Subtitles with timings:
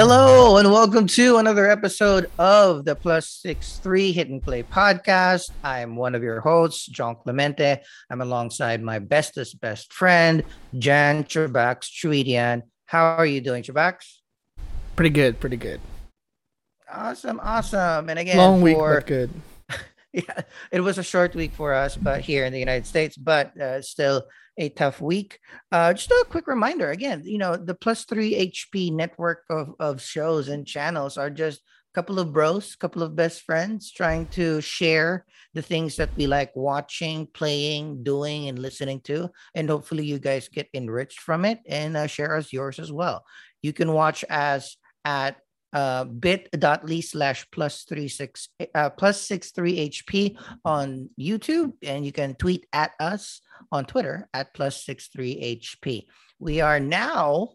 [0.00, 5.50] Hello and welcome to another episode of the Plus Six Three Hit and Play podcast.
[5.64, 7.82] I'm one of your hosts, John Clemente.
[8.08, 10.44] I'm alongside my bestest best friend,
[10.78, 12.62] Jan Chabax Chuidian.
[12.86, 14.18] How are you doing, Chabax?
[14.94, 15.80] Pretty good, pretty good.
[16.88, 18.08] Awesome, awesome.
[18.08, 19.30] And again, Long week, for- but good.
[20.12, 23.60] yeah, it was a short week for us, but here in the United States, but
[23.60, 24.22] uh, still
[24.58, 25.38] a tough week.
[25.72, 30.02] Uh, just a quick reminder again, you know, the plus three HP network of, of
[30.02, 34.26] shows and channels are just a couple of bros, a couple of best friends trying
[34.26, 39.30] to share the things that we like watching, playing, doing, and listening to.
[39.54, 43.24] And hopefully, you guys get enriched from it and uh, share us yours as well.
[43.62, 45.36] You can watch us at
[45.72, 52.12] uh, bit.ly slash plus three six uh, plus six three HP on YouTube, and you
[52.12, 56.06] can tweet at us on Twitter at plus six three HP.
[56.38, 57.50] We are now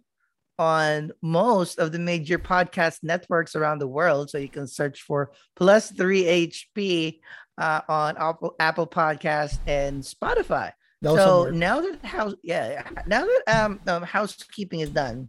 [0.59, 5.31] on most of the major podcast networks around the world, so you can search for
[5.55, 7.19] plus three HP
[7.57, 10.71] uh, on Apple Apple Podcast and Spotify.
[11.03, 15.27] So now that house, yeah, now that um, um housekeeping is done,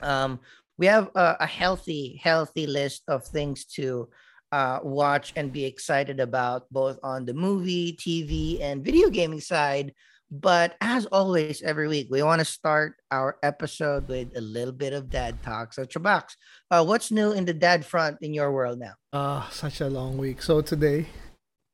[0.00, 0.40] um,
[0.80, 4.08] we have a, a healthy, healthy list of things to
[4.50, 9.92] uh, watch and be excited about, both on the movie, TV, and video gaming side.
[10.32, 14.94] But as always, every week we want to start our episode with a little bit
[14.94, 15.74] of dad talk.
[15.74, 16.32] So, Chabax,
[16.70, 18.94] uh, what's new in the dad front in your world now?
[19.12, 20.40] Ah, such a long week.
[20.40, 21.06] So today,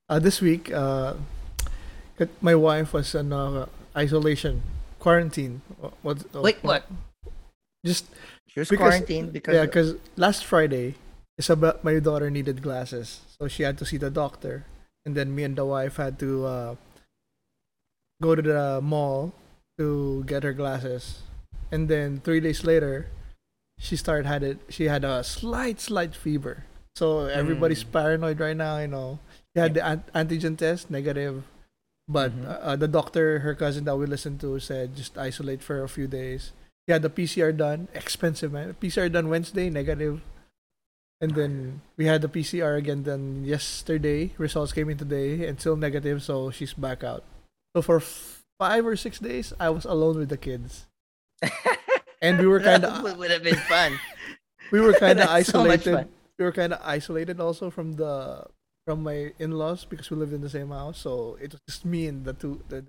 [0.09, 1.15] uh, this week, uh,
[2.41, 4.63] my wife was in uh, isolation,
[4.99, 5.63] quarantine.
[5.79, 6.19] Wha- What?
[6.35, 6.89] uh, Wait, what?
[7.85, 8.07] Just
[8.57, 10.95] She was Because- quarantined because yeah, because last Friday,
[11.37, 14.65] Isabel, my daughter needed glasses, so she had to see the doctor,
[15.05, 16.73] and then me and the wife had to uh,
[18.23, 19.35] go to the mall
[19.77, 21.21] to get her glasses,
[21.71, 23.13] and then three days later,
[23.79, 24.57] she started had it.
[24.73, 26.65] She had a slight, slight fever.
[26.97, 27.93] So everybody's Mm.
[27.93, 28.81] paranoid right now.
[28.81, 29.19] You know,
[29.53, 31.45] she had the an- antigen test negative,
[32.09, 32.49] but Mhm.
[32.49, 35.89] uh, uh, the doctor, her cousin that we listened to, said just isolate for a
[35.93, 36.57] few days.
[36.89, 38.77] Had the PCR done, expensive man.
[38.81, 40.23] PCR done Wednesday, negative.
[41.21, 44.33] And then we had the PCR again then yesterday.
[44.39, 47.25] Results came in today and still negative, so she's back out.
[47.75, 50.87] So for f- five or six days, I was alone with the kids,
[52.23, 53.99] and we were kind That of would have been fun.
[54.71, 56.09] we were kind of That's so isolated.
[56.39, 58.45] we were kind of isolated also from the
[58.87, 61.01] from my in-laws because we lived in the same house.
[61.01, 62.63] So it was just me and the two.
[62.69, 62.85] The,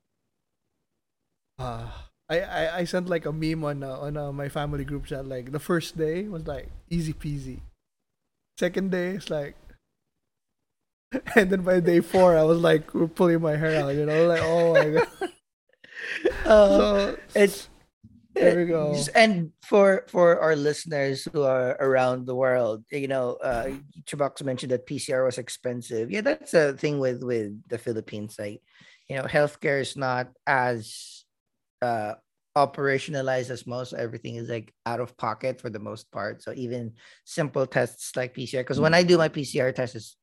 [1.60, 1.88] uh,
[2.30, 5.26] I, I I sent like a meme on uh, on uh, my family group chat.
[5.28, 7.62] Like the first day was like easy peasy.
[8.60, 9.56] Second day it's like.
[11.36, 14.42] And then by day four, I was like pulling my hair out, you know, like
[14.44, 15.08] oh my god.
[16.46, 17.70] Uh, So it's
[18.36, 18.96] there we go.
[19.16, 23.72] And for for our listeners who are around the world, you know, uh,
[24.06, 26.12] Chabax mentioned that PCR was expensive.
[26.12, 28.38] Yeah, that's a thing with with the Philippines.
[28.40, 28.62] Like,
[29.10, 31.17] you know, healthcare is not as
[31.82, 32.14] uh,
[32.58, 33.94] operationalized as most.
[33.94, 36.42] Everything is like out of pocket for the most part.
[36.42, 36.94] So even
[37.26, 40.18] simple tests like PCR, because when I do my PCR test, it's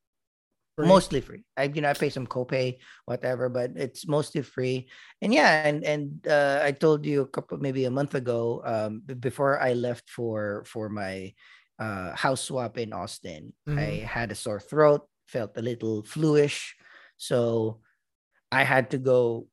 [0.76, 0.88] Free.
[0.88, 1.44] mostly free.
[1.56, 4.90] I you know I pay some copay, whatever, but it's mostly free.
[5.22, 9.02] And yeah, and and uh, I told you a couple maybe a month ago, um,
[9.20, 11.32] before I left for for my
[11.78, 16.74] uh, house swap in Austin, I had a sore throat, felt a little fluish,
[17.18, 17.78] so
[18.50, 19.46] I had to go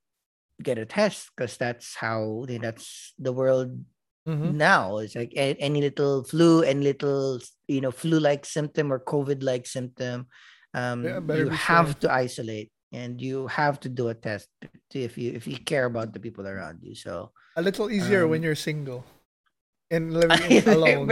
[0.62, 3.84] get a test because that's how that's the world
[4.28, 4.54] Mhm.
[4.54, 4.98] now.
[5.02, 10.26] It's like any little flu and little you know flu-like symptom or covid-like symptom
[10.74, 14.48] um Yeah, you have to isolate and you have to do a test
[14.94, 16.94] if you if you care about the people around you.
[16.94, 19.04] So A little easier when Um, you're single
[19.90, 21.08] and living alone,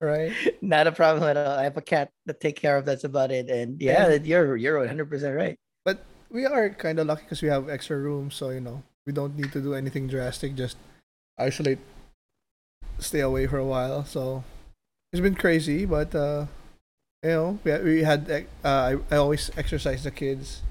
[0.00, 0.32] right?
[0.62, 1.58] not a problem at all.
[1.58, 3.50] I have a cat to take care of that's about it.
[3.50, 5.58] And yeah And- you're you're 100 percent right.
[5.58, 5.61] But
[6.32, 9.36] we are kind of lucky because we have extra room, so you know we don't
[9.36, 10.54] need to do anything drastic.
[10.54, 10.76] Just
[11.38, 11.78] isolate,
[12.98, 14.04] stay away for a while.
[14.04, 14.44] So
[15.12, 16.46] it's been crazy, but uh,
[17.22, 20.62] you know we had, we had uh, I, I always exercise the kids,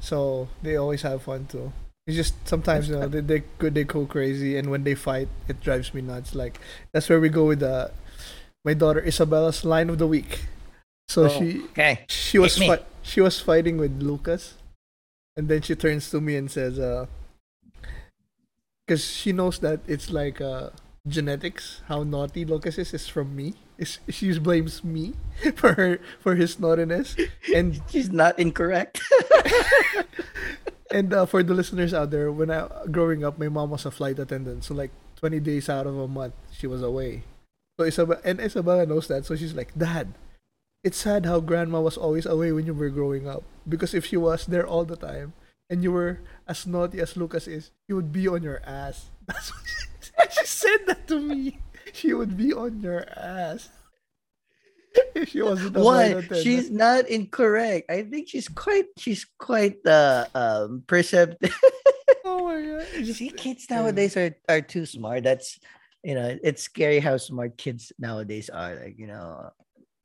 [0.00, 1.72] so they always have fun too.
[2.06, 5.28] It's just sometimes you know they they go they go crazy, and when they fight,
[5.48, 6.34] it drives me nuts.
[6.34, 6.60] Like
[6.92, 7.90] that's where we go with the
[8.64, 10.46] my daughter Isabella's line of the week.
[10.46, 10.50] Oh,
[11.08, 12.66] So she okay she was Hit me.
[12.76, 14.54] fi- she was fighting with Lucas,
[15.36, 17.06] and then she turns to me and says, "Uh,
[18.86, 20.70] because she knows that it's like uh
[21.06, 21.82] genetics.
[21.86, 23.54] How naughty Lucas is is from me.
[23.78, 25.14] Is she blames me
[25.56, 27.16] for her for his naughtiness,
[27.54, 29.00] and she's not incorrect
[30.90, 33.90] and uh, for the listeners out there, when I growing up, my mom was a
[33.90, 37.24] flight attendant, so like twenty days out of a month, she was away.
[37.78, 40.14] So Isabella and Isabella knows that, so she's like, Dad,
[40.86, 43.42] it's sad how grandma was always away when you were growing up.
[43.66, 45.34] Because if she was there all the time
[45.68, 49.10] and you were as naughty as Lucas is, he would be on your ass.
[49.26, 49.66] That's what
[50.30, 51.58] she, she said that to me.
[51.92, 53.68] She would be on your ass.
[55.14, 56.24] If she wasn't What?
[56.40, 57.90] She's not incorrect.
[57.90, 61.52] I think she's quite she's quite uh um perceptive.
[62.24, 62.86] Oh my god.
[63.04, 65.24] Just- See, kids nowadays are are too smart.
[65.24, 65.58] That's
[66.02, 68.74] you know, it's scary how smart kids nowadays are.
[68.78, 69.50] Like, you know,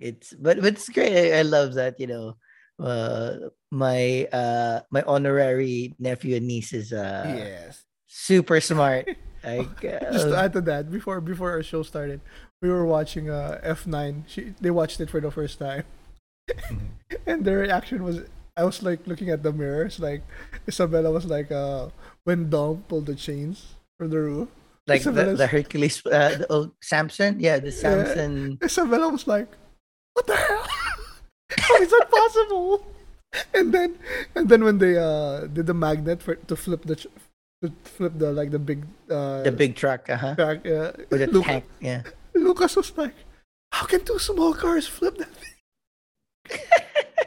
[0.01, 1.13] it's but, but it's great.
[1.33, 2.35] I, I love that, you know.
[2.81, 7.83] Uh my uh my honorary nephew and niece is uh yes.
[8.07, 9.07] super smart.
[9.43, 12.21] Like Just to uh, add to that, before before our show started,
[12.61, 14.29] we were watching uh, F9.
[14.29, 15.81] She they watched it for the first time,
[17.25, 18.21] and their reaction was,
[18.53, 19.97] I was like looking at the mirrors.
[19.97, 20.21] Like
[20.69, 21.89] Isabella was like, uh,
[22.23, 24.49] when Dom pulled the chains from the roof.
[24.85, 27.41] like the, Isabella's- the Hercules uh the old Samson.
[27.41, 29.49] Yeah, the Samson Isabella was like,
[30.21, 30.67] "What the hell?
[31.57, 32.85] How is that possible?"
[33.57, 33.97] And then,
[34.37, 38.29] and then when they uh did the magnet for to flip the to flip the
[38.29, 40.37] like the big uh the big truck, uh-huh.
[40.37, 41.65] track, uh, With the Luca- tank.
[41.81, 42.05] Yeah.
[42.37, 43.17] Lucas was like,
[43.73, 45.57] "How can two small cars flip that thing?"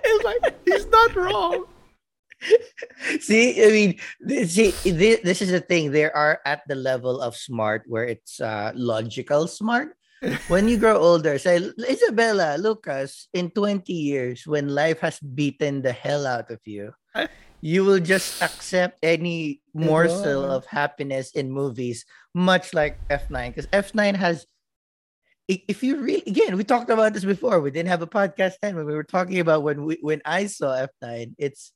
[0.06, 1.66] it's like he's not wrong.
[3.18, 3.90] see, I mean,
[4.46, 5.90] see, this, this is the thing.
[5.90, 9.96] They are at the level of smart where it's uh, logical smart.
[10.48, 11.56] When you grow older, say,
[11.88, 16.92] Isabella, Lucas, in 20 years, when life has beaten the hell out of you,
[17.60, 22.04] you will just accept any morsel of happiness in movies,
[22.34, 23.54] much like F9.
[23.54, 24.46] Because F9 has,
[25.48, 27.60] if you read, again, we talked about this before.
[27.60, 30.46] We didn't have a podcast then when we were talking about when we when I
[30.46, 31.34] saw F9.
[31.38, 31.72] It's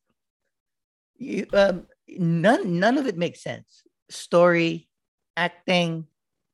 [1.17, 3.83] you, um, none none of it makes sense.
[4.09, 4.89] Story,
[5.37, 6.07] acting,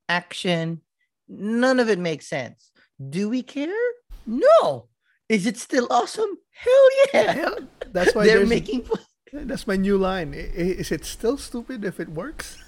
[0.08, 0.80] action,
[1.28, 2.70] none of it makes sense.
[2.98, 3.84] Do we care?
[4.26, 4.88] No.
[5.28, 6.38] Is it still awesome?
[6.52, 7.50] Hell yeah.
[7.92, 9.00] That's why They're making fun.
[9.32, 10.32] That's my new line.
[10.34, 12.58] Is it still stupid if it works?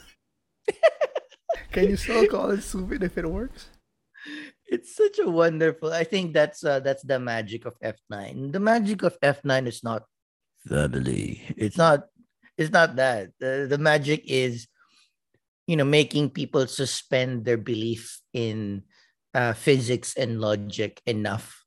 [1.72, 3.68] Can you still call it stupid if it works?
[4.66, 5.92] It's such a wonderful.
[5.92, 8.50] I think that's uh, that's the magic of F9.
[8.50, 10.02] The magic of F9 is not
[10.66, 11.42] family.
[11.56, 12.10] It's not
[12.58, 13.30] it's not that.
[13.38, 14.66] The, the magic is
[15.66, 18.82] you know making people suspend their belief in
[19.34, 21.64] uh, physics and logic enough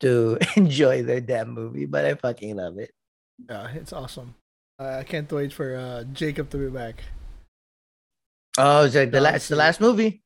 [0.00, 1.86] to enjoy their damn movie.
[1.86, 2.90] But I fucking love it.
[3.48, 4.34] Yeah, it's awesome.
[4.78, 7.02] Uh, I can't wait for uh, Jacob to be back.
[8.58, 10.22] Oh, so the Yeah, last the last movie.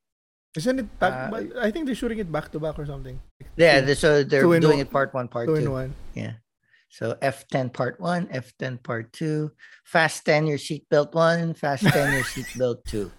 [0.57, 1.13] Isn't it back?
[1.13, 3.21] Uh, but I think they're shooting it back to back or something.
[3.57, 5.63] Yeah, so they're doing one- it part one, part two two.
[5.63, 5.95] in one.
[6.15, 6.41] Yeah.
[6.89, 9.53] So F10 part one, F10 part two,
[9.85, 13.11] fast 10 your seatbelt one, fast 10 your seatbelt two.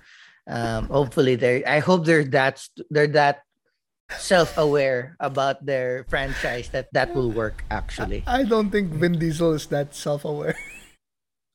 [0.47, 3.43] Um, hopefully they're I hope they're that they're that
[4.15, 8.23] self-aware about their franchise that that will work actually.
[8.25, 10.55] I don't think Vin Diesel is that self-aware.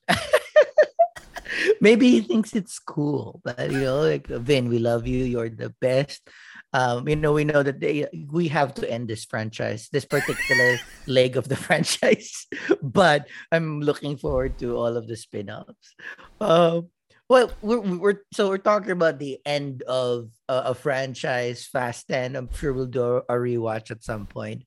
[1.80, 5.24] Maybe he thinks it's cool, but you know, like Vin, we love you.
[5.24, 6.28] You're the best.
[6.72, 10.78] Um, you know, we know that they we have to end this franchise, this particular
[11.06, 12.46] leg of the franchise.
[12.82, 15.94] But I'm looking forward to all of the spin-offs.
[16.40, 16.88] Um,
[17.32, 22.36] well, we're, we're so we're talking about the end of uh, a franchise, Fast 10.
[22.36, 24.64] I'm sure we'll do a rewatch at some point.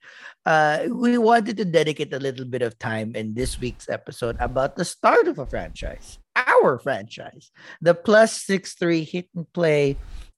[0.47, 4.77] Uh, we wanted to dedicate a little bit of time in this week's episode about
[4.77, 9.97] the start of a franchise, our franchise, the Plus Six Three Hit and Play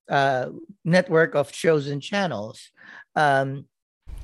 [0.09, 0.49] uh,
[0.85, 2.69] network of shows and channels.
[3.15, 3.65] Um,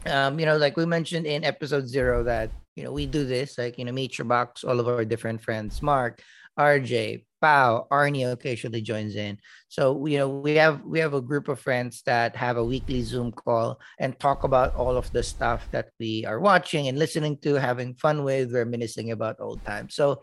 [0.06, 3.58] um, you know, like we mentioned in episode zero, that you know we do this,
[3.58, 6.22] like you know, meet your box, all of our different friends, Mark,
[6.60, 9.38] RJ, Pau, Arnie occasionally joins in.
[9.70, 13.02] So you know, we have we have a group of friends that have a weekly
[13.02, 17.38] Zoom call and talk about all of the stuff that we are watching and listening
[17.40, 19.96] to, having fun with, reminiscing about old times.
[19.96, 20.22] So,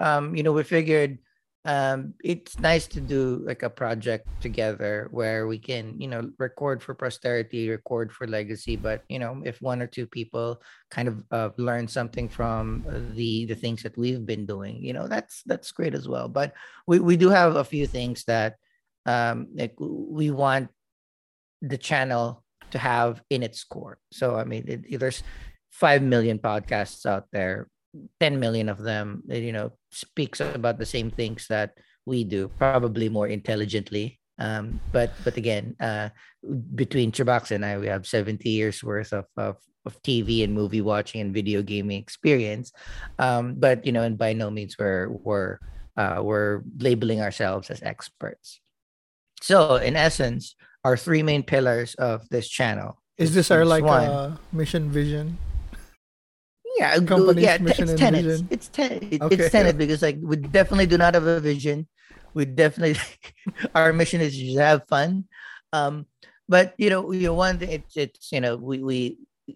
[0.00, 1.18] um, you know, we figured
[1.66, 6.82] um it's nice to do like a project together where we can you know record
[6.82, 10.58] for posterity record for legacy but you know if one or two people
[10.90, 14.94] kind of uh, learn something from uh, the the things that we've been doing you
[14.94, 16.28] know that's that's great as well.
[16.28, 16.54] But
[16.86, 18.56] we we do have a few things that
[19.04, 20.70] um like we want
[21.60, 23.98] the channel to have in its core.
[24.12, 25.22] So i mean it, there's
[25.72, 27.68] 5 million podcasts out there
[28.18, 31.74] 10 million of them you know speaks about the same things that
[32.06, 36.08] we do probably more intelligently um but but again uh
[36.74, 40.80] between Chabax and I we have 70 years worth of, of of TV and movie
[40.80, 42.72] watching and video gaming experience
[43.18, 45.58] um but you know and by no means we're we're
[45.96, 48.60] uh we're labeling ourselves as experts
[49.40, 50.54] So, in essence,
[50.84, 53.00] our three main pillars of this channel.
[53.16, 54.04] Is this our like one.
[54.04, 55.40] uh, mission vision?
[56.80, 58.24] Yeah, uh, company's yeah, mission it's tenets.
[58.24, 58.48] vision?
[58.50, 58.90] It's ten.
[59.12, 59.36] It, Okay.
[59.36, 61.84] It's tenet because like we definitely do not have a vision.
[62.32, 62.96] We definitely
[63.76, 65.28] our mission is just have fun.
[65.76, 66.06] Um,
[66.48, 68.98] but you know, you know, one thing it's it's you know we we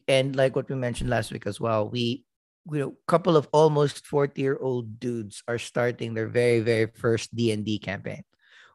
[0.07, 1.89] and like what we mentioned last week as well.
[1.89, 2.25] We
[2.71, 6.87] you know, a couple of almost forty year old dudes are starting their very very
[6.93, 8.23] first D and D campaign,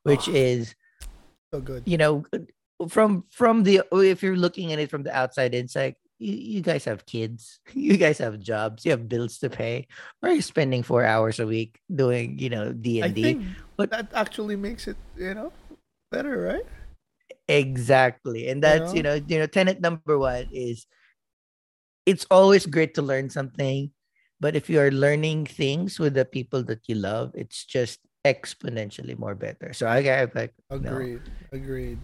[0.03, 0.33] which Oh.
[0.33, 0.73] is
[1.53, 1.83] So good.
[1.85, 2.25] you know
[2.87, 6.61] from from the if you're looking at it from the outside it's like you, you
[6.61, 9.87] guys have kids you guys have jobs you have bills to pay
[10.19, 13.39] why are you spending four hours a week doing you know d&d
[13.77, 15.53] but- that actually makes it, you know,
[16.11, 16.67] better, right?
[17.47, 20.85] exactly and that's you know you know tenet number one is
[22.05, 23.89] it's always great to learn something
[24.39, 29.17] but if you are learning things with the people that you love it's just exponentially
[29.17, 30.77] more better so i got like no.
[30.77, 31.97] Agreed.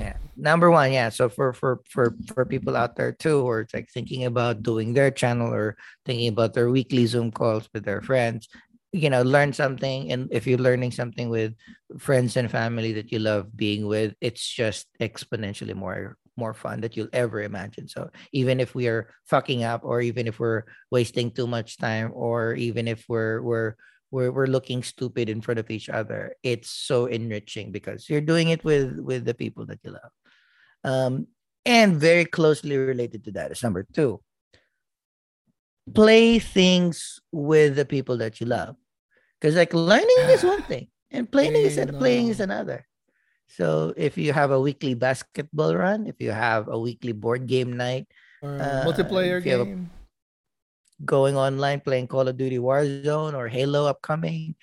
[0.00, 3.66] Yeah number one yeah so for for for for people out there too who are
[3.72, 8.02] like thinking about doing their channel or thinking about their weekly zoom calls with their
[8.02, 8.48] friends
[8.92, 11.54] you know learn something and if you're learning something with
[11.98, 16.96] friends and family that you love being with it's just exponentially more more fun that
[16.96, 17.86] you'll ever imagine.
[17.86, 22.10] So even if we are fucking up or even if we're wasting too much time
[22.12, 23.76] or even if we're we're
[24.10, 26.34] we're, we're looking stupid in front of each other.
[26.42, 30.12] It's so enriching because you're doing it with with the people that you love.
[30.84, 31.26] Um
[31.66, 34.20] and very closely related to that is number two
[35.94, 38.76] play things with the people that you love.
[39.40, 42.86] Because like learning is one thing and playing is Hey, playing is another.
[43.46, 47.76] So if you have a weekly basketball run if you have a weekly board game
[47.76, 48.08] night
[48.42, 49.90] Or Uh, multiplayer game.
[51.04, 54.54] Going online playing Call of Duty Warzone or Halo upcoming.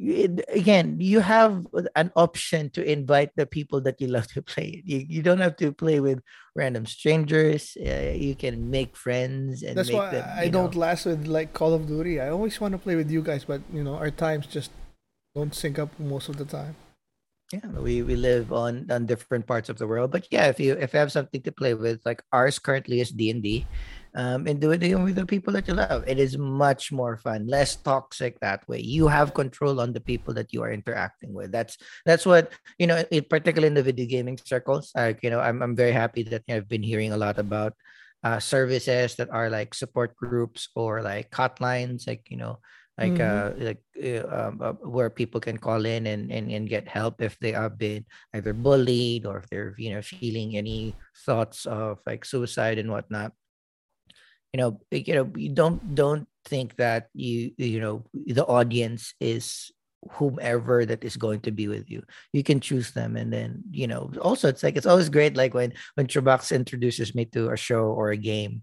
[0.00, 4.80] it- again, you have an option to invite the people that you love to play.
[4.86, 6.24] You, you don't have to play with
[6.56, 7.76] random strangers.
[7.76, 10.24] Uh, you can make friends and That's why them.
[10.24, 12.16] I don't last with like Call of Duty.
[12.18, 14.70] I always want to play with you guys, but you know our times just
[15.36, 16.74] don't sync up most of the time.
[17.52, 20.78] yeah we, we live on on different parts of the world but yeah if you
[20.78, 23.66] if you have something to play with like ours currently is d&d
[24.14, 26.04] um, and do it with the people that you love.
[26.06, 28.80] It is much more fun less toxic that way.
[28.80, 31.52] You have control on the people that you are interacting with.
[31.52, 31.76] That's
[32.06, 35.62] that's what you know it, particularly in the video gaming circles like you know i'm,
[35.62, 37.74] I'm very happy that i've been hearing a lot about
[38.24, 42.58] uh, services that are like support groups or like hotlines like you know
[42.98, 43.24] like Mhm.
[43.24, 47.22] uh like uh, um, uh, where people can call in and, and and get help
[47.22, 50.92] if they have been either bullied or if they're you know feeling any
[51.24, 53.32] thoughts of like suicide and whatnot
[54.52, 59.70] you know you know you don't don't think that you you know the audience is
[60.12, 62.02] whomever that is going to be with you
[62.32, 65.52] you can choose them and then you know also it's like it's always great like
[65.52, 68.62] when when Trubax introduces me to a show or a game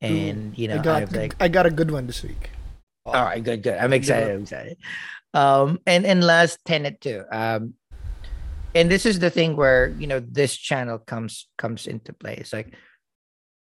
[0.00, 2.50] and you know I got I've like I got a good one this week.
[3.06, 3.78] all right, good, good.
[3.78, 4.30] I'm excited.
[4.30, 4.78] I'm excited.
[5.34, 7.24] Um, and and last tenet too.
[7.30, 7.74] Um,
[8.74, 12.36] and this is the thing where you know this channel comes comes into play.
[12.36, 12.74] It's like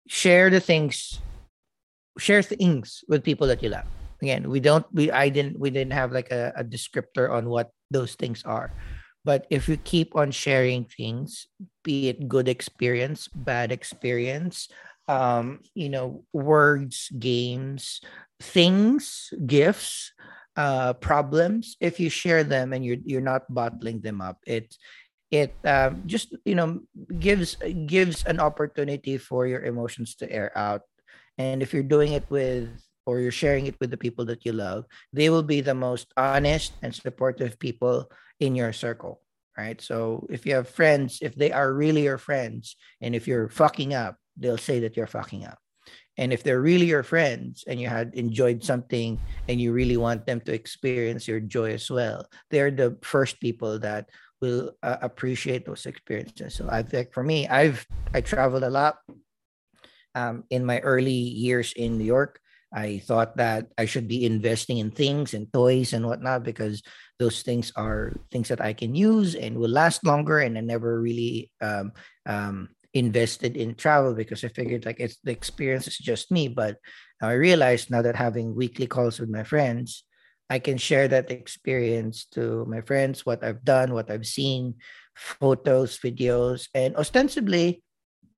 [0.09, 1.21] share the things,
[2.19, 3.87] share things with people that you love.
[4.23, 7.71] Again, we don't we I didn't we didn't have like a, a descriptor on what
[7.91, 8.73] those things are.
[9.25, 11.49] But if you keep on sharing things,
[11.83, 14.69] be it good experience, bad experience,
[15.09, 18.01] um, you know, words, games,
[18.41, 20.13] things, gifts,
[20.57, 24.75] uh, problems, if you share them and you're you're not bottling them up, it
[25.31, 26.81] it um, just you know
[27.19, 27.57] gives
[27.87, 30.83] gives an opportunity for your emotions to air out.
[31.39, 32.69] And if you're doing it with
[33.07, 36.13] or you're sharing it with the people that you love, they will be the most
[36.17, 39.21] honest and supportive people in your circle.
[39.57, 39.81] Right.
[39.81, 43.95] So if you have friends, if they are really your friends, and if you're fucking
[43.95, 45.59] up, they'll say that you're fucking up.
[46.19, 50.27] And if they're really your friends and you had enjoyed something and you really want
[50.27, 54.09] them to experience your joy as well, they're the first people that
[54.41, 56.55] will uh, appreciate those experiences.
[56.55, 58.99] So I think for me, I've I traveled a lot.
[60.17, 62.41] Um, in my early years in New York,
[62.73, 66.83] I thought that I should be investing in things and toys and whatnot because
[67.19, 70.41] those things are things that I can use and will last longer.
[70.41, 71.93] And I never really um,
[72.25, 76.49] um, invested in travel because I figured like it's the experience is just me.
[76.49, 76.79] But
[77.23, 80.05] I realized now that having weekly calls with my friends,
[80.51, 84.75] I can share that experience to my friends, what I've done, what I've seen,
[85.15, 87.83] photos, videos, and ostensibly,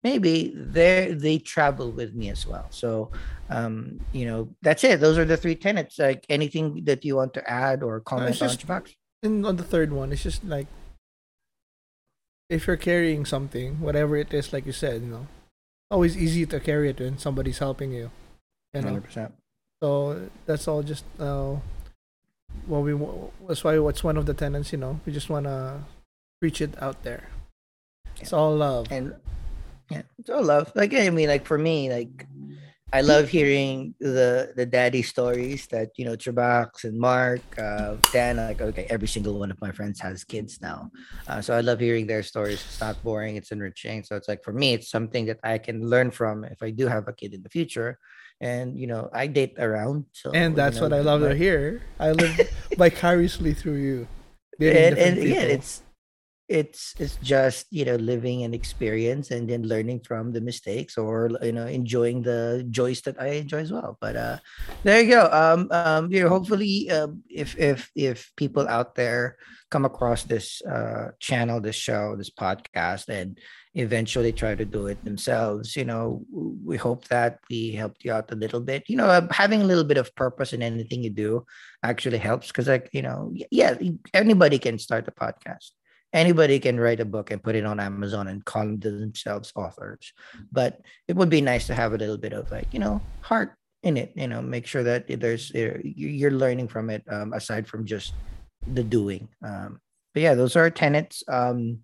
[0.05, 2.67] maybe they they travel with me as well.
[2.71, 3.11] So,
[3.51, 5.01] um, you know, that's it.
[5.01, 5.99] Those are the three tenets.
[5.99, 8.95] Like anything that you want to add or comment it's on, just- Chabax?
[9.23, 10.69] And on the third one, it's just like
[12.49, 15.27] if you're carrying something, whatever it is, like you said, you know,
[15.91, 18.11] always easy to carry it when somebody's helping you.
[18.75, 19.33] You know, 100%.
[19.83, 20.83] so that's all.
[20.83, 21.57] Just uh,
[22.67, 22.93] what we
[23.49, 24.73] that's why what's one of the tenants.
[24.73, 25.85] You know, we just wanna
[26.41, 27.29] preach it out there.
[28.21, 28.87] It's all love.
[28.91, 29.15] and
[29.91, 30.73] yeah, it's all love.
[30.75, 32.27] Like I mean, like for me, like
[32.93, 38.37] I love hearing the the daddy stories that you know Trabax and Mark, uh, Dan.
[38.37, 40.91] Like okay, every single one of my friends has kids now,
[41.27, 42.65] uh, so I love hearing their stories.
[42.65, 44.05] It's not boring; it's enriching.
[44.05, 46.87] So it's like for me, it's something that I can learn from if I do
[46.87, 47.99] have a kid in the future.
[48.41, 51.35] And you know, I date around, so and you that's know, what I love to
[51.35, 51.83] hear.
[51.99, 52.41] I live
[52.79, 54.09] vicariously through you.
[54.61, 55.55] And, and again people.
[55.55, 55.83] it's
[56.49, 61.31] it's it's just you know living an experience and then learning from the mistakes or
[61.43, 63.99] you know enjoying the joys that i enjoy as well.
[64.01, 64.39] But uh
[64.83, 65.29] there you go.
[65.31, 69.37] Um um you know hopefully uh, if if if people out there
[69.71, 73.39] come across this uh channel this show this podcast and
[73.75, 76.25] eventually try to do it themselves you know
[76.65, 78.89] we hope that we helped you out a little bit.
[78.89, 81.45] You know having a little bit of purpose in anything you do
[81.83, 83.77] actually helps because like you know yeah
[84.15, 85.77] anybody can start a podcast
[86.13, 90.13] anybody can write a book and put it on amazon and call themselves authors.
[90.53, 93.55] But it would be nice to have a little bit of like you know heart
[93.83, 97.69] in it you know make sure that there's you- you're learning from it um, aside
[97.69, 98.15] from just
[98.67, 99.81] the doing um
[100.15, 101.23] but yeah those are our tenets.
[101.29, 101.81] Um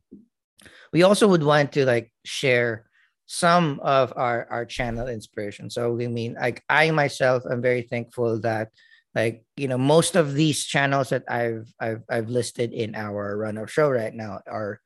[0.92, 2.86] we also would want to like share
[3.26, 5.70] some of our our channel inspiration.
[5.70, 8.68] So we mean like i myself am very thankful that
[9.14, 13.58] like you know most of these channels that i've i've, I've listed in our run
[13.58, 14.80] of show right now are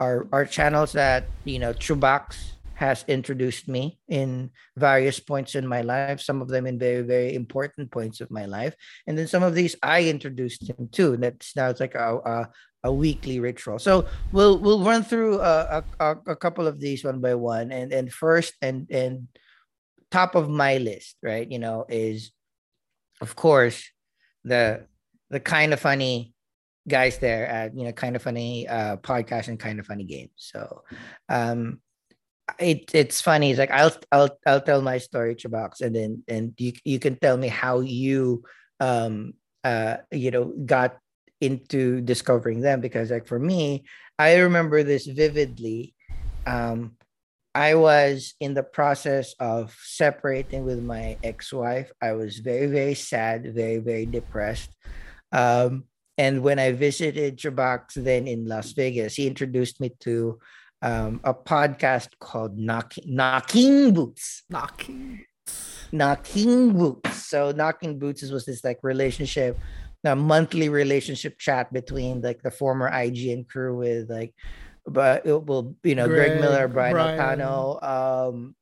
[0.00, 5.80] are are channels that you know trubax has introduced me in various points in my
[5.80, 8.76] life some of them in very very important points of my life.
[9.06, 12.50] And then some of these i introduced him to that's now it's like a, a,
[12.84, 13.78] a weekly ritual.
[13.78, 17.72] So we'll we'll run through a, a a couple of these one by one.
[17.72, 19.28] And and first and and
[20.10, 22.30] top of my list right you know is
[23.20, 23.90] of course
[24.44, 24.86] the
[25.30, 26.32] the kind of funny
[26.88, 30.30] guys there at you know kind of funny uh podcast and kind of funny games.
[30.36, 30.82] So
[31.28, 31.80] um
[32.60, 33.50] it it's funny.
[33.50, 36.98] It's like i'll i'll i'll tell my story to box and then and you you
[36.98, 38.44] can tell me how you
[38.78, 40.98] um uh you know got
[41.40, 43.84] into discovering them because like for me
[44.18, 45.94] i remember this vividly.
[46.46, 46.96] Um
[47.56, 51.90] I was in the process of separating with my ex-wife.
[52.02, 54.76] I was very, very sad, very, very depressed.
[55.32, 55.84] Um,
[56.18, 60.38] and when I visited Trabax then in Las Vegas, he introduced me to
[60.82, 64.44] um, a podcast called Knocking, Knocking Boots.
[64.50, 65.24] knocking.
[65.90, 67.24] Knocking Boots.
[67.24, 69.58] So Knocking Boots is- was this like relationship,
[70.04, 74.34] a monthly relationship chat between like the former IGN crew with like,
[74.86, 77.18] but it will you know Greg, Greg, Miller, Brian, Brian.
[77.40, 78.54] Altano, um,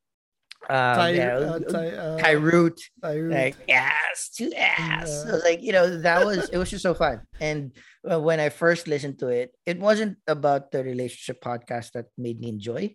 [0.69, 4.79] um, Ty, yeah, uh, Ty, uh, Ty Root, Ty- like ass to ass.
[4.79, 5.05] Yeah.
[5.05, 7.21] So, like you know, that was it was just so fun.
[7.41, 7.73] And
[8.11, 12.41] uh, when I first listened to it, it wasn't about the relationship podcast that made
[12.41, 12.95] me enjoy.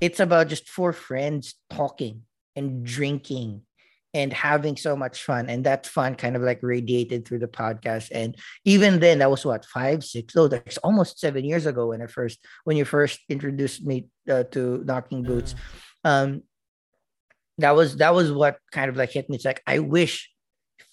[0.00, 2.22] It's about just four friends talking
[2.56, 3.62] and drinking
[4.14, 5.50] and having so much fun.
[5.50, 8.08] And that fun kind of like radiated through the podcast.
[8.12, 12.00] And even then, that was what five, six, oh, that's almost seven years ago when
[12.00, 15.54] I first when you first introduced me uh, to Knocking Boots.
[16.04, 16.42] Um,
[17.58, 19.36] that was that was what kind of like hit me.
[19.36, 20.30] It's like I wish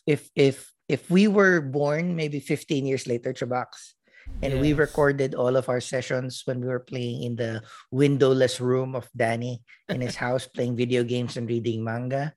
[0.05, 3.95] if if if we were born maybe 15 years later, Trabox,
[4.41, 8.95] and we recorded all of our sessions when we were playing in the windowless room
[8.95, 12.33] of Danny in his house playing video games and reading manga.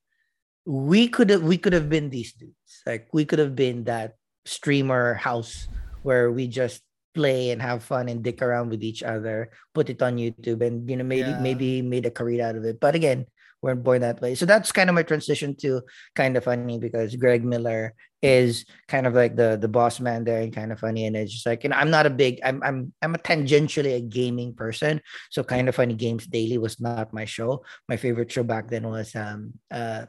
[0.67, 2.83] We could have we could have been these dudes.
[2.87, 5.69] Like we could have been that streamer house
[6.03, 6.83] where we just
[7.15, 10.89] play and have fun and dick around with each other, put it on YouTube and
[10.89, 11.39] you know maybe Yeah.
[11.41, 12.81] maybe made a career out of it.
[12.81, 13.27] But again,
[13.63, 14.35] weren't born that way.
[14.35, 15.83] So that's kind of my transition to
[16.17, 20.41] kind of funny because Greg Miller is kind of like the the boss man there
[20.41, 21.05] and kind of funny.
[21.07, 23.97] And it's just like, you know, I'm not a big, I'm I'm I'm a tangentially
[23.97, 25.01] a gaming person.
[25.31, 27.65] So kind of funny games daily was not my show.
[27.89, 30.07] My favorite show back then was um uh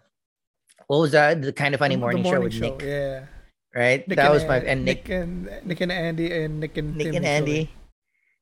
[0.87, 1.41] what was that?
[1.41, 3.25] The kind of funny morning, the show with Nick, Yeah.
[3.73, 4.07] right?
[4.07, 7.07] Nick that was my and Nick Nick and Nick and Andy and Nick and Nick
[7.07, 7.25] Tim and.
[7.25, 7.71] Andy.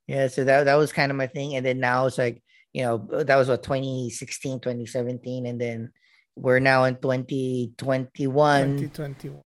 [0.08, 1.56] Yeah, so that that was kind of my thing.
[1.56, 5.46] And then now it's like, you know, that was what 2016, 2017.
[5.46, 5.92] And then
[6.36, 8.78] we're now in 2021.
[8.78, 9.42] 2021.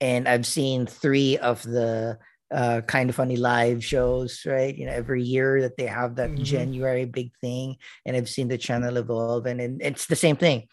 [0.00, 2.18] And I've seen three of the
[2.50, 4.74] uh kind of funny live shows, right?
[4.74, 6.42] You know, every year that they have that Mhm.
[6.42, 7.76] January big thing.
[8.06, 9.46] And I've seen the channel evolve.
[9.46, 10.66] And, and it's the same thing.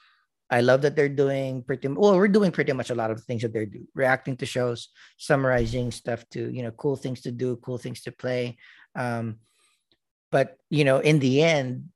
[0.50, 3.42] I love that they're doing pretty well, we're doing pretty much a lot of things
[3.42, 7.58] that they're do, reacting to shows, summarizing stuff to, you know, cool things to do,
[7.58, 8.58] cool things to play.
[8.96, 9.40] Um,
[10.32, 11.90] but you know, in the end,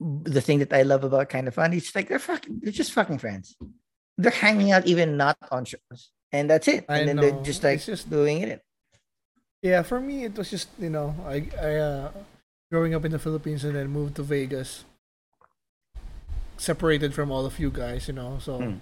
[0.00, 2.92] the thing that I love about kind of funny, it's like they're fucking, they're just
[2.92, 3.56] fucking friends.
[4.18, 6.84] They're hanging out even not on shows, and that's it.
[6.88, 7.22] I And then know.
[7.22, 8.60] they're just like It's just- doing it.
[9.62, 12.12] Yeah, for me it was just you know I I uh,
[12.70, 14.84] growing up in the Philippines and then moved to Vegas,
[16.56, 18.38] separated from all of you guys, you know.
[18.40, 18.80] So Mm.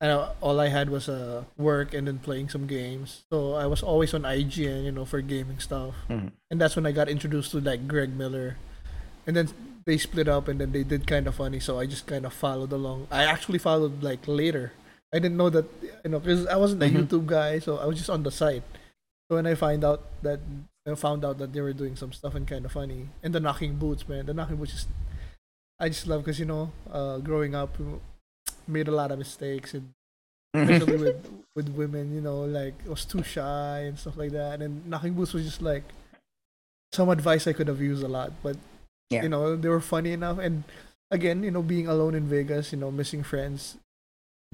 [0.00, 0.08] I
[0.40, 3.22] all I had was uh, work and then playing some games.
[3.30, 5.94] So I was always on IGN, you know, for gaming stuff.
[6.08, 6.32] Mhm.
[6.50, 8.56] And that's when I got introduced to like Greg Miller,
[9.26, 9.48] and then
[9.84, 11.60] they split up and then they did kind of funny.
[11.60, 13.08] So I just kind of followed along.
[13.10, 14.72] I actually followed like later.
[15.12, 15.66] I didn't know that
[16.04, 17.04] you know because I wasn't a Mhm.
[17.04, 18.62] YouTube guy, so I was just on the site.
[19.28, 20.40] So when I find out that
[20.88, 23.40] I found out that they were doing some stuff and kind of funny, and the
[23.40, 24.86] knocking boots, man, the knocking boots is
[25.80, 27.76] I just love because you know, uh, growing up,
[28.68, 29.90] made a lot of mistakes and
[30.54, 31.18] especially with
[31.56, 34.60] with women, you know, like I was too shy and stuff like that.
[34.62, 35.84] And knocking boots was just like
[36.92, 38.56] some advice I could have used a lot, but
[39.10, 39.22] Yeah.
[39.22, 40.38] you know, they were funny enough.
[40.38, 40.64] And
[41.10, 43.76] again, you know, being alone in Vegas, you know, missing friends,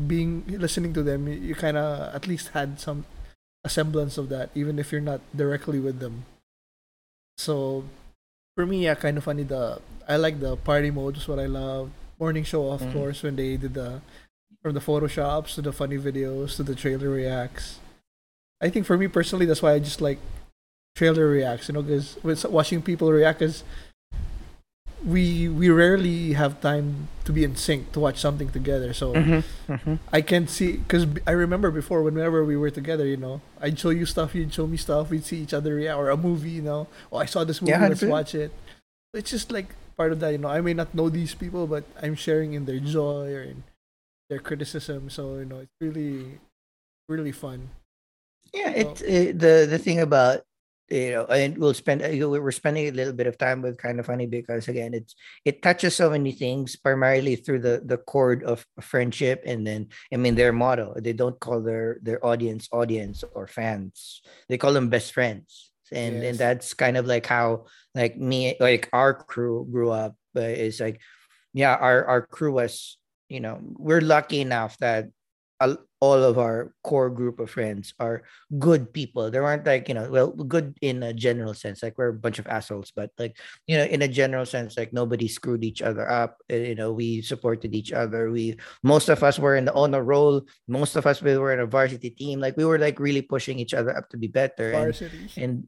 [0.07, 3.05] being listening to them, you, you kind of at least had some
[3.65, 6.25] a semblance of that, even if you're not directly with them.
[7.37, 7.85] So
[8.57, 9.45] for me, yeah, kind of funny.
[9.45, 11.91] The I like the party mode is what I love.
[12.19, 12.93] Morning show, of Mhm.
[12.93, 14.01] course, when they did the
[14.63, 17.79] from the photoshops to the funny videos to the trailer reacts.
[18.61, 20.19] I think for me personally, that's why I just like
[20.97, 21.69] trailer reacts.
[21.69, 23.63] You know, because with watching people react, because
[25.05, 28.93] we we rarely have time to be in sync to watch something together.
[28.95, 29.99] So Mhm, mhm.
[30.13, 33.91] I can see because I remember before whenever we were together, you know, I'd show
[33.91, 36.63] you stuff, you'd show me stuff, we'd see each other react or a movie, you
[36.63, 36.89] know.
[37.13, 38.09] Oh, I saw this movie, Yeah, let's 100%.
[38.11, 38.51] watch it.
[39.13, 40.49] It's just like part of that, you know.
[40.49, 43.65] I may not know these people, but I'm sharing in their joy or in
[44.31, 45.11] their criticism.
[45.11, 46.41] So you know, it's really,
[47.09, 47.69] really fun.
[48.53, 50.43] Yeah, So- it's it, the the thing about
[50.89, 53.99] you know, and we'll spend know, we're spending a little bit of time with kind
[53.99, 58.45] of funny because again, it's it touches so many things primarily through the the chord
[58.45, 63.25] of friendship, and then I mean their motto they don't call their their audience audience
[63.35, 64.23] or fans.
[64.49, 68.89] They call them best friends, and and that's kind of like how like me like
[68.93, 71.01] our crew grew up uh, is like
[71.53, 75.07] yeah our our crew was you know we're lucky enough that
[76.01, 78.23] all of our core group of friends are
[78.59, 79.31] good people.
[79.31, 82.39] There aren't like, you know, well, good in a general sense, like we're a bunch
[82.39, 86.05] of assholes, but like, you know, in a general sense, like nobody screwed each other
[86.11, 86.37] up.
[86.53, 88.31] uh, You know, we supported each other.
[88.31, 90.43] We, most of us were in the honor roll.
[90.69, 92.41] Most of us we were in a varsity team.
[92.41, 94.73] Like we were like really pushing each other up to be better.
[94.73, 95.31] And, Varsity.
[95.41, 95.67] and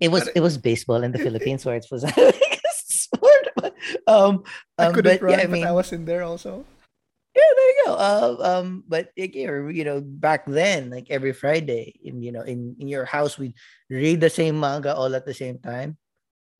[0.00, 2.32] it was, it was baseball in the Philippines where it was a
[2.78, 3.48] sport.
[3.56, 3.74] But,
[4.06, 4.44] um,
[4.78, 6.64] I um, couldn't but run, yeah, I but I was in there also.
[7.88, 8.42] Yeah, there you go.
[8.42, 12.76] Uh, um, but again, you know, back then, like every Friday, in you know, in
[12.78, 13.54] in your house, we
[13.88, 15.96] read the same manga all at the same time.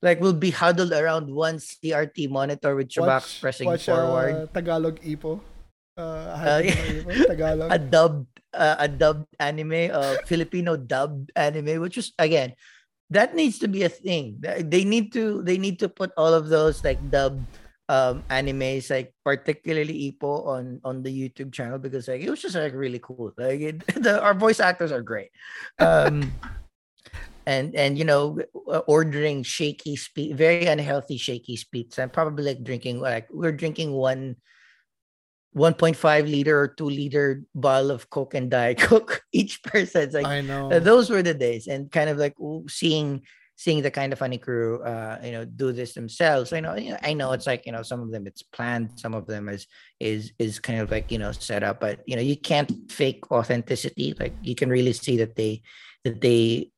[0.01, 4.35] Like we'll be huddled around one CRT monitor with Chabax pressing watch, forward.
[4.35, 5.41] Uh, Tagalog Ippo.
[5.99, 7.27] Uh, Uh, yeah.
[7.27, 7.73] Tagalog.
[7.75, 12.55] a dubbed uh, a dubbed anime, uh, Filipino dubbed anime, which is again,
[13.11, 14.39] that needs to be a thing.
[14.39, 17.43] They need to they need to put all of those like dubbed
[17.89, 22.55] um animes, like particularly Ippo on on the YouTube channel because like it was just
[22.55, 23.33] like really cool.
[23.37, 25.31] Like it, the our voice actors are great.
[25.79, 26.33] Um
[27.49, 32.63] and and you know uh, ordering Shakey's pizza very unhealthy Shakey's pizzas i'm probably like
[32.63, 34.37] drinking like we're drinking one
[35.57, 35.97] 1.5
[36.29, 40.43] liter or 2 liter bottle of coke and diet coke each person It's like I
[40.43, 40.79] know.
[40.79, 42.37] those were the days and kind of like
[42.69, 43.23] seeing
[43.59, 46.91] seeing the kind of funny crew uh you know do this themselves i know you
[46.91, 49.49] know, i know it's like you know some of them it's planned some of them
[49.49, 49.67] is
[49.99, 53.31] is is kind of like you know set up but you know you can't fake
[53.33, 55.61] authenticity like you can really see that they
[56.05, 56.71] that they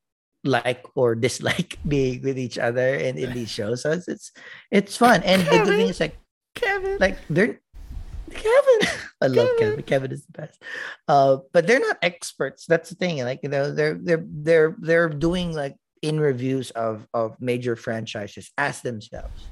[0.42, 4.32] like or dislike being with each other in, in these shows so it's it's,
[4.70, 6.16] it's fun and the good thing is like
[6.54, 6.96] Kevin.
[6.98, 7.60] like they're
[8.30, 8.88] Kevin.
[9.20, 9.58] I love Kevin.
[9.58, 9.82] Kevin.
[9.82, 10.62] Kevin is the best.
[11.08, 12.64] Uh, but they're not experts.
[12.64, 13.18] That's the thing.
[13.18, 18.50] Like you know, they're they're they're they're doing like in reviews of of major franchises
[18.58, 19.48] as themselves.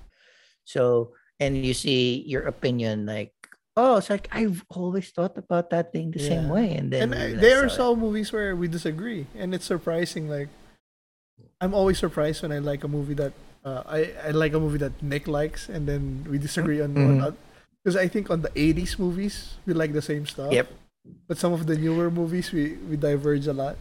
[0.64, 3.32] So and you see your opinion like,
[3.76, 7.38] oh, it's like I've always thought about that thing the same way, and then and
[7.38, 10.28] uh, there are some movies where we disagree, and it's surprising.
[10.28, 10.48] Like,
[11.60, 13.32] I'm always surprised when I like a movie that
[13.64, 17.36] uh, I I like a movie that Nick likes, and then we disagree on Mhm.
[17.82, 20.52] because I think on the '80s movies we like the same stuff.
[20.52, 20.68] Yep.
[21.26, 23.76] But some of the newer movies we we diverge a lot.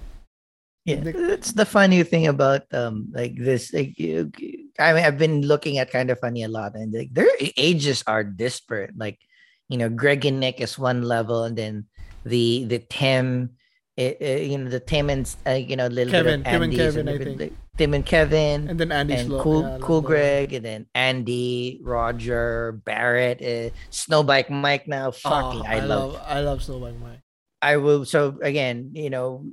[0.87, 3.73] Yeah, that's the funny thing about um like this.
[3.75, 4.31] Like, you-
[4.79, 7.27] I mean, I've been looking at kind of funny a lot, and like their
[7.59, 8.95] ages are disparate.
[8.95, 9.19] Like,
[9.67, 11.85] you know, Greg and Nick is one level, and then
[12.23, 13.57] the the Tim,
[13.99, 16.61] eh, eh, you know, the Tim and uh, you know, little Kevin- bit of Tim
[16.63, 17.39] and Kevin, I think.
[17.41, 19.41] like- Tim and Kevin, And then Andy and Slow.
[19.43, 20.01] Cool yeah, Cool.
[20.01, 24.87] Greg, and then Andy, Roger, Barrett, uh, Snowbike Mike.
[24.87, 26.13] Now, fucking, Oh, I, love.
[26.13, 27.21] love I love Snowbike Mike.
[27.61, 28.01] I will.
[28.05, 29.45] So again, you know,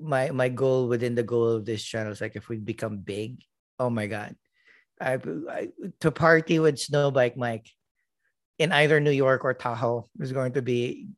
[0.00, 3.40] my my goal within the goal of this channel is like if we become big,
[3.78, 4.34] oh my god,
[5.00, 5.68] I, I
[6.00, 7.66] to party with Snowbike Mike
[8.58, 11.08] in either New York or Tahoe is going to be,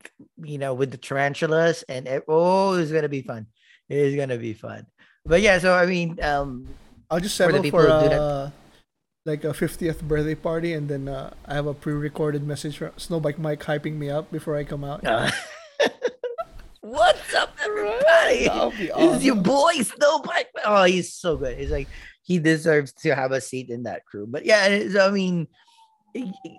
[0.42, 3.47] you know, with the tarantulas and it, oh, it's gonna be fun.
[3.88, 4.87] It is gonna be fun.
[5.25, 6.68] But yeah, so I mean, um,
[7.11, 8.51] I'll just For settle for, that- uh,
[9.25, 13.38] like a 50th birthday party, and then uh, I have a pre-recorded message from Snowbike
[13.38, 15.07] Mike hyping me up before I come out.
[15.07, 15.31] uh,
[16.83, 18.47] what's up, everybody?
[18.47, 20.53] That'll This is your boy Snowbike.
[20.64, 21.57] Oh, he's so good.
[21.57, 21.88] He's like
[22.23, 24.27] he deserves to have a seat in that crew.
[24.29, 25.49] But yeah, I mean,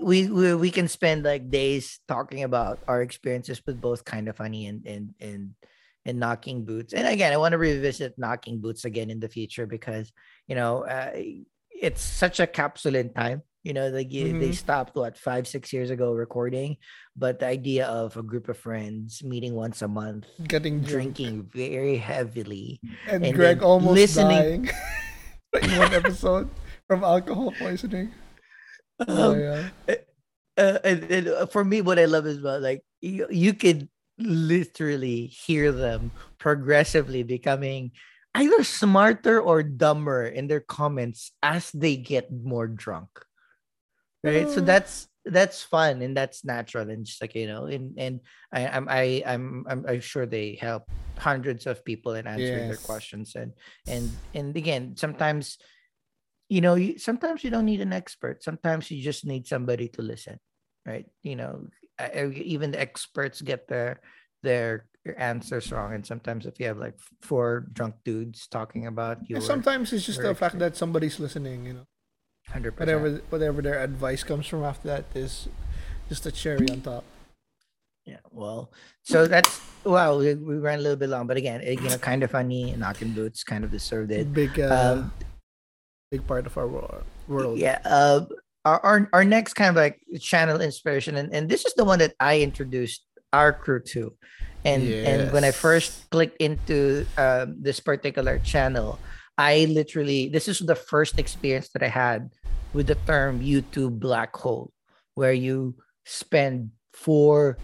[0.02, 4.38] we, we we can spend like days talking about our experiences with both kind of
[4.38, 5.52] funny and and and
[6.06, 6.94] and knocking boots.
[6.94, 10.12] And again, I want to revisit knocking boots again in the future because
[10.48, 11.12] you know uh,
[11.70, 13.44] it's such a capsule in time.
[13.64, 16.76] You know, like you, they stopped what five six years ago recording,
[17.16, 21.16] but the idea of a group of friends meeting once a month Getting drunk.
[21.16, 22.82] drinking very heavily.
[23.08, 24.68] and, and Greg almost listening-
[25.56, 26.50] dying in one episode
[26.88, 28.12] from alcohol poisoning.
[29.08, 29.70] Oh, Um, yeah.
[30.60, 33.88] uh, and, and uh, for me, what I love is about like you, you could
[34.20, 37.92] literally hear them progressively becoming
[38.36, 43.10] either smarter or dumber in their comments as they get more drunk.
[44.24, 44.50] Right.
[44.50, 44.66] So Uh.
[44.66, 48.20] that's that's fun and that's natural and just like you know and and
[48.52, 50.84] I, I'm I I'm I'm I'm sure they help
[51.18, 53.54] hundreds of people in answering their questions and
[53.88, 55.60] and and again sometimes
[56.50, 60.02] you know you, sometimes you don't need an expert sometimes you just need somebody to
[60.02, 60.38] listen
[60.86, 64.02] right you know I- I- even the experts get their
[64.42, 69.40] their answers wrong and sometimes if you have like four drunk dudes talking about you
[69.40, 71.66] sometimes it's just the fact that somebody's listening.
[71.66, 71.88] You know,
[72.52, 75.48] 100% whatever whatever their advice comes from after that is
[76.10, 77.04] just a cherry on top.
[78.06, 78.70] Yeah, well,
[79.04, 80.18] so that's wow.
[80.18, 82.76] We, we ran a little bit long, but again, eh, you know, kind of funny.
[82.76, 84.34] Knocking boots kind of deserved it.
[84.34, 85.14] Big, uh, Um,
[86.12, 87.58] big part of our world.
[87.58, 87.80] Yeah.
[87.86, 88.26] Uh,
[88.66, 92.00] our, our our next kind of like channel inspiration, and, and this is the one
[92.00, 94.14] that I introduced our crew to,
[94.66, 99.00] and and when I first clicked into um, this particular channel,
[99.38, 102.30] I literally this is the first experience that I had
[102.74, 104.72] with the term YouTube black hole,
[105.16, 107.58] where you spend four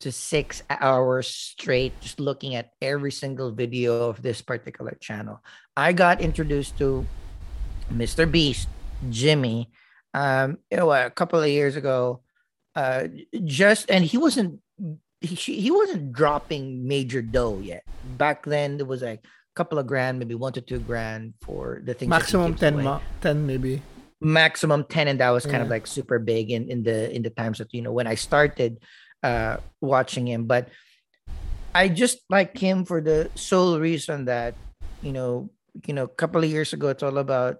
[0.00, 5.42] to six hours straight just looking at every single video of this particular channel.
[5.76, 7.06] I got introduced to
[7.92, 8.30] Mr.
[8.30, 8.68] Beast,
[9.08, 9.70] Jimmy,
[10.12, 12.20] um, you know, a couple of years ago,
[12.76, 13.08] uh,
[13.44, 14.60] just and he wasn't
[15.20, 17.82] he he wasn't dropping major dough yet.
[18.18, 21.94] Back then, it was like couple of grand, maybe one to two grand for the
[21.94, 22.10] things.
[22.10, 22.82] Maximum gives 10, away.
[22.84, 23.82] ma- 10 maybe.
[24.20, 27.28] maximum 10 and that was kind of like super big in, in the in the
[27.28, 28.80] times that you know when i started
[29.22, 30.46] uh watching him.
[30.46, 30.68] But
[31.74, 34.54] i just like him for the sole reason that
[35.02, 35.50] you know
[35.84, 37.58] you know a couple of years ago it's all about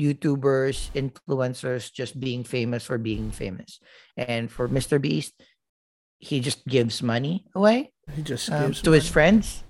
[0.00, 3.78] youtubers influencers just being famous for being famous.
[4.16, 5.34] And for mr beast
[6.18, 9.64] he just gives money away He just um, gives to his friends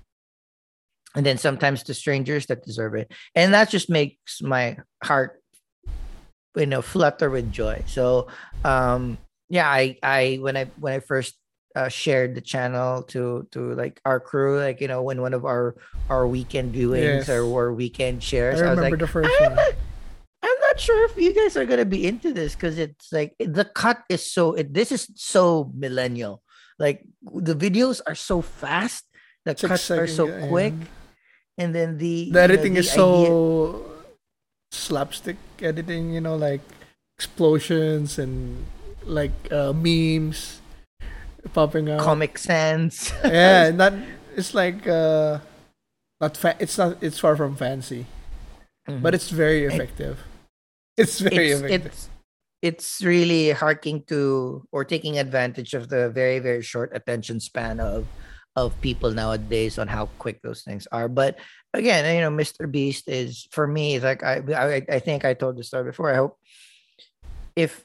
[1.15, 5.41] and then sometimes to strangers that deserve it and that just makes my heart
[6.55, 8.27] you know flutter with joy so
[8.63, 9.17] um
[9.49, 11.35] yeah i i when i when i first
[11.75, 15.43] uh, shared the channel to to like our crew like you know when one of
[15.43, 15.75] our
[16.09, 17.29] our weekend viewings Yes.
[17.29, 19.55] or, or weekend I shares i, was remember like the first I'm one.
[19.55, 19.73] not,
[20.43, 23.65] I'm not sure if you guys are gonna be into this because it's like the
[23.65, 26.43] cut is so it, this is so millennial.
[26.77, 29.05] Like the videos are so fast,
[29.45, 30.47] the Six cuts are so yeah.
[30.49, 30.73] quick,
[31.57, 33.85] and then the The know, editing the is idea- so
[34.71, 36.61] slapstick editing, you know, like
[37.17, 38.65] explosions and
[39.05, 40.61] like uh, memes
[41.53, 41.99] popping out.
[42.01, 43.11] comic sans.
[43.25, 43.93] yeah, not
[44.35, 45.39] it's like uh
[46.21, 48.05] not fa- it's not it's far from fancy,
[48.87, 50.19] but it's very effective.
[50.95, 51.85] It's very it's, effective.
[51.89, 52.09] it's
[52.61, 58.05] it's really harking to or taking advantage of the very very short attention span of
[58.55, 61.07] of people nowadays on how quick those things are.
[61.07, 61.39] But
[61.73, 65.57] again you know mr beast is for me like i i, I think i told
[65.57, 66.11] the story before.
[66.11, 66.37] I hope
[67.55, 67.83] if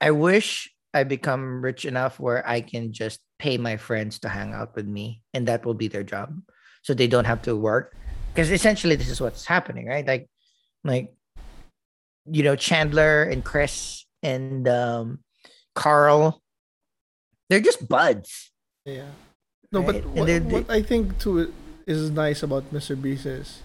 [0.00, 4.52] i wish i become rich enough where i can just pay my friends to hang
[4.52, 6.38] out with me and that will be their job.
[6.82, 7.96] So they don't have to work.
[8.32, 10.06] Because essentially this is what's happening right?
[10.06, 10.28] Like
[10.84, 11.12] like
[12.26, 15.20] you know Chandler and Chris and um
[15.74, 16.42] Karl
[17.48, 18.52] they're just buds.
[18.84, 19.10] Yeah.
[19.72, 20.02] No, right?
[20.02, 21.52] but what, they're- what I think too
[21.86, 23.00] is nice about Mr.
[23.00, 23.62] Beast is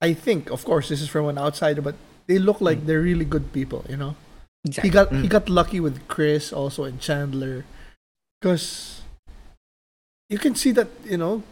[0.00, 1.96] I think, of course, this is from an outsider, but
[2.26, 3.84] they look like they're really good people.
[3.88, 4.16] You know,
[4.64, 4.88] Exactly.
[4.88, 5.22] he got Mm.
[5.22, 7.64] he got lucky with Chris also and Chandler,
[8.40, 9.02] because
[10.30, 11.42] you can see that you know.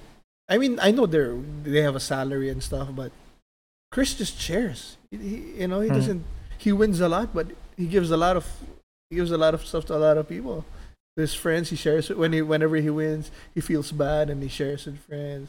[0.48, 3.10] I mean, I know they're they have a salary and stuff, but
[3.90, 4.96] Chris just shares.
[5.10, 5.94] He, he- you know, he Mhm.
[5.98, 6.24] doesn't.
[6.58, 8.46] He wins a lot, but he gives a lot of
[9.10, 10.64] he gives a lot of stuff to a lot of people.
[11.16, 14.48] His friends, he shares it when he whenever he wins, he feels bad and he
[14.48, 15.48] shares with friends.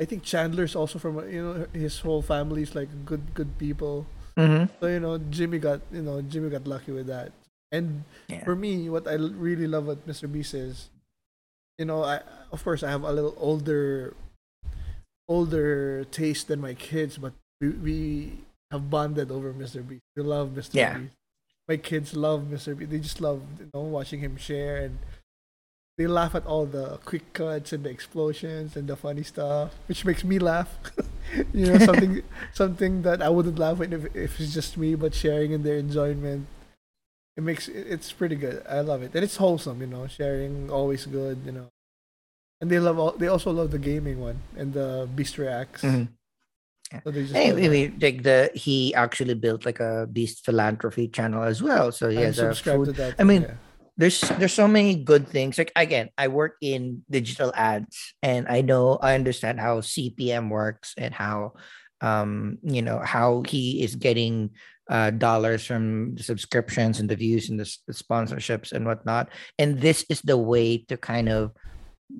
[0.00, 4.06] I think Chandler's also from you know his whole family's like good good people.
[4.38, 4.70] Mhm.
[4.80, 7.32] So you know Jimmy got you know Jimmy got lucky with that.
[7.72, 8.42] And Yeah.
[8.46, 10.30] for me, what I really love about Mr.
[10.30, 10.90] Beast is,
[11.78, 12.22] you know, I
[12.54, 14.14] of course I have a little older,
[15.28, 17.98] older taste than my kids, but we, we
[18.70, 19.86] have bonded over Mr.
[19.86, 20.02] Beast.
[20.16, 20.74] We love Mr.
[20.74, 20.98] Yeah.
[20.98, 21.12] Beast.
[21.70, 22.76] My kids love Mr.
[22.76, 22.90] Beast.
[22.90, 24.98] They just love you know watching him share and.
[25.98, 30.02] They laugh at all the quick cuts and the explosions and the funny stuff, which
[30.06, 30.78] makes me laugh.
[31.52, 32.22] you know, something
[32.54, 35.76] something that I wouldn't laugh at if, if it's just me, but sharing in their
[35.76, 36.46] enjoyment
[37.36, 38.62] it makes it's pretty good.
[38.68, 39.80] I love it, and it's wholesome.
[39.80, 41.38] You know, sharing always good.
[41.46, 41.68] You know,
[42.60, 43.12] and they love all.
[43.12, 45.82] They also love the gaming one and the Beast Reacts.
[45.82, 46.12] Mm-hmm.
[46.92, 47.02] Mhm.
[47.04, 50.44] So they just Hey, love I mean, like the he actually built like a beast
[50.44, 51.92] philanthropy channel as well.
[51.92, 52.86] So he I'm has a food.
[52.86, 53.14] to that.
[53.18, 53.54] I mean, yeah.
[53.96, 55.58] there's there's so many good things.
[55.58, 60.94] Like again, I work in digital ads, and I know I understand how CPM works
[60.98, 61.54] and how,
[62.00, 64.50] um, you know how he is getting
[64.90, 69.30] uh dollars from the subscriptions and the views and the, the sponsorships and whatnot.
[69.58, 71.52] And this is the way to kind of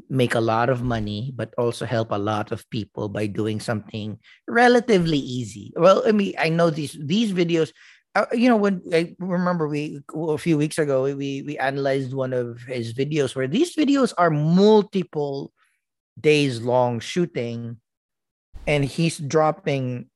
[0.09, 4.19] make a lot of money, but also help a lot of people by doing something
[4.49, 5.73] relatively easy.
[5.77, 7.73] Well, I mean, I know these these videos.
[8.17, 12.35] Uh, you know, when I remember we a few weeks ago we we analyzed one
[12.35, 15.53] of his videos where these videos are multiple
[16.19, 17.79] days long shooting,
[18.67, 20.10] and he's dropping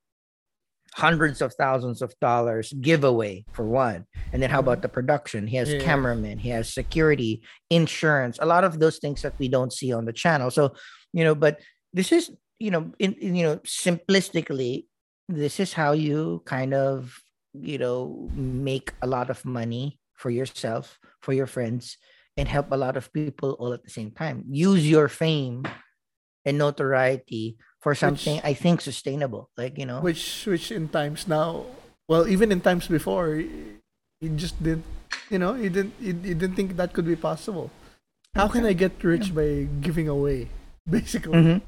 [0.95, 4.07] hundreds of thousands of dollars giveaway for one.
[4.33, 4.83] And then how about mm-hmm.
[4.83, 5.47] the production?
[5.47, 5.81] He has Yeah.
[5.81, 10.05] cameramen he has security insurance a lot of those things that we don't see on
[10.05, 10.51] the channel.
[10.51, 10.75] So
[11.13, 11.61] you know but
[11.93, 14.87] this is you know in, in you know simplistically
[15.29, 17.19] this is how you kind of
[17.55, 21.97] you know make a lot of money for yourself for your friends
[22.37, 24.45] and help a lot of people all at the same time.
[24.51, 25.65] Use your fame
[26.45, 31.69] and notoriety for something i think sustainable like you know which which in times now,
[32.09, 33.49] well, even in times before, he,
[34.21, 34.85] he just didn't.
[35.33, 35.97] You know, he didn't.
[35.97, 37.73] He, he didn't think that could be possible.
[38.37, 40.53] How can I get rich by giving away,
[40.85, 41.33] basically?
[41.33, 41.59] Mhm.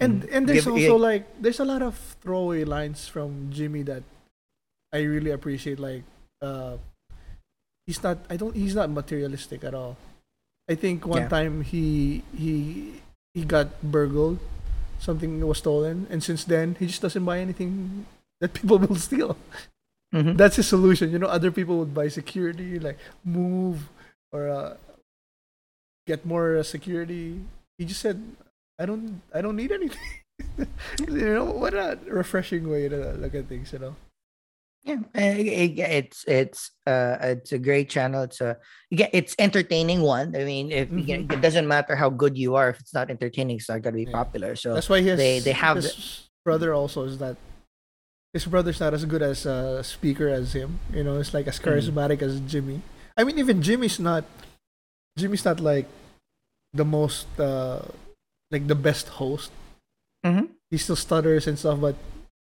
[0.00, 0.32] And Mhm.
[0.32, 1.08] and there's Give- also yeah.
[1.12, 4.08] like there's a lot of throwaway lines from Jimmy that
[4.88, 5.76] I really appreciate.
[5.76, 6.08] Like,
[6.40, 6.80] uh,
[7.84, 8.24] he's not.
[8.32, 8.56] I don't.
[8.56, 10.00] He's not materialistic at all.
[10.64, 11.32] I think one Yeah.
[11.32, 12.56] time he he
[13.36, 14.40] he got burgled,
[14.98, 18.06] something was stolen, and since then he just doesn't buy anything
[18.40, 19.36] that people will steal.
[20.14, 20.36] Mhm.
[20.36, 21.10] That's his solution.
[21.10, 23.88] You know, other people would buy security, like move
[24.32, 24.76] or uh,
[26.06, 27.40] get more uh, security.
[27.78, 28.20] He just said,
[28.78, 30.08] "I don't, I don't need anything."
[31.08, 33.72] you know, what a refreshing way to look at things.
[33.72, 33.96] You know,
[34.88, 38.22] Yeah, it- it's it's uh it's a great channel.
[38.24, 38.56] It's a
[38.90, 40.32] yeah, it's entertaining one.
[40.34, 41.28] I mean, if Mhm.
[41.30, 44.08] it doesn't matter how good you are, if it's not entertaining, it's not gonna be
[44.08, 44.16] Yeah.
[44.16, 44.56] popular.
[44.56, 45.18] So that's why he has.
[45.20, 47.36] they- they have his brother also is that
[48.32, 50.80] his brother's not as good as a speaker as him.
[50.92, 51.64] You know, it's like as Mm.
[51.68, 52.80] charismatic as Jimmy.
[53.16, 54.24] I mean, even Jimmy's not.
[55.18, 55.86] Jimmy's not like
[56.72, 57.82] the most uh
[58.50, 59.50] like the best host.
[60.24, 60.56] Mhm.
[60.70, 61.96] He still stutters and stuff, but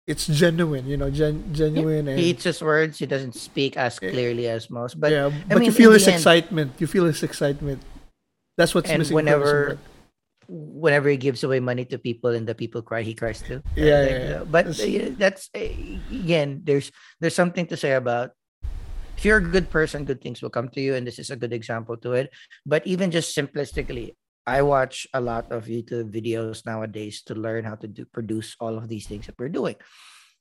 [0.09, 0.89] it's genuine.
[0.89, 2.97] You know, gen- genuine and he eats his words.
[2.97, 5.29] He doesn't speak as Eh, clearly as most, but yeah.
[5.47, 6.69] But mean, you feel his the end- excitement.
[6.81, 7.79] You feel his excitement.
[8.57, 9.15] That's what's and missing.
[9.15, 9.77] whenever
[10.49, 13.61] whenever he gives away money to people and the people cry, he cries too.
[13.77, 14.29] Yeah, like, yeah, you yeah.
[14.41, 15.69] know, but That's- that's uh,
[16.09, 16.89] again, there's
[17.21, 18.33] there's something to say about
[19.15, 21.35] if you're a good person, good things will come to you, and this is a
[21.37, 22.31] good example to it.
[22.65, 24.15] But even just simplistically,
[24.49, 28.77] I watch a lot of YouTube videos nowadays to learn how to do produce all
[28.77, 29.75] of these things that we're doing.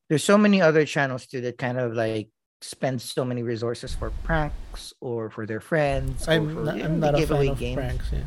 [0.08, 2.32] There's so many other channels too that kind of like
[2.62, 6.26] spend so many resources for pranks or for their friends.
[6.26, 7.76] I'm for, not, you I'm not a fan giveaway of games.
[7.76, 8.08] pranks.
[8.10, 8.24] Yeah.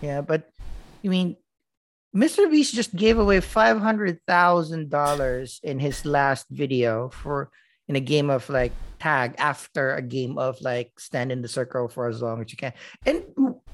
[0.00, 0.48] Yeah, but
[1.04, 1.36] I mean,
[2.16, 2.50] Mr.
[2.50, 7.50] Beast just gave away five hundred thousand dollars in his last video for
[7.88, 11.88] in a game of like tag after a game of like stand in the circle
[11.88, 12.72] for as long as you can,
[13.06, 13.24] and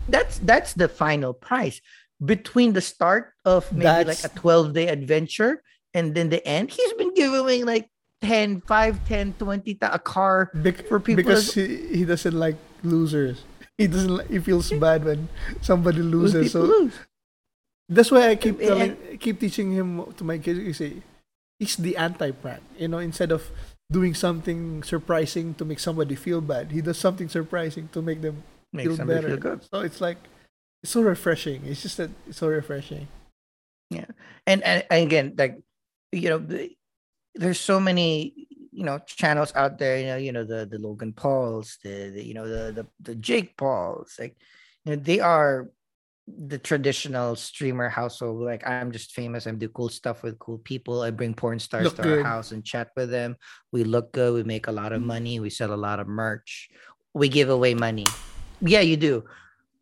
[0.09, 1.81] that's that's the final price
[2.25, 5.63] between the start of maybe like a twelve day adventure
[5.95, 6.71] and then the end.
[6.71, 7.89] He's been giving away like
[8.21, 12.35] 10, 5, 10, 20 ta- a car Bec- for people because as- he, he doesn't
[12.35, 13.45] like losers.
[13.79, 14.11] He doesn't.
[14.11, 15.29] Like, he feels bad when
[15.63, 16.51] somebody loses.
[16.51, 16.95] So lose.
[17.89, 20.59] that's why I keep And- telling, keep teaching him to my kids.
[20.59, 20.93] You say,
[21.61, 22.63] he's the anti-prank.
[22.77, 23.51] You know, instead of
[23.91, 28.43] doing something surprising to make somebody feel bad, he does something surprising to make them
[28.73, 29.29] Make feel somebody better.
[29.29, 29.65] feel good.
[29.71, 30.19] So it's like
[30.83, 31.63] it's so refreshing.
[31.65, 33.09] It's just that it's so refreshing.
[33.91, 35.59] and, and and again like
[36.13, 36.71] you know the,
[37.35, 41.13] there's so many you know channels out there you know you know the the logan
[41.13, 44.37] pauls the, the you know the, the the jake pauls like
[44.85, 45.71] you know they are
[46.27, 51.01] the traditional streamer household like i'm just famous i do cool stuff with cool people
[51.01, 52.19] i bring porn stars Look to good.
[52.19, 53.37] our house and chat with them
[53.73, 55.07] we look good we make a lot of mm.
[55.07, 56.69] money we sell a lot of merch
[57.15, 58.05] we give away money
[58.61, 59.25] yeah you do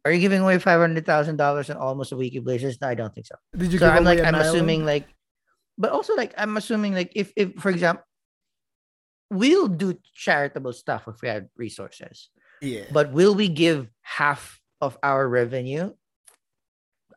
[0.05, 3.73] are you giving away $500000 on almost a weekly basis i don't think so Did
[3.73, 5.09] you so I'm like I'm an assuming like,
[5.79, 8.05] but also like I'm assuming like if if for example,
[9.31, 12.31] we'll do charitable stuff if we had resources,
[12.63, 12.85] yeah.
[12.93, 15.93] but will we give half of our revenue?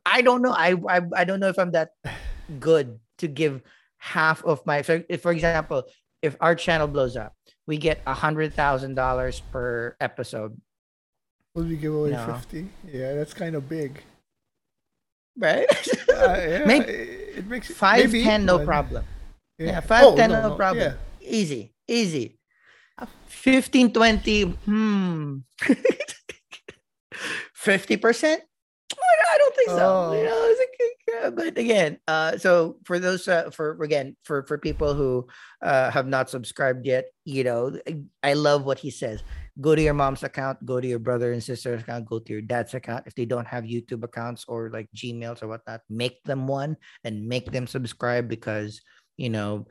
[0.06, 0.52] I don't know.
[0.52, 1.92] I I, I don't know if I'm that
[2.60, 3.62] good to give
[3.98, 4.82] half of my.
[4.82, 5.84] So if for example,
[6.22, 7.36] if our channel blows up,
[7.68, 10.60] we get a hundred thousand dollars per episode,
[11.56, 12.26] Will we give away No.
[12.26, 12.70] fifty?
[12.88, 14.04] Yeah, that's kind of big.
[15.40, 15.66] right?
[16.10, 19.06] Uh, yeah, Make it, it makes Five ten, no problem.
[19.58, 20.84] Yeah, Yeah, five Oh, ten, no, no, no, problem.
[20.84, 20.98] yeah.
[21.22, 22.36] Easy, easy.
[23.28, 25.38] 15, 20, hmm.
[27.56, 28.38] 50%?
[29.32, 30.12] I don't think so.
[30.14, 30.24] You Oh.
[30.26, 34.94] know, it's like, but again, uh, so for those, uh, for again, for for people
[34.94, 35.28] who
[35.62, 37.78] uh, have not subscribed yet, you know,
[38.24, 39.24] I love what he says.
[39.60, 42.42] Go to your mom's account, go to your brother and sister's account, go to your
[42.42, 43.06] dad's account.
[43.08, 47.28] If they don't have YouTube accounts or like Gmails or whatnot, make them one and
[47.28, 48.82] make them subscribe because
[49.18, 49.68] you know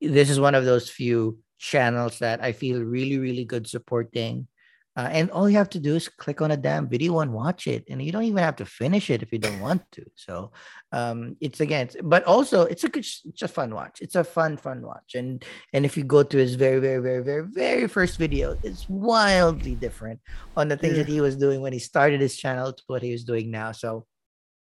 [0.00, 4.48] this is one of those few channels that I feel really, really good supporting.
[4.94, 7.66] Uh, and all you have to do is click on a damn video and watch
[7.66, 10.04] it, and you don't even have to finish it if you don't want to.
[10.16, 10.52] So,
[10.92, 14.00] um, it's again, it's- but also it's a good, it's a fun watch.
[14.02, 17.22] It's a fun, fun watch, and and if you go to his very, very, very,
[17.24, 20.20] very, very first video, it's wildly different
[20.56, 21.04] on the things Yeah.
[21.04, 23.72] that he was doing when he started his channel to what he was doing now.
[23.72, 24.06] So,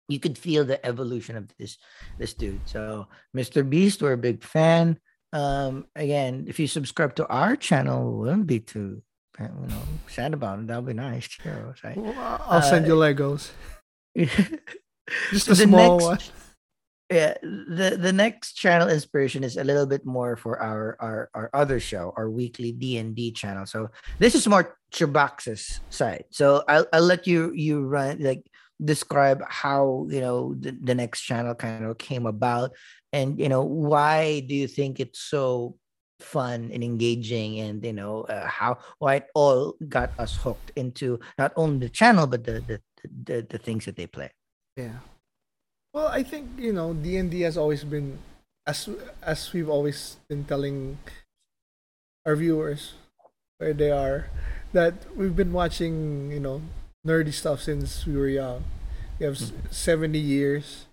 [0.08, 1.78] you could feel the evolution of this
[2.18, 2.60] this dude.
[2.68, 3.06] So,
[3.36, 3.62] Mr.
[3.68, 4.98] Beast, we're a big fan
[5.32, 9.02] um again if you subscribe to our channel we wouldn't be too
[9.40, 12.94] you know sad about it that would be nice too right Well, I'll send you
[13.00, 13.50] uh, Legos.
[15.30, 16.18] Just So a small next- one.
[17.12, 21.50] yeah the the next channel inspiration is a little bit more for our our our
[21.54, 27.06] other show our weekly d&d channel so this is more Chabax's side so i'll, I'll
[27.06, 28.42] let you you run like
[28.82, 32.72] describe how you know the, the next channel kind of came about
[33.12, 35.76] and you know why do you think it's so
[36.20, 41.20] fun and engaging and you know uh, how why it all got us hooked into
[41.38, 42.80] not only the channel but the the
[43.24, 44.30] the, the things that they play
[44.76, 45.00] Yeah.
[45.96, 48.20] Well, I think you know D and D has always been,
[48.68, 48.84] as
[49.24, 51.00] as we've always been telling
[52.28, 52.92] our viewers
[53.56, 54.28] where they are,
[54.76, 56.60] that we've been watching you know
[57.00, 58.68] nerdy stuff since we were young.
[59.16, 60.84] We have s seventy years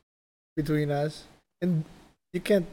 [0.56, 1.28] between us,
[1.60, 1.84] and
[2.32, 2.72] you can't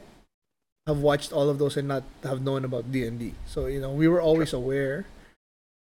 [0.87, 3.33] have watched all of those and not have known about D and D.
[3.45, 5.05] So you know we were always aware,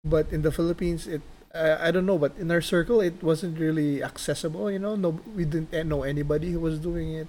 [0.05, 1.23] but in the Philippines, it
[1.55, 4.71] I, I don't know, but in our circle, it wasn't really accessible.
[4.71, 7.29] You know, no, we didn't know anybody who was doing it.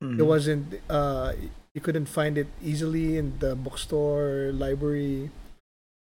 [0.00, 0.26] It Mhm.
[0.26, 0.80] wasn't.
[0.88, 1.32] Uh,
[1.74, 5.28] you couldn't find it easily in the bookstore, library.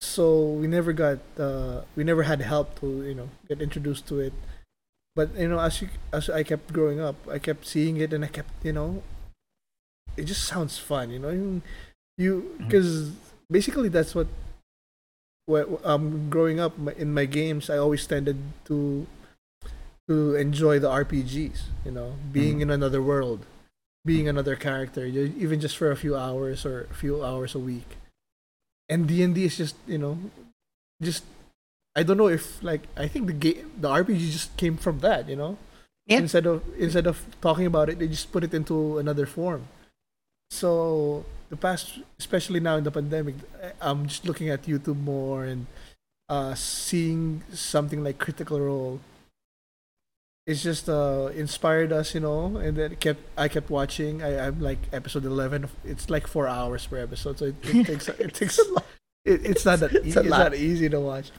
[0.02, 1.20] So we never got.
[1.38, 4.34] Uh, we never had help to you know get introduced to it.
[5.16, 8.24] But you know, as you as I kept growing up, I kept seeing it, and
[8.26, 9.02] I kept you know.
[10.18, 11.30] It just sounds fun, you know.
[11.30, 11.62] You,
[12.18, 13.12] you because
[13.52, 14.28] basically that's what
[15.46, 19.06] when um growing up in my games I always tended to
[20.08, 22.62] to enjoy the RPGs you know being Mhm.
[22.64, 23.46] in another world
[24.06, 27.98] being another character even just for a few hours or a few hours a week
[28.90, 30.18] and D&D is just you know
[31.02, 31.24] just
[31.96, 35.28] I don't know if like I think the game the RPG just came from that
[35.30, 35.58] you know
[36.06, 36.20] Yeah.
[36.22, 39.68] instead of instead of talking about it they just put it into another form
[40.50, 45.46] so the past especially now in the pandemic I- i'm just looking at youtube more
[45.46, 45.68] and
[46.30, 49.00] uh seeing something like critical role.
[50.48, 54.22] It's just uh inspired us you know and then kept i kept watching.
[54.22, 58.08] I i'm like episode 11 it's like four hours per episode so it, it takes
[58.10, 60.38] it takes it, it's not that e- It's it's, a lot.
[60.52, 61.32] not easy to watch.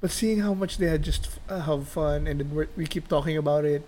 [0.00, 3.08] But seeing how much they had just uh, have fun and then we're, we keep
[3.08, 3.82] talking about it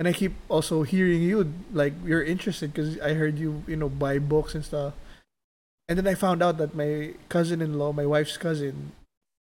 [0.00, 3.90] and I keep also hearing you like you're interested because I heard you you know
[3.90, 4.94] buy books and stuff,
[5.88, 8.92] and then I found out that my cousin-in-law, my wife's cousin,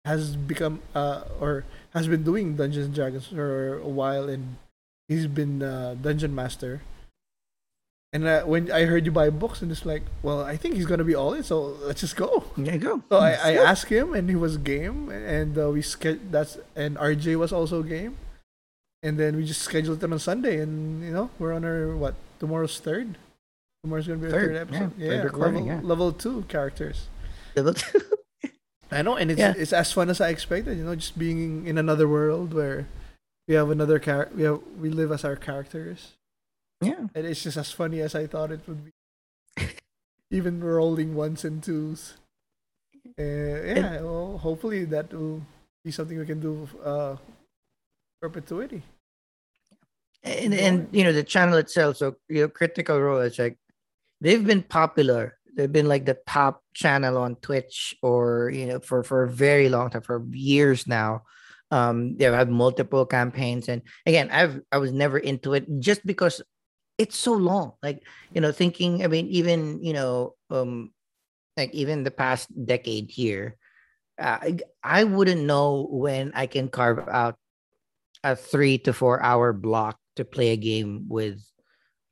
[0.04, 4.56] has become uh or has been doing Dungeons and Dragons for a while, and
[5.06, 6.82] he's been uh, dungeon master.
[8.12, 10.86] And uh, when I heard you buy books, and it's like, well, I think he's
[10.86, 12.42] gonna be all in, so let's just go.
[12.56, 13.02] You go.
[13.10, 16.96] So I, I asked him, and he was game, and uh, we ske- that's and
[16.96, 18.16] RJ was also game,
[19.02, 22.14] and then we just scheduled it on Sunday, and you know we're on our what
[22.40, 23.16] tomorrow's third.
[23.84, 24.92] Tomorrow's gonna be our Third, third episode.
[24.98, 25.80] yeah, Yeah, third level, yeah.
[25.82, 27.06] level two characters.
[27.54, 28.00] Level two.
[28.90, 29.54] I know, and it's Yeah.
[29.56, 30.76] it's as fun as I expected.
[30.78, 32.86] You know, just being in another world where
[33.46, 36.16] we have another character, we have we live as our characters,
[36.82, 37.06] yeah.
[37.14, 38.92] and it's just as funny as I thought it would be.
[40.30, 42.14] Even rolling ones and twos.
[43.18, 45.40] Uh, yeah, well, hopefully that will
[45.84, 47.16] be something we can do uh,
[48.20, 48.82] perpetuity.
[50.24, 53.56] and and you know the channel itself so you know critical role is like
[54.20, 55.38] they've been popular.
[55.54, 59.68] They've been like the top channel on twitch or you know for for a very
[59.68, 61.22] long time for years now.
[61.70, 63.68] Um they've had multiple campaigns.
[63.68, 66.42] And again i've i was never into it just because
[66.98, 67.72] it's so long.
[67.82, 68.02] Like
[68.34, 70.90] you know thinking i mean even you know um
[71.56, 73.56] like even the past decade here
[74.18, 77.36] uh, I, I wouldn't know when i can carve out
[78.32, 81.40] a three to four hour block to play a game with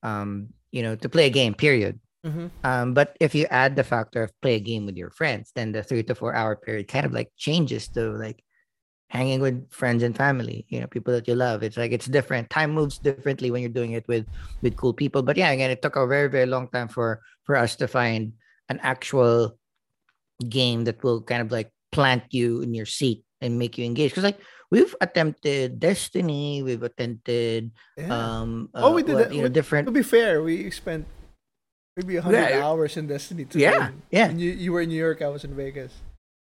[0.02, 2.00] um you know to play a game period.
[2.24, 2.48] Mm-hmm.
[2.64, 5.70] um but if you add the factor of play a game with your friends then
[5.70, 8.42] the three to four hour period kind of like changes to like
[9.10, 11.62] hanging with friends and family you know people that you love.
[11.62, 12.50] It's like it's different.
[12.50, 14.26] Time moves differently when you're doing it with
[14.62, 15.22] with cool people.
[15.22, 18.32] But yeah again it took a very very long time for for us to find
[18.68, 19.56] an actual
[20.48, 24.10] game that will kind of like plant you in your seat and make you engage
[24.10, 24.40] because like
[24.70, 28.10] we've attempted destiny we've attempted Yeah.
[28.10, 31.06] um Oh, we uh, did what, that- you know different to be fair, we spent
[31.96, 32.66] maybe a hundred Yeah.
[32.66, 33.44] hours in Destiny.
[33.46, 33.58] Too.
[33.58, 34.28] Yeah, yeah.
[34.30, 35.92] You you were in New York, I was in Vegas.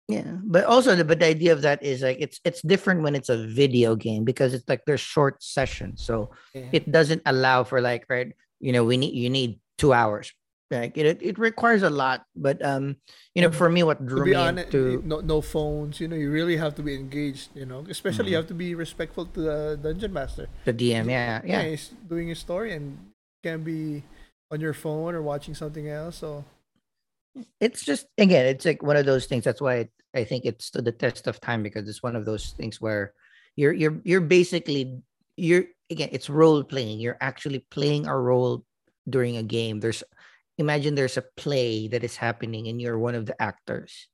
[0.08, 3.16] Yeah, but also the but the idea of that is like it's it's different when
[3.16, 6.68] it's a video game because it's like there's short sessions, so Yeah.
[6.72, 8.32] it doesn't allow for like right.
[8.60, 10.32] You know, we need you need two hours.
[10.72, 12.96] Like it it requires a lot, but um,
[13.36, 16.00] you know, for me, what to drew be me honest, into no no phones.
[16.00, 17.52] You know, you really have to be engaged.
[17.54, 18.40] You know, especially you Mhm.
[18.40, 20.48] have to be respectful to the dungeon master.
[20.66, 22.98] the DM, yeah, yeah, he's doing his story and
[23.44, 24.04] can be
[24.50, 26.18] on your phone or watching something else.
[26.24, 26.46] So
[27.60, 29.44] it's just again, it's like one of those things.
[29.44, 32.52] That's why I think it stood the test of time because it's one of those
[32.56, 33.14] things where
[33.56, 35.00] you're you're you're basically
[35.38, 37.00] you're again it's role playing.
[37.00, 38.64] You're actually playing a role
[39.10, 39.80] during a game.
[39.80, 40.04] There's
[40.58, 44.08] imagine there's a play that is happening and you're one of the actors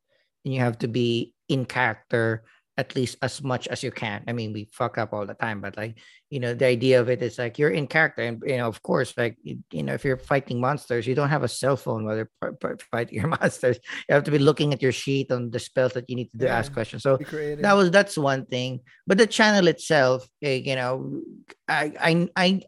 [0.45, 2.43] and you have to be in character
[2.77, 4.23] at least as much as you can.
[4.27, 5.97] I mean, we fuck up all the time, but like,
[6.29, 8.83] you know, the idea of it is like you're in character, and you know, of
[8.83, 12.05] course, like you, you know, if you're fighting monsters, you don't have a cell phone
[12.05, 13.79] while you're p- p- fighting your monsters.
[14.07, 16.38] You have to be looking at your sheet on the spells that you need to
[16.38, 17.01] do, ask questions.
[17.01, 17.17] So
[17.63, 18.81] that was that's one thing.
[19.07, 21.21] But the channel itself, eh, you know,
[21.67, 22.61] I I I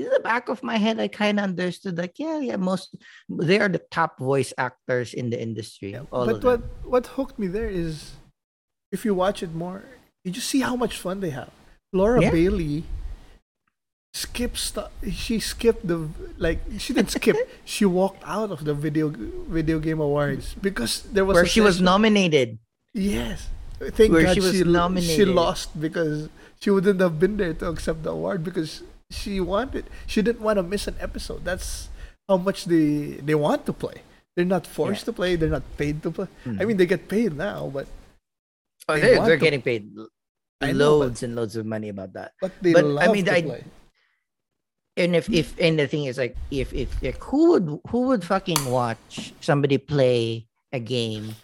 [0.00, 2.96] in the back of my head, I kind of understood like, yeah, yeah, most
[3.28, 5.96] they are the top voice actors in the industry.
[6.10, 8.12] All but what what hooked me there is
[8.92, 9.84] if you watch it more,
[10.24, 11.50] you just see how much fun they have.
[11.92, 12.30] Laura Yeah.
[12.30, 12.84] Bailey
[14.12, 14.90] stuff.
[15.10, 16.60] She skipped the like.
[16.78, 17.36] She didn't skip.
[17.64, 19.12] she walked out of the video
[19.48, 22.58] video game awards because there was where she was nominated.
[22.92, 23.48] Yes.
[23.80, 25.16] Thank Where God she was she, nominated.
[25.16, 26.28] she lost because
[26.60, 30.56] she wouldn't have been there to accept the award because she wanted she didn't want
[30.58, 31.44] to miss an episode.
[31.44, 31.88] That's
[32.28, 34.02] how much they they want to play.
[34.36, 35.34] They're not forced to play.
[35.36, 36.28] They're not paid to play.
[36.46, 36.66] I Mhm.
[36.66, 37.86] mean, they get paid now, but
[38.88, 39.90] Oh, They they want they're getting paid
[40.60, 42.32] I know, but- loads and loads of money about that.
[42.40, 43.64] but they But, love I mean, to I- play.
[44.96, 48.24] And if if and the thing is like if if like who would who would
[48.24, 51.34] fucking watch somebody play a game,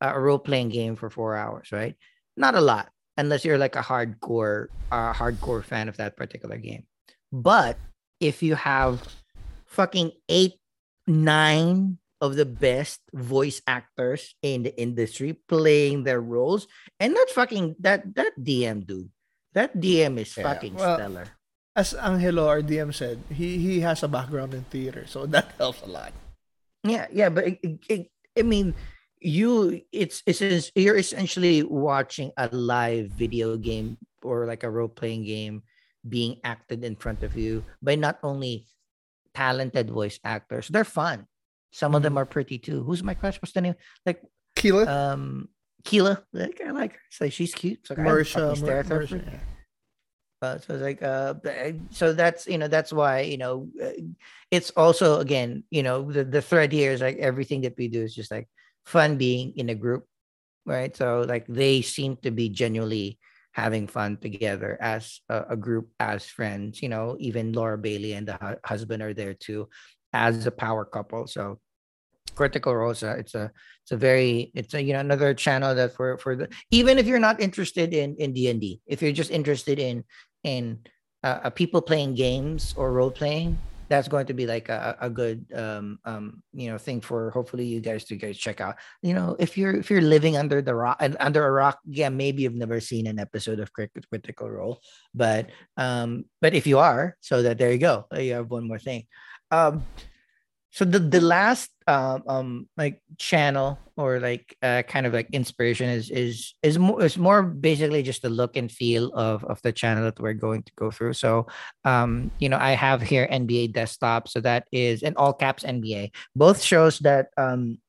[0.00, 1.94] a role playing game for four hours, right?
[2.36, 6.86] Not a lot, unless you're like a hardcore a hardcore fan of that particular game.
[7.34, 7.76] But
[8.22, 9.02] if you have
[9.66, 10.54] fucking eight,
[11.06, 16.66] nine of the best voice actors in the industry playing their roles,
[16.98, 19.10] and that fucking that that DM dude,
[19.54, 21.26] that DM is Yeah, fucking well, stellar.
[21.76, 25.82] As Angelo, our DM said, he he has a background in theater, so that helps
[25.82, 26.12] a lot.
[26.82, 28.74] Yeah, yeah, but it, it, it- I mean,
[29.20, 35.24] you it's it's you're essentially watching a live video game or like a role playing
[35.24, 35.62] game
[36.08, 38.66] being acted in front of you by not only
[39.34, 41.26] talented voice actors, they're fun.
[41.72, 42.82] Some of them are pretty too.
[42.82, 43.36] Who's my crush?
[43.42, 43.74] What's the name?
[44.06, 44.22] Like
[44.56, 45.48] Keela, um
[45.84, 46.24] Keela.
[46.32, 47.00] Like I like her.
[47.10, 47.86] So she's cute.
[47.86, 49.38] So I Marisha, fucking stare Mar- at her Marisha, for- yeah.
[50.42, 53.90] uh, so it's like uh th- so that's you know that's why you know uh,
[54.50, 58.02] it's also again you know the, the thread here is like everything that we do
[58.02, 58.48] is just like
[58.88, 60.04] fun being in a group
[60.64, 63.18] right so like they seem to be genuinely
[63.58, 66.80] having fun together as a, a group, as friends.
[66.80, 69.68] You know, even Laura Bailey and the hu- husband are there too,
[70.12, 71.26] as a power couple.
[71.26, 71.58] So
[72.36, 73.50] Critical Rosa, it's a
[73.82, 77.06] it's a very it's a you know another channel that for for the even if
[77.06, 80.04] you're not interested in in D and D, if you're just interested in
[80.44, 80.78] in
[81.24, 83.58] uh, uh, people playing games or role playing,
[83.88, 87.64] that's going to be like a, a good um um you know thing for hopefully
[87.64, 88.76] you guys to guys check out.
[89.02, 92.08] You know if you're if you're living under the rock and under a rock yeah
[92.08, 94.80] maybe you've never seen an episode of critical role
[95.14, 98.06] but um but if you are so that there you go.
[98.16, 99.04] You have one more thing.
[99.50, 99.82] Um
[100.78, 105.90] so the the last um, um like channel or like uh, kind of like inspiration
[105.90, 109.72] is is is more is more basically just the look and feel of of the
[109.72, 111.18] channel that we're going to go through.
[111.18, 111.50] So
[111.82, 114.28] um you know i have here nba desktop.
[114.28, 117.82] So that is in all caps nba both shows that um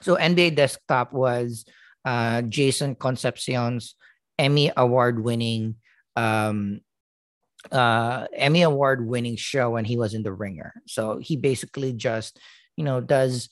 [0.00, 1.66] so nba desktop was
[2.08, 4.00] uh jason concepcion's
[4.38, 5.76] emmy award winning
[6.16, 6.80] um
[7.72, 10.72] uh Emmy award winning show and he was in the ringer.
[10.86, 12.38] So he basically just,
[12.76, 13.48] you know, does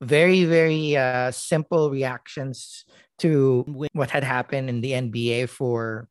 [0.00, 2.84] very very uh simple reactions
[3.18, 6.08] to what had happened in the NBA for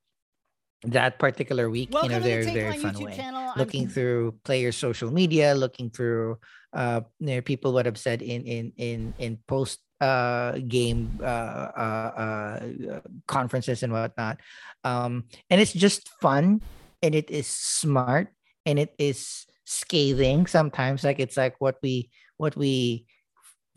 [0.84, 3.16] that particular week Welcome in a very very fun YouTube way.
[3.16, 3.52] channel.
[3.52, 6.39] I'm Looking through players' social media, looking through
[6.74, 11.70] uh you know, people what have said in in in in post uh game uh,
[11.76, 14.39] uh uh conferences and whatnot.
[14.84, 16.62] Um and it's just fun
[17.02, 18.30] and it is smart
[18.66, 23.06] and it is scathing sometimes like it's like what we what we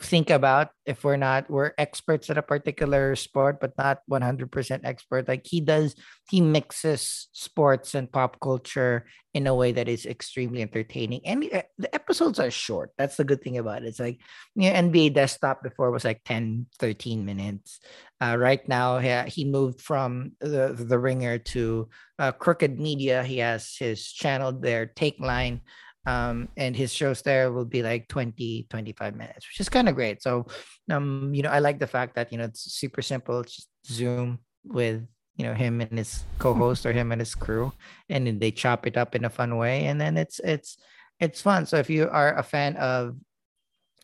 [0.05, 5.27] think about if we're not we're experts at a particular sport but not 100% expert.
[5.27, 5.97] Like he does
[6.29, 11.21] he mixes sports and pop culture in a way that is extremely entertaining.
[11.25, 12.91] And uh, the episodes are short.
[12.99, 13.89] That's the good thing about it.
[13.89, 14.21] It's like
[14.55, 17.81] you know, nba desktop before was like 10 13 minutes.
[18.21, 21.89] Uh, right now he, he moved from the the ringer to
[22.19, 23.25] uh, crooked media.
[23.25, 25.61] He has his channel there Takeline
[26.07, 29.95] um, and his shows there will be like 20 25 minutes which is kind of
[29.95, 30.23] great.
[30.23, 30.47] So
[30.91, 33.41] um you know i like the fact that you know it's super simple.
[33.41, 37.73] It's just zoom with you know him and his co-host or him and his crew
[38.09, 40.77] and they chop it up in a fun way and then it's it's
[41.21, 41.67] it's fun.
[41.67, 43.17] So if you are a fan of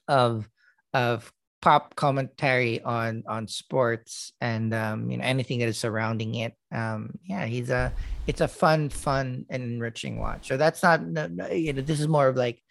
[0.08, 0.48] of
[0.94, 6.54] of pop commentary on on sports and um you know anything that is surrounding it.
[6.72, 7.92] Um yeah he's a
[8.26, 10.48] it's a fun fun and enriching watch.
[10.48, 12.62] So that's not no- no, you know this is more of like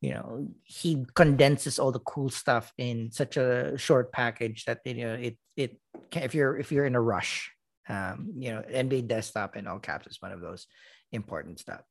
[0.00, 5.04] you know he condenses all the cool stuff in such a short package that you
[5.04, 5.80] know it it
[6.12, 7.50] if you're if you're in a rush
[7.88, 10.66] um you know nba desktop and all caps is one of those
[11.10, 11.82] important stuff.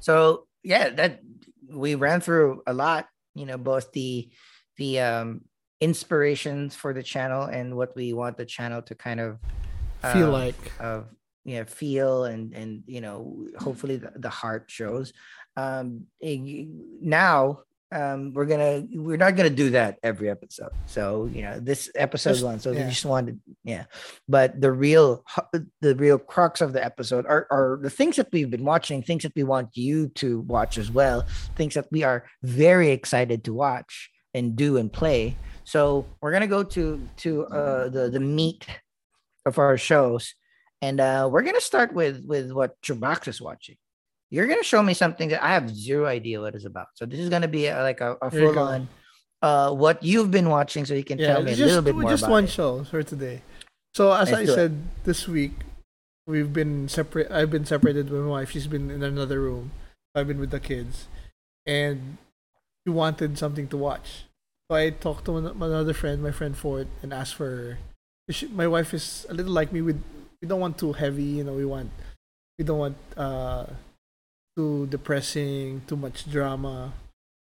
[0.00, 1.20] So yeah that
[1.68, 4.30] we ran through a lot you know both the
[4.76, 5.40] the um
[5.80, 9.38] inspirations for the channel and what we want the channel to kind of
[10.12, 10.72] Feel of- like.
[10.80, 11.06] of
[11.46, 15.12] you know feel and and you know hopefully the, the heart shows.
[15.56, 16.06] Um
[17.02, 17.60] now
[17.92, 20.70] um we're gonna we're not gonna do that every episode.
[20.86, 23.84] So you know this episode one so we just wanted yeah.
[24.26, 25.22] But the real
[25.82, 29.22] the real crux of the episode are, are the things that we've been watching things
[29.24, 33.52] that we want you to watch as well things that we are very excited to
[33.52, 38.66] watch and do and play so we're gonna go to to uh the the meat
[39.46, 40.34] of our shows
[40.82, 43.76] and uh we're gonna start with with what Chabax is watching
[44.30, 46.88] you're gonna show me something that I have zero idea what it's about.
[46.94, 48.88] So this is gonna be a, like a, a full on
[49.42, 51.84] uh what you've been watching, so you can Yeah, tell me a it's little just,
[51.84, 52.50] bit more just about one it.
[52.50, 53.42] show for today.
[53.94, 54.54] So as Let's I do it.
[54.56, 55.52] said this week,
[56.26, 57.30] we've been separate.
[57.30, 58.50] I've been separated with my wife.
[58.50, 59.70] She's been in another room.
[60.16, 61.06] I've been with the kids,
[61.64, 62.18] and
[62.84, 64.24] she wanted something to watch.
[64.70, 67.78] So I talked to an- another friend, my friend Ford, and asked for.
[68.30, 69.82] She, my wife is a little like me.
[69.82, 70.02] With
[70.40, 71.40] we don't want too heavy.
[71.40, 71.90] You know, we want
[72.58, 73.66] we don't want uh
[74.56, 76.92] too depressing, too much drama.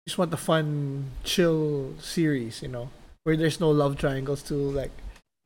[0.04, 2.62] We just want a fun, chill series.
[2.62, 2.90] You know,
[3.24, 4.70] where there's no love triangles too.
[4.70, 4.90] Like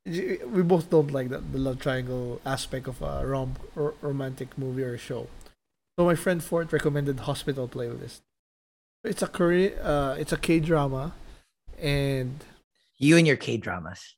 [0.06, 3.56] we both don't like the, the love triangle aspect of a rom
[4.00, 5.26] romantic movie or show.
[5.98, 8.20] So my friend Fort recommended Hospital Playlist.
[9.05, 11.13] It's a Korean, uh, it's a K drama,
[11.79, 12.37] and
[12.99, 14.13] You and your K dramas.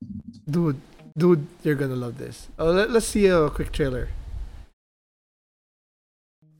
[0.49, 0.75] dude,
[1.17, 2.47] dude, you're gonna love this.
[2.59, 4.09] Oh, let, let's see a quick trailer.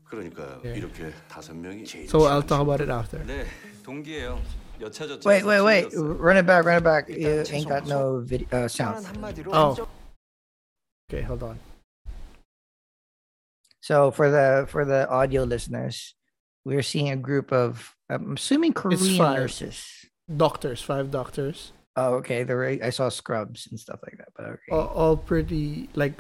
[0.09, 0.75] 그러니까 예.
[0.77, 3.19] 이렇게 다섯 명이 제일 So I'll 친한 talk about it after.
[3.25, 3.45] 네,
[3.83, 4.39] 동기예요.
[4.79, 5.89] 여차저차 Wait, wait, wait.
[5.89, 6.19] 친해졌어요.
[6.19, 7.07] Run it back, run it back.
[7.09, 7.89] 일단 You 채소 ain't got 먹어.
[7.89, 9.05] no video uh, 친한 sound.
[9.07, 9.87] 한마디로 Oh.
[11.09, 11.59] Okay, hold on.
[13.81, 16.15] So for the for the audio listeners,
[16.63, 19.39] we're seeing a group of I'm assuming Korean five.
[19.39, 20.05] nurses.
[20.29, 22.43] Doctors, five doctors, Oh, okay.
[22.43, 24.71] The I saw scrubs and stuff like that, but okay.
[24.71, 26.13] all, all pretty like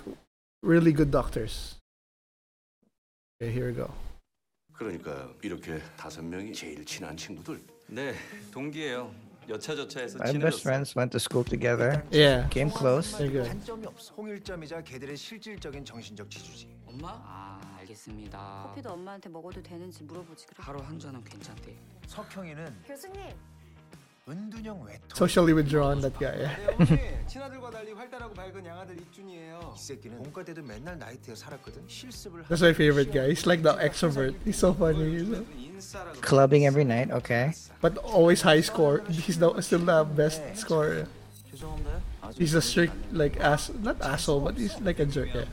[0.61, 1.75] really good doctors.
[3.41, 3.89] Okay, here we go.
[4.73, 7.59] 그러니까 이렇게 다섯 명이 제일 친한 친구들.
[7.87, 8.13] 네,
[8.51, 9.13] 동기예요.
[9.49, 10.61] 여차저차해서 My best 친해졌어.
[10.61, 12.47] friends went to school together, Yeah.
[12.49, 13.11] came close.
[13.17, 13.47] Very good.
[13.49, 14.13] 단점이 없어.
[14.15, 16.69] 홍일점이자 걔들의 실질적인 정신적 지주지.
[16.85, 17.09] 엄마?
[17.25, 18.63] 아 알겠습니다.
[18.67, 20.57] 커피도 엄마한테 먹어도 되는지 물어보지 그래.
[20.59, 21.73] 하루 한 잔은 괜찮대.
[22.07, 23.21] 석형이는 교수님.
[24.25, 25.11] 은둔형 외톨이.
[25.11, 26.31] Socially withdrawn, that guy.
[26.31, 26.55] Yeah.
[26.77, 29.73] 네, 형님 친아들과 달리 활달하고 밝은 양아들 이준이에요.
[29.75, 31.83] 이 새끼는 본과 때도 맨날 나이트에 살았거든.
[31.89, 33.27] 실습을 That's my favorite guy.
[33.31, 34.33] He's like the extrovert.
[34.45, 35.19] He's so funny.
[35.19, 36.21] He's a- 인싸라고.
[36.21, 37.11] Clubbing every night.
[37.11, 37.51] Okay.
[37.81, 39.03] but always high score.
[39.11, 41.05] He's the, still the best scorer.
[41.51, 41.99] 죄송합니다.
[42.39, 45.35] He's a strict like ass, not asshole, but he's like a jerk.
[45.35, 45.43] Yeah.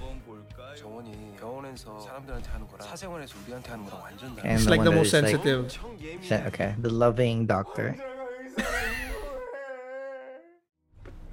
[2.25, 4.49] 사람들한테 하는 거랑 사생활에서 우리한테 하는 거랑 완전 달라.
[4.49, 6.25] And the like one the that most is like, sensitive.
[6.25, 7.95] se- okay, the loving doctor.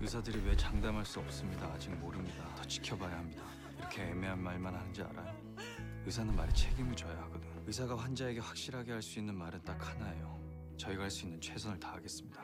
[0.01, 1.67] 의사들이 왜 장담할 수 없습니다.
[1.73, 2.45] 아직 모릅니다.
[2.57, 3.43] 더 지켜봐야 합니다.
[3.79, 5.33] 이렇게 애매한 말만 하는지 알아요?
[6.05, 7.49] 의사는 말에 책임을 져야 하거든.
[7.67, 10.41] 의사가 환자에게 확실하게 할 수 있는 말은 딱 하나예요.
[10.77, 12.43] 저희가 할 수 있는 최선을 다하겠습니다.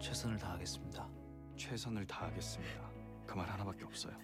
[0.00, 1.08] 최선을 다하겠습니다.
[1.56, 2.90] 최선을 다하겠습니다.
[3.26, 4.14] 그 말 하나밖에 없어요.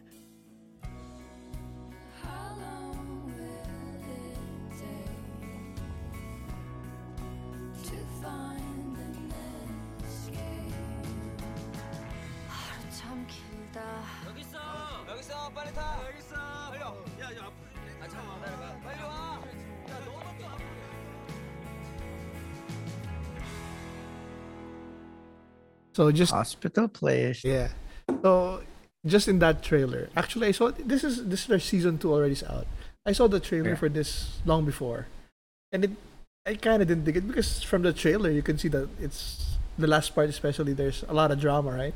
[12.48, 14.02] 하루 참 길다.
[14.28, 14.58] 여기 있어.
[15.08, 15.50] 여기 있어.
[15.50, 15.98] 빨리 타.
[16.06, 16.34] 여기 있어.
[16.70, 16.94] 빨리 와.
[17.20, 17.50] 야, 야,
[18.00, 19.40] 아, 빨리 와.
[19.90, 20.20] 야,
[25.92, 27.44] So just Hospital Playlist.
[27.44, 27.68] Yeah.
[28.22, 28.62] So
[29.04, 32.32] just in that trailer, actually, I saw this is this is their season two already
[32.32, 32.66] is out.
[33.04, 33.74] I saw the trailer yeah.
[33.76, 35.08] for this long before,
[35.72, 35.90] and it
[36.46, 39.56] I kind of didn't dig it because from the trailer you can see that it's
[39.78, 40.72] the last part especially.
[40.72, 41.94] There's a lot of drama, right?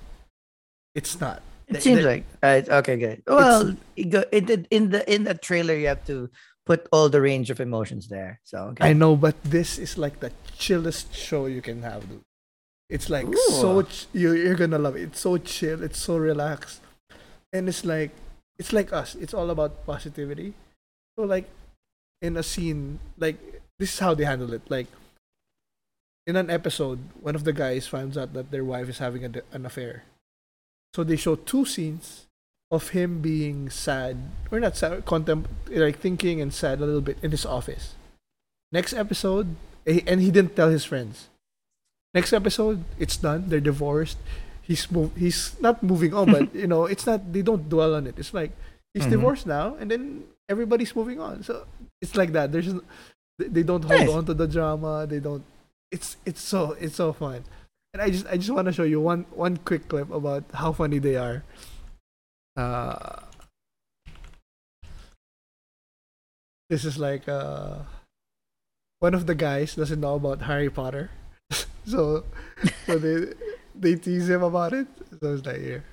[0.94, 1.42] It's not.
[1.66, 3.22] It seems like uh, okay, good.
[3.26, 6.28] Well, it go- it, it- in the in the trailer you have to
[6.66, 8.40] put all the range of emotions there.
[8.44, 8.90] So okay.
[8.90, 12.20] I know, but this is like the chillest show you can have, dude.
[12.90, 13.26] It's like
[13.58, 13.82] so Ooh.
[13.84, 15.02] ch- you you're gonna love it.
[15.08, 15.82] It's so chill.
[15.82, 16.82] It's so relaxed,
[17.50, 18.10] and it's like
[18.58, 19.14] it's like us.
[19.16, 20.52] It's all about positivity.
[21.18, 21.48] So like
[22.20, 23.40] in a scene, like
[23.78, 24.62] this is how they handle it.
[24.68, 24.86] Like
[26.26, 29.30] in an episode, one of the guys finds out that their wife is having a,
[29.52, 30.04] an affair.
[30.94, 32.26] So they show two scenes
[32.70, 34.16] of him being sad,
[34.50, 37.94] or not sad, contem- like thinking and sad a little bit in his office.
[38.72, 39.54] Next episode,
[39.86, 41.28] and he didn't tell his friends.
[42.14, 43.44] Next episode, it's done.
[43.48, 44.18] They're divorced.
[44.62, 45.14] He's move.
[45.16, 47.32] He's not moving on, but you know, it's not.
[47.32, 48.14] They don't dwell on it.
[48.18, 48.52] It's like
[48.94, 49.10] he's Mhm.
[49.10, 51.42] divorced now, and then everybody's moving on.
[51.42, 51.66] So
[52.00, 52.50] it's like that.
[52.52, 52.72] There's,
[53.38, 54.10] they don't hold Nice.
[54.10, 55.06] on to the drama.
[55.06, 55.44] They don't.
[55.90, 57.44] It's it's so it's so fun,
[57.92, 60.72] and I just I just want to show you one one quick clip about how
[60.72, 61.42] funny they are.
[62.56, 63.20] Uh,
[66.70, 67.78] this is like uh,
[69.00, 71.10] one of the guys doesn't know about Harry Potter,
[71.86, 72.24] so
[72.86, 73.32] so they
[73.74, 74.86] they tease him about it.
[75.20, 75.84] So it's like here.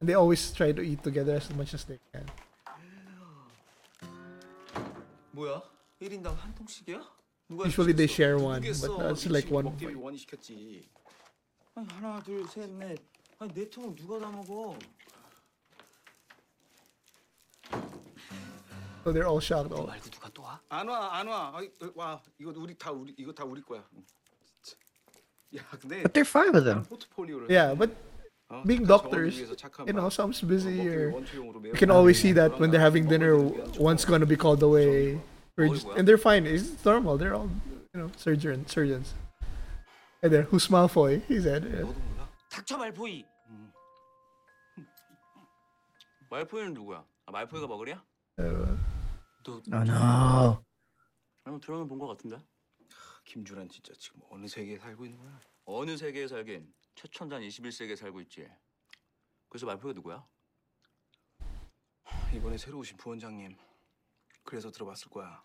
[0.00, 2.26] And they always try to eat together as much as they can.
[5.32, 5.62] 뭐야?
[6.00, 7.00] 1인당 한 통씩이야?
[7.48, 8.14] 누가 Usually they 시켰어?
[8.14, 8.88] share one, 모르겠어.
[8.88, 9.64] but that's 네 like 친구 one.
[9.70, 10.88] 먹기 위해 원이 시켰지.
[11.74, 12.98] 아니 하나 둘 셋 넷.
[13.38, 14.76] 아니 네 통을 누가 다 먹어?
[19.04, 19.70] So they're all shocked.
[19.70, 20.60] 너 Oh, 말고 누가 또 와?
[20.68, 21.52] 안 와, 안 와.
[21.54, 23.84] 아이, 어, 와, 이거 우리 다 우리 이거 다 우리 거야.
[23.94, 24.04] 응,
[24.62, 24.76] 진짜.
[25.56, 26.82] 야, 근데 But there are five of them.
[26.84, 28.09] 포트폴리오를 yeah, but 어?
[28.66, 30.10] being 착한 doctors, 정원을 위해서 착한 you know, 마음.
[30.10, 33.08] some's 어, busy 먹기를 or 원초용으로 매우 you can always see that when they're having
[33.08, 33.34] dinner,
[33.78, 35.18] one's gonna be called away,
[35.58, 36.46] or just, and they're fine.
[36.46, 37.18] It's normal.
[37.18, 37.50] They're all,
[37.94, 39.14] you know, surgeon surgeons.
[40.22, 41.22] And then who's Malfoy?
[41.28, 41.82] He said, yeah.
[41.84, 42.28] 너도 몰라?
[42.50, 43.24] 닥쳐 말포이.
[46.30, 47.04] 말포이는 누구야?
[47.26, 48.02] 아, 말포이가 먹으랴?
[48.38, 48.76] uh,
[49.44, 50.64] 너 Oh no.
[51.44, 52.36] 한번 들어는 본 것 같은데.
[53.24, 55.38] 김주란 진짜 지금 어느 세계에 살고 있는 거야?
[55.64, 56.66] 어느 세계에 살긴
[57.01, 58.47] 최첨단 21세기에 살고 있지.
[59.49, 60.23] 그래서 말포이가 누구야?
[62.35, 63.57] 이번에 새로 오신 부원장님.
[64.43, 65.43] 그래서 들어봤을 거야.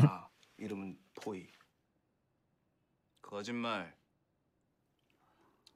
[0.00, 1.48] 나, 이름은 포이.
[3.22, 3.98] 거짓말.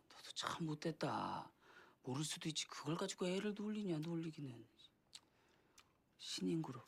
[0.09, 1.51] 너도 참 못됐다.
[2.05, 2.69] 모를 수도 있지.
[2.69, 4.69] 그걸 가지고 애를 놀리냐 놀리기는.
[6.19, 6.85] 신인 그룹.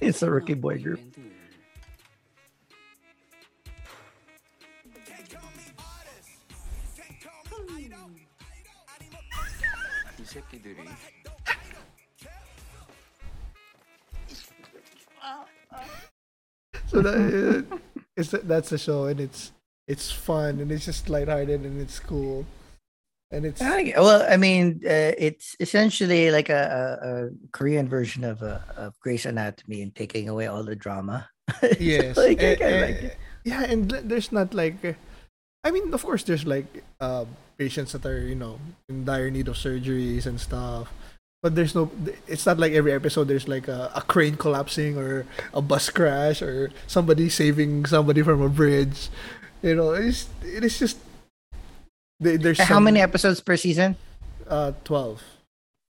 [0.00, 1.00] It's a rookie boy group.
[1.00, 1.45] 밴드.
[10.35, 10.75] 새끼들이
[16.87, 17.15] so that,
[17.71, 17.77] uh,
[18.17, 19.51] it's that's the show, and it's
[19.87, 22.45] it's fun, and it's just lighthearted, and it's cool,
[23.31, 26.63] and it's I get- well, I mean, uh, it's essentially like a,
[27.01, 31.29] a, a Korean version of uh, of Grey's Anatomy and taking away all the drama.
[31.61, 33.17] So, yes, like, I eh, kinda eh, like it.
[33.43, 34.93] yeah, and th- there's not like, uh,
[35.63, 37.25] I mean, of course, there's like uh,
[37.58, 40.92] patients that are you know in dire need of surgeries and stuff.
[41.42, 41.90] But there's no.
[42.26, 46.42] It's not like every episode there's like a, a crane collapsing or a bus crash
[46.42, 49.08] or somebody saving somebody from a bridge.
[49.62, 50.98] You know, it's it is just.
[52.18, 53.96] They, there's How some- many episodes per season?
[54.48, 55.22] Uh, twelve.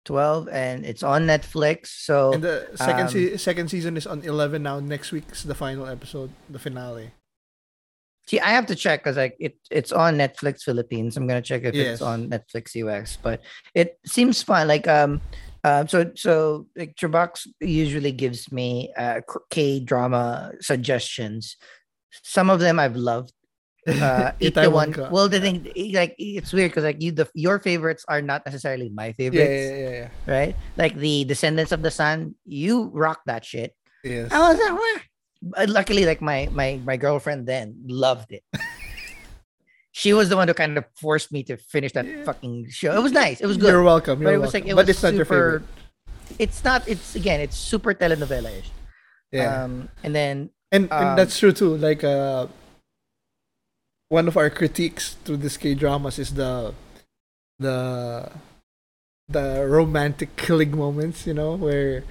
[0.05, 1.87] Twelve, and it's on Netflix.
[1.89, 4.79] So And the second um, se- second season is on eleven now.
[4.81, 7.11] Next week's the final episode, the finale.
[8.31, 11.17] See, I have to check because like it it's on Netflix Philippines.
[11.17, 11.95] I'm gonna check if Yes.
[11.95, 13.41] it's on Netflix US, but
[13.75, 14.69] it seems fun.
[14.69, 15.21] Like um,
[15.65, 21.57] um, so so like Chabax usually gives me uh K drama suggestions.
[22.23, 23.33] Some of them I've loved.
[23.89, 24.95] Uh, Itaewon Itaewon.
[24.95, 25.09] ka.
[25.11, 28.91] Well, the thing like it's weird because like you the your favorites are not necessarily
[28.95, 30.09] my yeah, favorites, yeah, yeah, yeah.
[30.31, 30.55] right?
[30.77, 32.37] Like the Descendants of the Sun.
[32.47, 33.75] You rock that shit.
[34.05, 34.31] Yes.
[34.31, 35.03] I was like, "Where?"
[35.43, 38.45] But luckily, like my my my girlfriend then loved it.
[39.93, 42.25] she was the one who kind of forced me to finish that Yeah.
[42.25, 42.95] fucking show.
[42.95, 43.41] It was nice.
[43.41, 43.69] It was good.
[43.73, 44.19] You're welcome.
[44.21, 44.61] but You're it was welcome.
[44.69, 45.35] like it but was it's not your super.
[45.65, 46.39] favorite.
[46.39, 46.87] It's not.
[46.87, 47.41] It's again.
[47.41, 48.71] It's super telenovela-ish.
[49.33, 49.65] Yeah.
[49.65, 51.77] Um, and then and, um, and that's true too.
[51.77, 52.47] Like uh,
[54.09, 56.75] one of our critiques to this K dramas is the
[57.59, 58.31] the
[59.29, 61.27] the romantic killing moments.
[61.27, 62.05] You know, where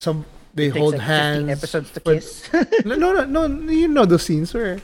[0.00, 0.24] some
[0.54, 1.48] they it hold like hands.
[1.48, 2.48] episodes to kiss.
[2.84, 3.46] no, no, no, no.
[3.70, 4.80] You know those scenes where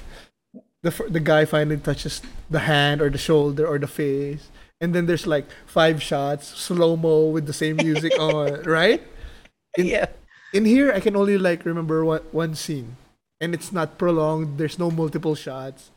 [0.82, 4.50] the the guy finally touches the hand or the shoulder or the face,
[4.80, 9.02] and then there's like five shots slow mo with the same music on, right?
[9.76, 10.06] In, yeah.
[10.54, 12.96] in here, I can only like remember one one scene,
[13.40, 14.58] and it's not prolonged.
[14.58, 15.90] There's no multiple shots.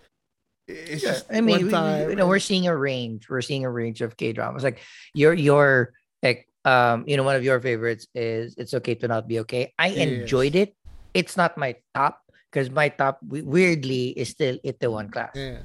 [0.68, 2.10] It's Yeah, just I mean, one time.
[2.10, 3.30] you know, we're seeing a range.
[3.30, 4.64] We're seeing a range of K dramas.
[4.64, 4.80] Like
[5.14, 9.28] your your like um, you know, one of your favorites is "It's Okay to Not
[9.28, 10.76] Be Okay." I enjoyed it.
[11.14, 15.34] It's not my top because my top weirdly is still Itaewon Class.
[15.36, 15.60] yeah.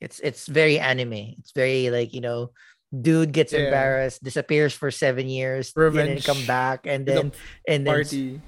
[0.00, 1.34] It's it's very anime.
[1.40, 2.52] It's very like you know,
[2.92, 3.68] dude gets Yeah.
[3.72, 7.32] embarrassed, disappears for seven years, and then Revenge come back, and then
[7.66, 8.40] and then Party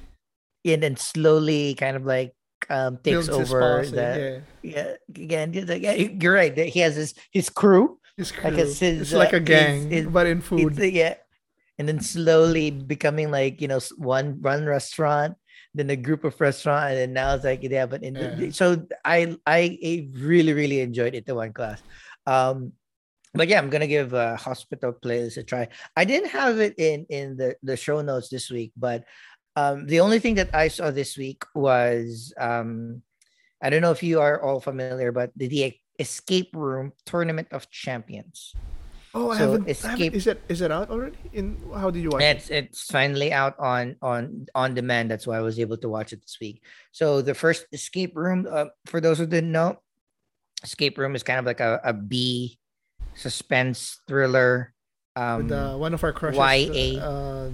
[0.65, 2.35] and then slowly kind of like
[2.69, 4.71] um takes builds over the yeah.
[4.77, 8.77] yeah again you're like, yeah, you're right he has his his crew His I guess
[8.79, 8.89] crew.
[8.89, 10.77] his, it's like uh, a gang, his- his- but in food.
[10.79, 11.15] uh, yeah
[11.79, 15.35] and then slowly becoming like you know one one restaurant
[15.75, 18.51] then a group of restaurant and then now it's like yeah but in the- Yeah.
[18.51, 21.81] so I, I really really enjoyed it the one class.
[22.27, 22.73] Um
[23.35, 25.69] but yeah i'm gonna give uh, hospital playlist a try.
[25.97, 29.05] I didn't have it in in the the show notes this week but
[29.55, 33.03] um the only thing that i saw this week was um
[33.63, 37.69] i don't know if you are all familiar but the, the escape room tournament of
[37.71, 38.57] champions
[39.19, 40.15] oh, I so haven't, I haven't.
[40.15, 41.19] Is it is it out already?
[41.33, 42.37] In how did you watch it?
[42.37, 46.13] it's it's finally out on on on demand that's why i was able to watch
[46.13, 46.63] it this week
[46.93, 49.77] so the first escape room uh, for those who didn't know
[50.63, 52.59] escape room is kind of like a, a b
[53.15, 54.73] suspense thriller
[55.17, 57.03] um With uh, one of our crushes, YA.
[57.03, 57.51] uh,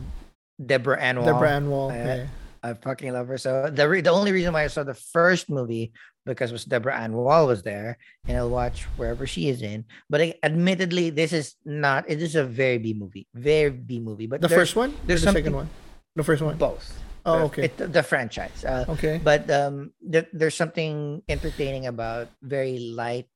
[0.60, 1.90] deborah ann woll Deborah Ann Woll.
[1.90, 2.26] Uh, yeah.
[2.64, 3.36] I fucking love her.
[3.36, 5.92] So the re- the only reason why I saw the first movie
[6.26, 9.84] because was Deborah Ann Woll was there, and I'll watch wherever she is in.
[10.08, 12.04] But I, admittedly, this is not.
[12.08, 14.26] It is a very B movie, very B movie.
[14.26, 15.68] But The first one, there's the second one,
[16.16, 16.56] the first one.
[16.56, 16.84] both.
[17.26, 18.64] Oh, okay, it- the franchise.
[18.64, 19.16] Uh, okay.
[19.22, 23.28] but um, th- there's something entertaining about very light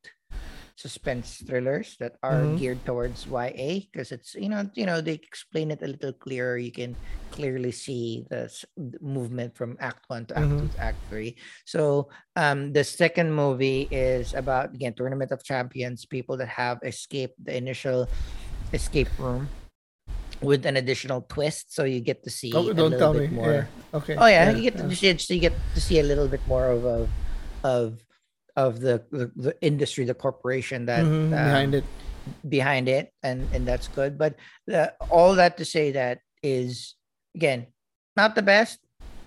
[0.79, 2.55] suspense thrillers that are Mhm.
[2.59, 6.55] geared towards YA because it's you know you know they explain it a little clearer.
[6.55, 6.95] You can
[7.35, 8.63] clearly see the s-
[9.03, 10.75] movement from Act One to Act Two Mhm.
[10.75, 11.35] to Act Three.
[11.67, 12.09] So
[12.39, 17.59] um, the second movie is about again Tournament of Champions, people that have escaped the
[17.59, 18.07] initial
[18.73, 19.51] escape room
[20.39, 23.35] with an additional twist, so you get to see Oh, a don't little tell bit
[23.35, 23.35] me.
[23.35, 23.67] more.
[23.67, 23.67] Yeah.
[23.99, 24.15] Okay.
[24.15, 26.71] Oh yeah, you get to see so you get to see a little bit more
[26.71, 27.11] of of
[27.67, 27.99] of,
[28.59, 31.87] of the, the the industry, the corporation that Mhm, behind um, it.
[32.51, 34.19] behind it, and and that's good.
[34.19, 34.35] But
[34.67, 36.99] uh, all that to say that is
[37.39, 37.71] again
[38.19, 38.83] not the best.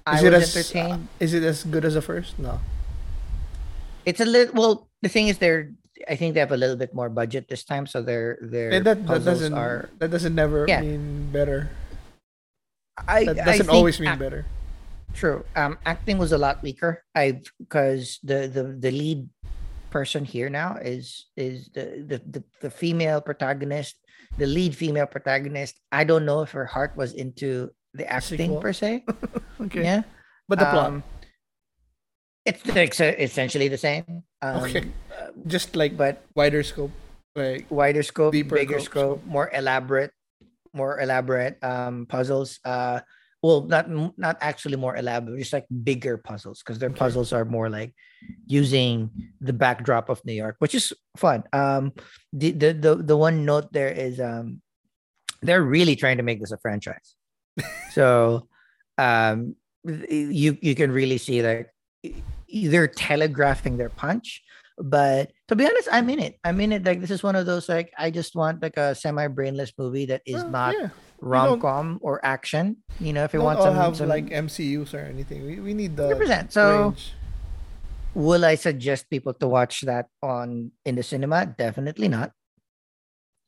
[0.06, 1.08] I Is it was as uh, entertained.
[1.24, 2.36] is it as good as the first?
[2.38, 2.60] No.
[4.06, 4.76] It's a little well.
[5.02, 5.72] The thing is, they're
[6.10, 8.84] I think they have a little bit more budget this time, so their their And
[8.86, 9.88] that, doesn't are.
[10.04, 10.82] that doesn't never Yeah.
[10.84, 11.70] mean better.
[13.08, 14.44] I That doesn't think always mean act- better.
[15.14, 15.43] True.
[15.55, 17.03] Um, acting was a lot weaker.
[17.16, 19.28] I because the the the lead
[19.91, 23.95] person here now is is the the the, the female protagonist,
[24.38, 25.80] the lead female protagonist.
[25.91, 28.62] I don't know if her heart was into the acting Sequel.
[28.62, 29.03] per se.
[29.62, 29.84] Okay.
[29.84, 30.03] Yeah.
[30.47, 30.88] But the plot.
[30.88, 31.03] Um,
[32.45, 34.24] It's ex- essentially the same.
[34.41, 34.89] Um, Okay.
[35.45, 36.89] Just like but wider scope,
[37.36, 40.12] like wider scope, bigger scope, scope, more elaborate,
[40.74, 42.57] more elaborate um puzzles.
[42.66, 43.01] Uh,
[43.42, 47.00] well, not not actually more elaborate, just like bigger puzzles because their Okay.
[47.00, 47.94] puzzles are more like
[48.46, 49.10] using
[49.42, 51.44] the backdrop of New York, which is fun.
[51.52, 51.94] Um,
[52.34, 54.62] the the the, the one note there is um,
[55.42, 57.16] they're really trying to make this a franchise.
[57.92, 58.48] so,
[58.98, 61.72] um, you you can really see that
[62.54, 64.44] they're telegraphing their punch
[64.78, 67.46] but to be honest i'm in it i'm in it like this is one of
[67.46, 70.89] those like i just want like a semi-brainless movie that is uh, not yeah.
[71.22, 75.46] Rom-com or action you know if you want some, have some like MCUs or anything.
[75.46, 76.52] We, we need the 100%.
[76.52, 77.14] so range.
[78.14, 82.32] will i suggest people to watch that on in the cinema definitely not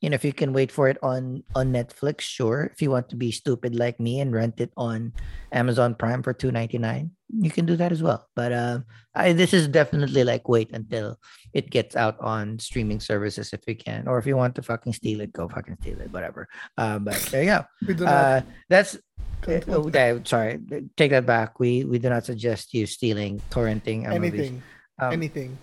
[0.00, 3.08] you know if you can wait for it on on netflix sure if you want
[3.08, 5.12] to be stupid like me and rent it on
[5.52, 7.10] amazon prime for 2.99
[7.40, 8.28] you can do that as well.
[8.34, 11.18] But um I, this is definitely like wait until
[11.52, 14.92] it gets out on streaming services if you can or if you want to fucking
[14.92, 16.48] steal it go fucking steal it whatever.
[16.76, 17.64] Uh, but there you go.
[17.86, 18.98] We do not uh that's uh,
[19.42, 20.60] control oh, sorry.
[20.96, 21.60] Take that back.
[21.60, 24.62] We we do not suggest you stealing torrenting anything,
[24.98, 25.58] Um, anything,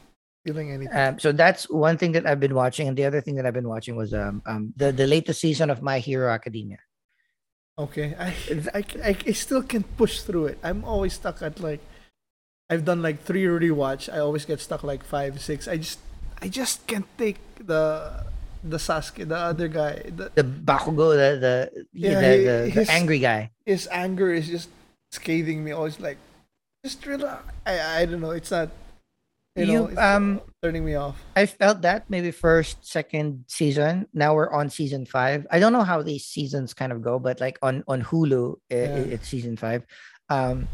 [0.46, 0.96] feeling anything.
[0.96, 3.56] um, so that's one thing that I've been watching, and the other thing that I've
[3.56, 6.78] been watching was um, um the the latest season of My Hero Academia.
[7.80, 8.36] Okay, I,
[8.74, 10.60] I, I, I still can't push through it.
[10.64, 11.80] I'm always stuck at like,
[12.70, 14.12] I've done like three rewatch.
[14.14, 15.68] I always get stuck like five, six.
[15.68, 16.00] I just,
[16.42, 18.24] I just can't take the,
[18.64, 20.04] the Sasuke, the other guy.
[20.16, 23.52] The, The Bakugo, the the Yeah, the, the, the his- angry guy.
[23.66, 24.70] his anger is just
[25.12, 25.72] scathing me.
[25.72, 26.18] Always like,
[26.86, 27.44] just relax.
[27.66, 28.32] I, I don't know.
[28.32, 28.70] It's not,
[29.56, 31.22] you, You, um, turning me off.
[31.36, 34.08] I felt that maybe first, second season.
[34.14, 35.46] Now we're on season five.
[35.52, 38.76] I don't know how these seasons kind of go, but like on on Hulu, i-
[38.76, 39.14] i- Yeah.
[39.20, 39.84] it's season five.
[40.30, 40.68] Um,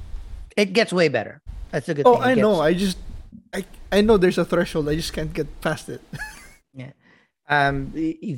[0.56, 1.42] it gets way better.
[1.72, 2.24] That's a good Oh, thing.
[2.24, 2.62] It I know.
[2.62, 2.98] I just,
[3.54, 4.90] I, I know there's a threshold.
[4.90, 6.02] I just can't get past it.
[6.78, 6.92] Yeah.
[7.50, 7.90] Um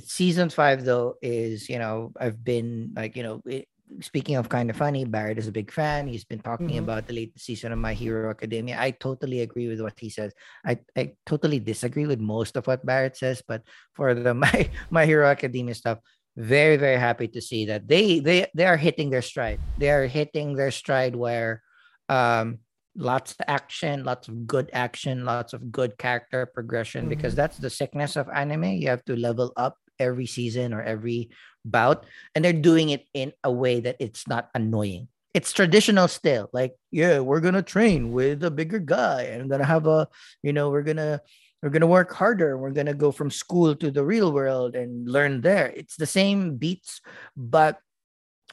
[0.06, 3.68] season five though is you know i've been like you know it,
[4.02, 6.08] speaking of kind of funny barrett is a big fan.
[6.08, 6.86] He's been talking Mhm.
[6.86, 8.78] about the latest season of my hero academia.
[8.80, 10.32] I totally agree with what he says.
[10.66, 13.64] I i totally disagree with most of what barrett says but
[13.98, 16.00] for the my my hero academia stuff
[16.38, 19.60] very very happy to see that they they they are hitting their stride.
[19.78, 21.62] They are hitting their stride where
[22.10, 22.60] um
[22.96, 27.70] lots of action lots of good action lots of good character progression because that's the
[27.70, 28.78] sickness of anime.
[28.82, 31.30] You have to level up every season or every
[31.66, 35.08] bout and they're doing it in a way that it's not annoying.
[35.34, 39.64] It's traditional still like yeah we're gonna train with a bigger guy and i'm gonna
[39.64, 40.08] have a
[40.42, 41.22] you know we're gonna
[41.62, 42.58] we're gonna work harder.
[42.58, 45.68] We're gonna go from school to the real world and learn there.
[45.68, 47.02] It's the same beats
[47.36, 47.80] but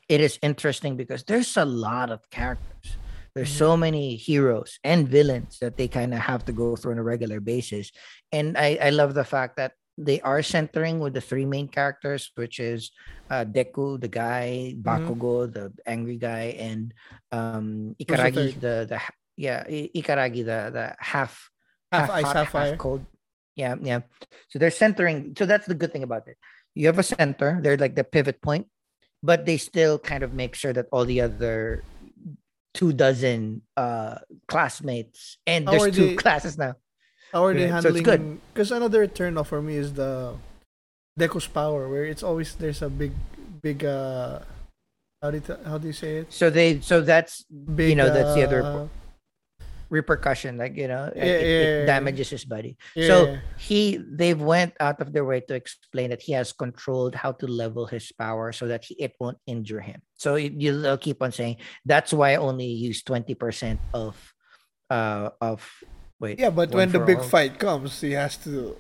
[0.09, 2.97] it is interesting because there's a lot of characters.
[3.35, 3.59] There's mm-hmm.
[3.59, 7.03] so many heroes and villains that they kind of have to go through on a
[7.03, 7.91] regular basis.
[8.33, 12.31] And I, I love the fact that they are centering with the three main characters
[12.37, 12.93] which is
[13.33, 16.93] uh, deku the guy bakugo the angry guy and
[17.33, 19.01] um ikaragi the the,
[19.37, 21.49] yeah ikaragi the the half
[21.93, 22.77] Half ice, hot, half fire.
[22.77, 23.07] cold.
[23.55, 24.01] Yeah yeah.
[24.51, 26.37] So they're centering so that's the good thing about it.
[26.75, 28.67] You have a center they're like the pivot point
[29.23, 31.87] but they still kind of make sure that all the other
[32.75, 34.19] two dozen uh
[34.51, 36.75] classmates and there's are two they- classes now
[37.33, 38.21] How are they Yeah, so it's good.
[38.21, 38.41] handling?
[38.53, 40.35] Because another turn off for me is the
[41.19, 43.13] Deku's power, where it's always there's a big,
[43.63, 43.85] big.
[43.85, 44.41] uh
[45.23, 46.33] How do you, how do you say it?
[46.33, 47.97] so they so that's Big.
[47.97, 48.87] know, that's the other uh,
[49.89, 51.87] repercussion like you know Yeah, it, it yeah, yeah.
[51.87, 56.35] damages his body so he they've went out of their way to explain that he
[56.35, 60.35] has controlled how to level his power so that he, it won't injure him so
[60.35, 61.57] it, you, they'll keep on saying
[61.87, 64.19] that's why i only use 20% of
[64.91, 65.63] uh of
[66.21, 67.25] wait yeah, but when the big all.
[67.25, 68.77] fight comes, he has to.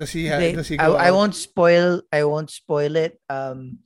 [0.00, 0.26] Does he?
[0.28, 1.14] Ha- they- does he I, go I out?
[1.14, 3.20] won't spoil I won't spoil it.
[3.30, 3.78] Um,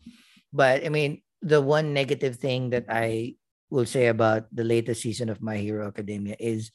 [0.53, 3.35] but I mean the one negative thing that I
[3.71, 6.73] will say about the latest season of My Hero Academia is,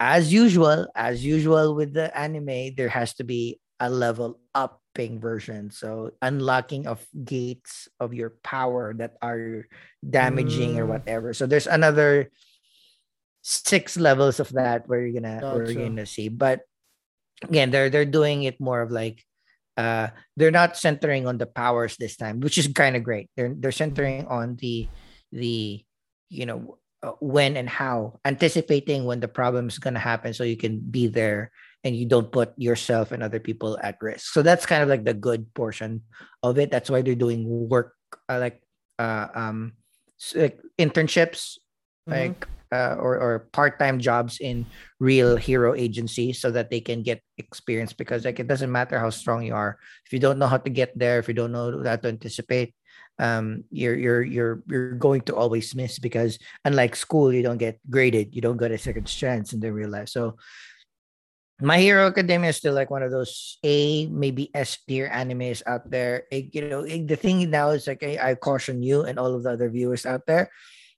[0.00, 5.70] as usual, as usual with the anime, there has to be a level upping version.
[5.70, 9.64] So unlocking of gates of your power that are
[10.04, 10.88] damaging or Mm.
[10.98, 11.32] whatever.
[11.32, 12.28] So there's another
[13.42, 16.28] six levels of that where you're gonna where you're gonna see.
[16.30, 16.62] But
[17.42, 19.22] again, they're they're doing it more of like
[19.76, 23.28] uh they're not centering on the powers this time, which is kind of great.
[23.36, 24.88] They're they're centering on the
[25.32, 25.82] the
[26.30, 30.44] you know uh, when and how anticipating when the problem is going to happen so
[30.44, 31.50] you can be there
[31.82, 35.02] and you don't put yourself and other people at risk so that's kind of like
[35.02, 36.00] the good portion
[36.44, 37.96] of it that's why they're doing work
[38.30, 38.62] uh, like
[39.00, 39.72] uh um
[40.36, 41.58] like internships
[42.08, 42.12] Mhm.
[42.12, 44.64] like uh, or, or part-time jobs in
[44.98, 49.10] real hero agencies so that they can get experience because like it doesn't matter how
[49.10, 51.82] strong you are if you don't know how to get there if you don't know
[51.84, 52.74] how to anticipate
[53.20, 57.78] um you're you're you're you're going to always miss because unlike school you don't get
[57.90, 60.34] graded you don't get a second chance in the real life so
[61.62, 65.88] my Hero Academia is still like one of those A, maybe S tier animes out
[65.88, 66.24] there.
[66.32, 69.32] It, you know, it- the thing now is like I, I caution you and all
[69.34, 70.50] of the other viewers out there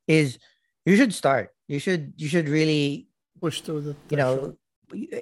[0.08, 0.38] is
[0.86, 1.50] you should start.
[1.68, 3.08] You should you should really
[3.40, 3.96] Push through the.
[4.10, 4.56] you know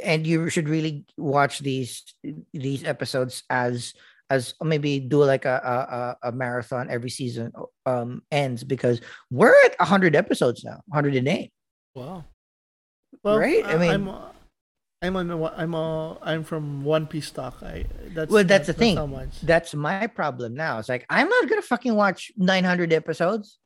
[0.05, 2.05] and you should really watch these
[2.53, 3.95] these episodes as
[4.28, 7.53] as maybe do like a a, a- marathon every season
[7.86, 11.51] um ends because we're at 100 episodes now 108
[11.95, 12.24] Wow.
[13.24, 13.64] Right?
[13.64, 14.28] I I mean- I'm, uh,
[15.03, 15.30] I'm on.
[15.32, 17.61] I'm a, I'm from One Piece stock.
[17.62, 17.84] I
[18.14, 18.95] that's well that's the thing
[19.43, 23.59] that's my problem now it's like i'm not gonna fucking watch 900 episodes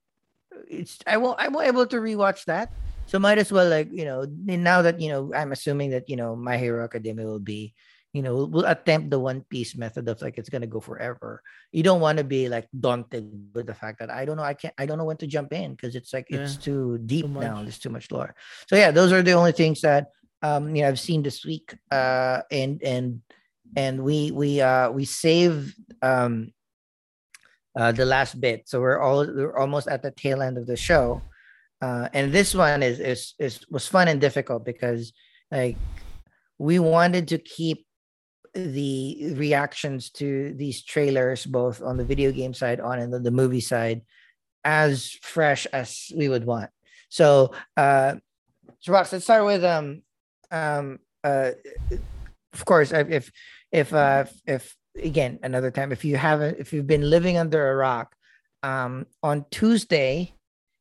[0.68, 2.70] it's i won't i won't able to rewatch that.
[3.06, 6.16] So might as well like you know now that you know i'm assuming that you
[6.16, 7.72] know my hero academia will be
[8.12, 11.42] you know will, will attempt the one piece method of like it's gonna go forever.
[11.70, 14.54] You don't want to be like daunted with the fact that i don't know i
[14.54, 17.38] can't i don't know when to jump in because it's like it's too deep too
[17.38, 18.34] now there's too much lore.
[18.66, 20.08] So yeah those are the only things that
[20.42, 23.20] um you know i've seen this week uh and and
[23.76, 26.52] and we we uh we save um
[27.76, 28.68] uh the last bit.
[28.68, 31.22] So we're all we're almost at the tail end of the show.
[31.80, 35.12] Uh and this one is is is was fun and difficult because
[35.50, 35.76] like
[36.58, 37.86] we wanted to keep
[38.54, 43.30] the reactions to these trailers both on the video game side on and on the
[43.30, 44.00] movie side
[44.64, 46.70] as fresh as we would want.
[47.08, 48.16] So uh
[48.88, 50.02] Rox, let's start with um
[50.50, 51.50] um uh
[52.52, 53.30] of course if
[53.70, 57.76] if uh if again another time if you haven't if you've been living under a
[57.76, 58.14] rock
[58.62, 60.32] um on tuesday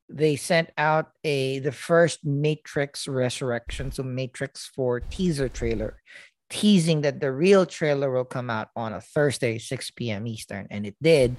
[0.10, 6.02] they sent out a the first matrix resurrection so matrix 4 teaser trailer
[6.50, 10.86] teasing that the real trailer will come out on a thursday 6 p.m eastern and
[10.86, 11.36] it did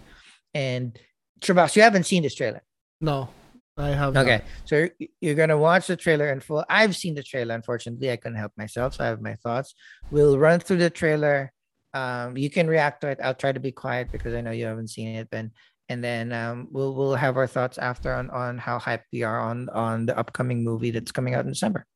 [0.55, 0.99] and
[1.41, 2.63] Trebas, you haven't seen this trailer
[3.01, 3.29] No,
[3.77, 4.15] I have.
[4.15, 4.25] not.
[4.25, 6.65] Okay, so you're, you're gonna watch the trailer in full.
[6.69, 7.55] I've seen the trailer.
[7.55, 9.75] Unfortunately, I couldn't help myself, so I have my thoughts.
[10.11, 11.53] We'll run through the trailer.
[11.97, 13.19] Um, you can react to it.
[13.23, 15.51] I'll try to be quiet because I know you haven't seen it, Ben.
[15.89, 19.41] And then um, we'll we'll have our thoughts after on on how hyped we are
[19.41, 21.87] on on the upcoming movie that's coming out in December.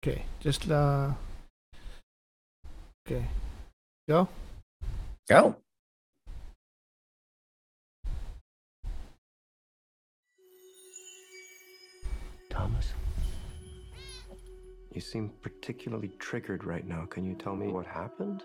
[0.00, 1.10] Okay, just uh.
[3.06, 3.26] Okay,
[4.08, 4.26] go.
[5.28, 5.56] Go.
[12.48, 12.94] Thomas?
[14.94, 17.04] You seem particularly triggered right now.
[17.04, 18.42] Can you tell me what happened?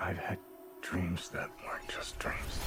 [0.00, 0.38] I've had
[0.80, 2.60] dreams that weren't just dreams.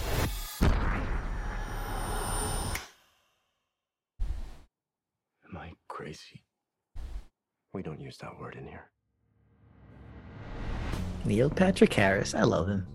[5.50, 6.44] Am I crazy?
[7.74, 8.90] We don't use that word in here.
[11.26, 12.34] Neil Patrick Harris.
[12.34, 12.88] I love him.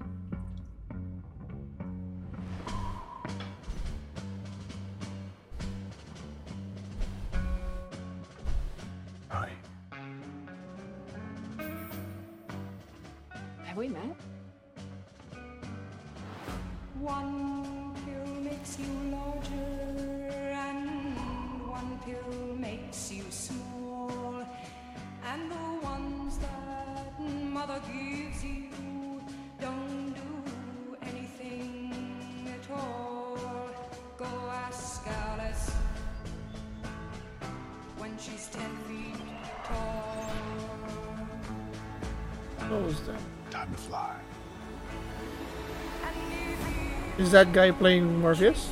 [47.33, 48.71] That guy playing Morpheus?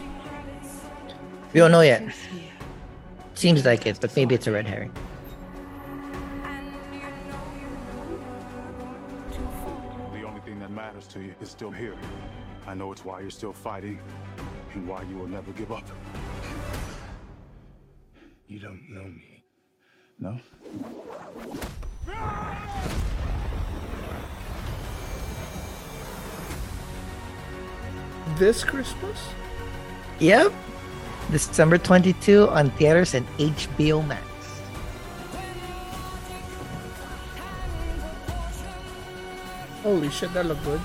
[1.53, 2.03] We don't know yet.
[3.35, 4.93] Seems like it, but maybe it's a red herring.
[10.12, 11.97] The only thing that matters to you is still here.
[12.66, 13.99] I know it's why you're still fighting
[14.74, 15.85] and why you will never give up.
[28.41, 29.21] This Christmas?
[30.19, 30.55] Yep.
[31.31, 34.25] December 22 on theaters and HBO Max.
[39.83, 40.81] Holy shit, that looked good.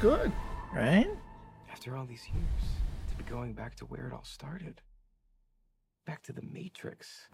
[0.00, 0.32] Good.
[0.74, 1.08] Right?
[1.70, 2.70] After all these years,
[3.10, 4.80] to be going back to where it all started.
[6.06, 7.26] Back to the Matrix.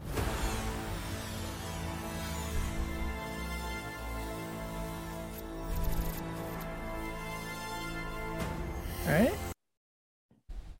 [9.07, 9.33] All right.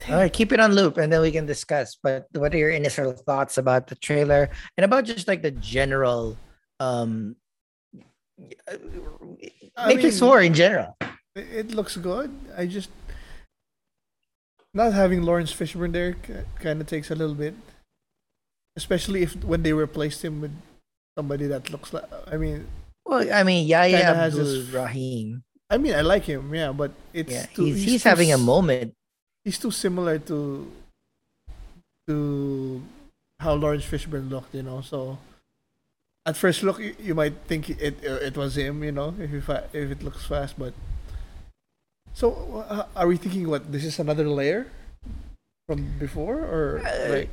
[0.09, 1.97] All right, keep it on loop and then we can discuss.
[2.01, 6.37] But what are your initial thoughts about the trailer and about just like the general
[6.79, 7.35] um
[9.77, 10.97] I Matrix mean- 4 in general?
[11.35, 12.29] It, looks good.
[12.55, 12.89] I just
[14.73, 16.15] not having Laurence Fishburne there
[16.59, 17.55] kind of takes a little bit,
[18.75, 20.53] especially if when they replaced him with
[21.17, 22.05] somebody that looks like.
[22.27, 22.67] I mean,
[23.05, 25.43] Well, I mean, Yahya Abdul Rahim.
[25.69, 28.37] I mean, I like him, yeah, but it's Yeah, too, he's, he's too having a
[28.37, 28.93] moment.
[29.43, 30.71] He's too similar to
[32.07, 32.83] to
[33.39, 34.81] how Laurence Fishburne looked, you know.
[34.81, 35.17] So
[36.27, 39.41] at first look, you, you might think it it was him, you know, if you
[39.41, 40.73] fa- if it looks fast, but.
[42.13, 44.67] So uh, are we thinking what this is another layer
[45.65, 47.29] from before or Uh, like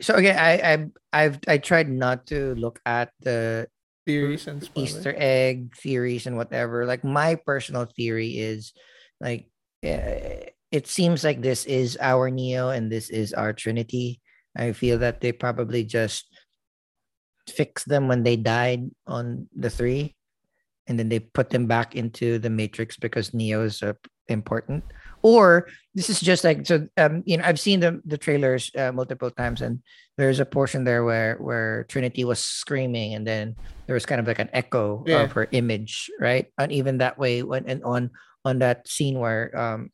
[0.00, 0.74] so again, I I
[1.12, 3.66] I've I tried not to look at the
[4.06, 4.94] theories and spoilers?
[4.94, 6.86] Easter egg theories and whatever.
[6.86, 8.72] Like my personal theory is
[9.20, 9.50] like
[9.82, 14.20] uh, it seems like this is our Neo and this is our Trinity.
[14.56, 16.26] I feel that they probably just
[17.50, 20.14] fixed them when they died on the three,
[20.86, 23.94] and then they put them back into the Matrix because Neo is uh,
[24.28, 24.84] important.
[25.22, 26.86] Or this is just like so.
[26.98, 29.80] Um, you know, I've seen the the trailers uh, multiple times, and
[30.18, 33.56] there's a portion there where where Trinity was screaming, and then
[33.86, 35.24] there was kind of like an echo Yeah.
[35.24, 36.52] of her image, right?
[36.58, 38.10] And even that way, when and on
[38.44, 39.88] on that scene where um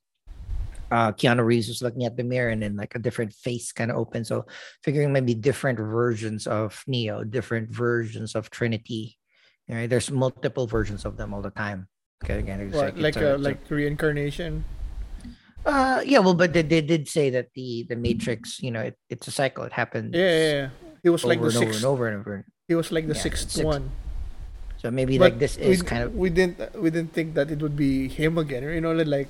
[0.90, 3.90] uh Keanu Reeves was looking at the mirror and then like a different face kind
[3.90, 4.26] of opened.
[4.26, 4.46] So
[4.82, 9.19] figuring maybe different versions of Neo, different versions of Trinity.
[9.70, 9.88] Right?
[9.88, 11.86] There's multiple versions of them all the time.
[12.24, 14.64] Okay, again, like it's a, it's like reincarnation?
[15.64, 18.98] uh yeah, well, but they, they did say that the the Matrix, you know, it,
[19.08, 19.64] it's a cycle.
[19.64, 20.68] It happens Yeah, yeah, yeah.
[21.02, 21.76] He was like the and over sixth.
[21.80, 22.34] and over and over.
[22.68, 23.64] He was like the Yeah, sixth sixth.
[23.64, 23.90] one.
[24.80, 27.50] So maybe But like this we, is kind of we didn't we didn't think that
[27.52, 29.28] it would be him again you know like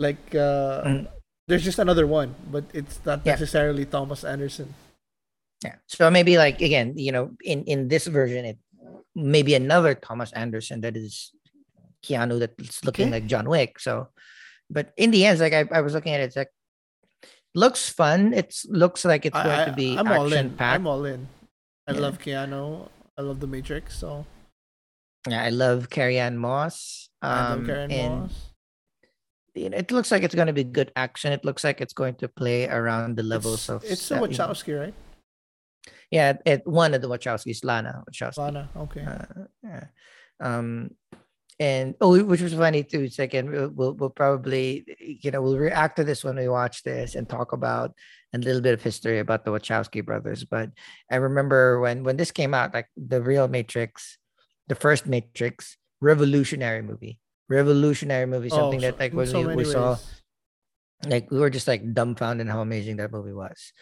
[0.00, 1.06] like uh Mm.
[1.46, 3.36] there's just another one but it's not Yeah.
[3.36, 4.72] necessarily thomas anderson
[5.62, 5.76] Yeah.
[5.86, 8.58] So maybe like again, you know, in in this version, it
[9.14, 11.32] maybe another Thomas Anderson that is
[12.04, 13.12] Keanu that's looking Okay.
[13.20, 13.78] like John Wick.
[13.78, 14.08] So,
[14.70, 16.50] but in the end, like I, I was looking at it, it's like
[17.54, 18.32] looks fun.
[18.32, 20.80] It looks like it's going I, to be am all action in packed.
[20.80, 21.28] i'm all in
[21.86, 22.00] i Yeah.
[22.00, 24.24] love keanu i love the matrix so
[25.28, 27.08] Yeah, I love Carrie Ann Moss.
[27.22, 28.34] I Um, and Moss.
[29.54, 31.30] you know, it looks like it's going to be good action.
[31.30, 34.18] It looks like it's going to play around the levels it's, of it's uh, a
[34.18, 34.94] you know- wachowski right
[36.10, 38.38] Yeah, it one of the Wachowskis, Lana Wachowski.
[38.38, 39.84] Lana, okay Uh, yeah.
[40.40, 40.90] Um,
[41.60, 43.08] and oh, which was funny too.
[43.08, 47.14] Second, we'll, we'll we'll probably you know we'll react to this when we watch this
[47.14, 47.94] and talk about
[48.34, 50.44] a little bit of history about the Wachowski brothers.
[50.44, 50.70] But
[51.10, 54.18] I remember when when this came out, like the real Matrix,
[54.68, 59.64] the first Matrix, revolutionary movie, revolutionary movie, Oh, something that like when so we, we
[59.64, 59.96] saw
[61.06, 63.72] like we were just like dumbfounded how amazing that movie was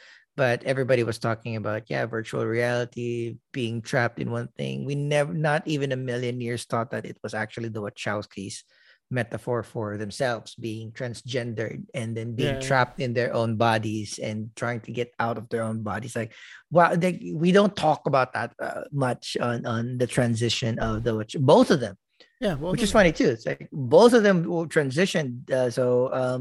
[0.40, 5.36] but everybody was talking about yeah virtual reality being trapped in one thing we never
[5.36, 8.64] not even a million years thought that it was actually the wachowskis
[9.12, 12.64] metaphor for themselves being transgendered and then being Yeah.
[12.68, 16.32] trapped in their own bodies and trying to get out of their own bodies like
[16.70, 21.12] wow they, we don't talk about that uh, much on on the transition of the
[21.36, 21.96] both of them
[22.40, 23.28] yeah both which is funny too.
[23.34, 25.44] It's like both of them will transition.
[25.52, 26.40] Uh, so um,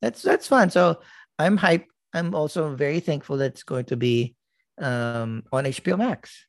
[0.00, 0.70] that's that's fun.
[0.72, 0.82] So
[1.42, 1.92] I'm hyped.
[2.16, 4.34] I'm also very thankful that it's going to be
[4.80, 6.46] um, on HBO Max.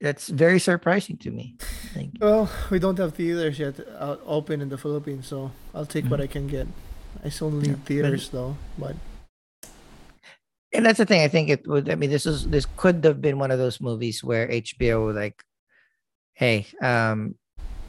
[0.00, 1.56] That's very surprising to me.
[1.94, 6.06] Like, well we don't have theaters yet uh, open in the philippines so i'll take
[6.06, 6.66] what i can get
[7.24, 7.70] i still need Mm-hmm.
[7.70, 8.94] Yeah, but- theaters though but
[10.72, 11.22] and that's the thing.
[11.22, 11.90] I think it would.
[11.90, 15.42] I mean, this is this could have been one of those movies where HBO like,
[16.34, 17.34] hey, um,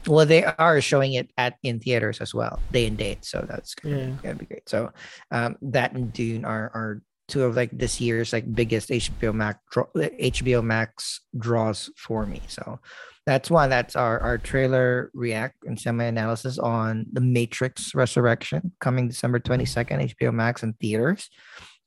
[0.08, 3.24] well, they are showing it at in theaters as well, day and date.
[3.24, 4.10] So that's gonna, Yeah.
[4.20, 4.68] gonna be great.
[4.68, 4.90] So,
[5.30, 9.58] um, that and Dune are are two of like this year's like biggest HBO Max
[9.74, 12.42] HBO Max draws for me.
[12.46, 12.78] So
[13.24, 13.70] that's one.
[13.70, 19.64] That's our our trailer react and semi analysis on the Matrix Resurrection coming December twenty
[19.64, 21.30] second, HBO Max and theaters.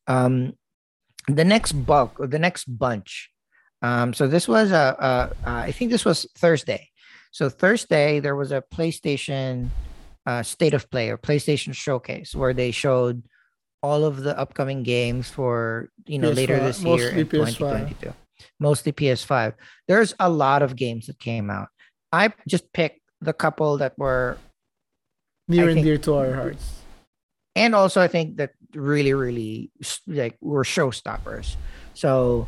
[0.08, 0.54] Um,
[1.28, 3.30] the next bulk or the next bunch.
[3.84, 6.90] Um, so this was a, a uh, I think this was Thursday.
[7.32, 9.68] So Thursday there was a PlayStation
[10.26, 13.22] uh, state of play or PlayStation showcase where they showed
[13.86, 17.58] all of the upcoming games for you know later PS5 this year mostly in PS5.
[17.58, 18.14] 2022.
[18.60, 19.54] Mostly PS5.
[19.88, 21.70] There's a lot of games that came out.
[22.12, 24.38] I just picked the couple that were
[25.48, 26.66] Near I and think- dear to our hearts.
[27.56, 29.70] and also I think that really, really
[30.08, 31.56] like were showstoppers.
[31.94, 32.48] So,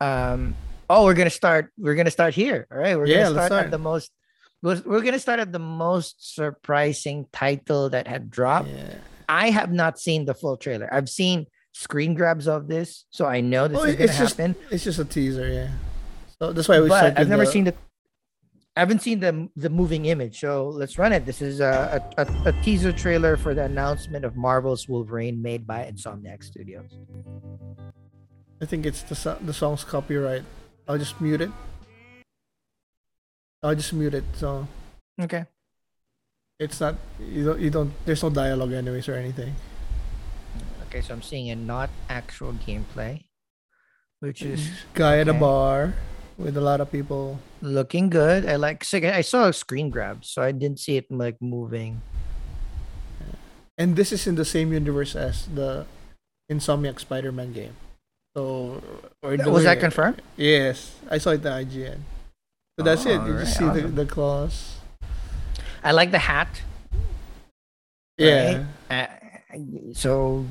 [0.00, 0.56] um,
[0.90, 1.70] oh, we're gonna start.
[1.78, 2.66] We're gonna start here.
[2.72, 3.64] All right, we're Yeah, gonna start, start.
[3.66, 4.10] at the most.
[4.62, 8.70] We're, we're gonna start at the most surprising title that had dropped.
[9.28, 10.88] I have not seen the full trailer.
[10.92, 14.56] I've seen screen grabs of this, so I know this Oh, is it's just happen.
[14.70, 15.68] it's just a teaser, yeah.
[16.38, 17.18] So that's why we but.
[17.18, 17.74] I've never the- seen the.
[18.76, 21.26] I haven't seen the the moving image, so let's run it.
[21.26, 25.66] This is a, a, a, a teaser trailer for the announcement of Marvel's Wolverine, made
[25.66, 26.96] by Insomniac Studios.
[28.62, 30.44] I think it's the the song's copyright.
[30.86, 31.50] I'll just mute it.
[33.62, 34.24] I'll just mute it.
[34.34, 34.66] So
[35.20, 35.44] Okay.
[36.58, 37.92] It's not you don't you don't.
[38.04, 39.54] There's no dialogue anyways or anything.
[40.88, 43.24] Okay, so I'm seeing a not actual gameplay,
[44.20, 45.94] which is Guy at a bar
[46.36, 47.38] with a lot of people.
[47.60, 48.46] looking good.
[48.46, 48.82] I like.
[48.84, 52.02] So I saw a screen grab, so I didn't see it like moving.
[53.78, 55.86] And this is in the same universe as the
[56.50, 57.76] Insomniac Spider-Man game.
[58.34, 58.82] So
[59.22, 60.22] or was that confirmed?
[60.36, 62.00] Yes, I saw it in IGN.
[62.78, 63.22] So that's it.
[63.22, 63.94] You just see the, awesome.
[63.94, 64.77] the claws.
[65.82, 66.48] I like the hat.
[68.16, 68.64] Yeah.
[68.90, 69.08] right?
[69.54, 70.44] Uh, so,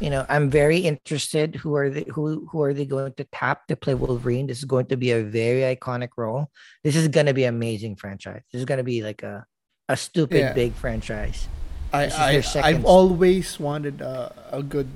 [0.00, 1.56] you know, I'm very interested.
[1.56, 2.04] Who are they?
[2.08, 4.46] Who who are they going to tap to play Wolverine?
[4.46, 6.50] This is going to be a very iconic role.
[6.82, 8.42] This is going to be amazing franchise.
[8.52, 9.44] This is going to be like a
[9.88, 10.52] a stupid Yeah.
[10.52, 11.48] big franchise.
[11.92, 14.88] I, This is their I I've always wanted a, a good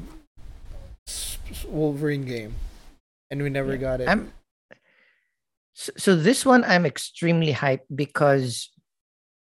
[1.67, 2.55] Wolverine game,
[3.31, 4.09] and we never got it.
[4.09, 4.33] I'm
[5.75, 8.71] so, so this one I'm extremely hyped because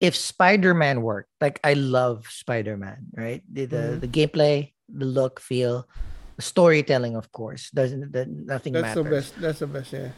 [0.00, 3.42] if Spider-Man worked, like I love Spider-Man, right?
[3.52, 4.00] The the, Mhm.
[4.00, 5.88] the gameplay, the look, feel,
[6.36, 9.04] the storytelling, of course, doesn't that nothing That's matters.
[9.04, 9.30] the best.
[9.40, 9.92] That's the best.
[9.92, 10.10] Yeah.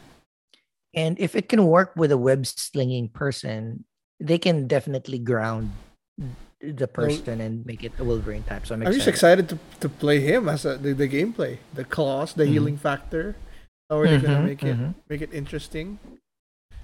[0.93, 3.85] And if it can work with a web slinging person,
[4.19, 5.71] they can definitely ground
[6.59, 8.65] the person and make it a Wolverine type.
[8.67, 8.97] So I'm I'm excited.
[8.99, 12.51] just excited to, to play him as a, the, the gameplay, the claws, the Mhm.
[12.51, 13.37] healing factor.
[13.89, 14.93] How are they gonna Mhm, make it mhm.
[15.07, 15.99] make it interesting?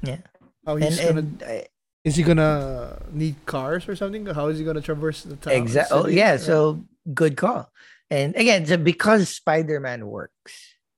[0.02, 0.22] Yeah.
[0.66, 1.68] How he's And- gonna and, uh,
[2.06, 4.26] is he gonna need cars or something?
[4.28, 5.54] How is he gonna traverse the town?
[5.54, 6.00] Exactly.
[6.00, 6.38] Oh, yeah.
[6.38, 7.70] So good call.
[8.12, 10.54] And again, so because Spider-Man works,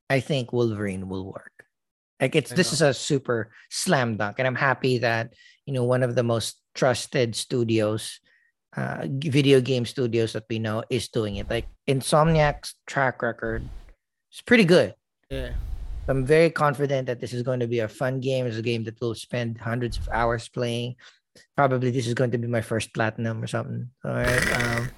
[0.09, 1.53] I think Wolverine will work.
[2.19, 2.75] Like it's I this know.
[2.75, 5.33] is a super slam dunk, and I'm happy that
[5.65, 8.19] you know one of the most trusted studios,
[8.75, 11.49] uh, video game studios that we know is doing it.
[11.49, 13.63] Like Insomniac's track record
[14.33, 14.93] is pretty good.
[15.29, 15.51] yeah.
[16.07, 18.45] I'm very confident that this is going to be a fun game.
[18.47, 20.95] It's a game that we'll spend hundreds of hours playing.
[21.55, 23.89] Probably this is going to be my first platinum or something.
[24.05, 24.53] All right.
[24.63, 24.89] Um,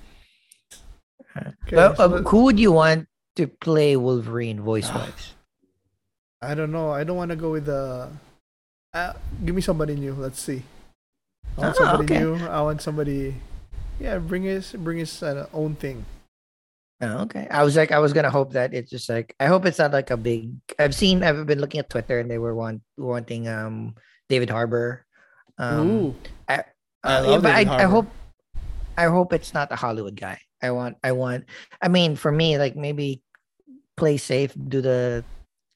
[1.35, 5.33] uh, Okay, well, so uh, who would you want to play Wolverine voice wise?
[6.41, 6.91] I don't know.
[6.91, 8.09] I don't want to go with the.
[8.93, 9.13] Uh,
[9.45, 10.13] give me somebody new.
[10.13, 10.63] Let's see.
[11.57, 12.23] I want Ah, somebody okay.
[12.23, 12.35] new.
[12.47, 13.35] I want somebody.
[13.99, 16.05] Yeah, bring his bring his uh, own thing.
[17.01, 17.47] Oh, okay.
[17.49, 19.93] I was like, I was gonna hope that it's just like I hope it's not
[19.93, 20.51] like a big.
[20.77, 21.23] I've seen.
[21.23, 23.95] I've been looking at Twitter and they were want wanting um
[24.27, 25.05] David Harbour.
[25.57, 26.15] Um, Ooh,
[26.47, 26.63] I,
[27.03, 27.87] I uh, love but I, David I Harbour.
[27.87, 28.07] hope
[28.97, 30.39] I hope it's not a Hollywood guy.
[30.61, 31.45] I want I want
[31.81, 33.21] I mean for me like maybe
[33.95, 35.23] play safe, do the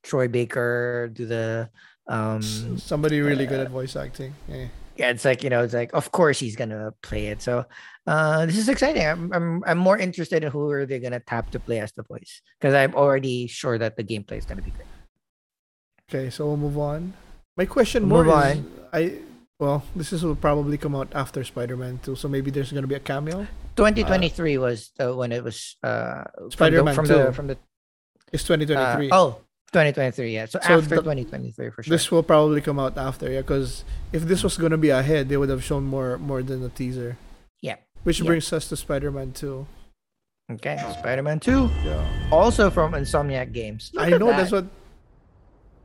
[0.04, 1.70] Troy Baker, do the
[2.08, 2.41] um
[2.78, 4.34] somebody really good at voice acting.
[4.50, 4.68] Yeah.
[4.95, 7.41] Yeah, it's like you know, it's like of course he's gonna play it.
[7.41, 7.65] So
[8.07, 9.06] uh this is exciting.
[9.06, 12.03] I'm I'm I'm more interested in who are they gonna tap to play as the
[12.03, 14.88] voice because I'm already sure that the gameplay is gonna be great.
[16.10, 17.14] Okay, so we'll move on.
[17.57, 18.72] My question Move more is, on.
[18.91, 19.20] I
[19.60, 22.95] well, this is will probably come out after Spider-Man 2, so maybe there's gonna be
[22.95, 23.48] a cameo.
[23.78, 27.14] 2023 was uh, when it was uh from the- Spider-Man from 2.
[27.14, 27.57] the from the
[28.32, 29.10] It's uh, 2023.
[29.11, 29.38] oh
[29.74, 33.30] 2023 yeah so, So after the- 2023 for sure This will probably come out after,
[33.30, 33.84] yeah, because
[34.14, 37.18] if this was gonna be ahead, they would have shown more more than a teaser.
[37.62, 37.78] Yeah.
[38.04, 38.28] Which Yeah.
[38.28, 39.66] brings us to Spider-Man 2.
[40.52, 42.30] Okay, Spider-Man 2, Yeah.
[42.32, 43.90] also from Insomniac Games.
[43.94, 44.38] Look I know that.
[44.38, 44.66] that's what.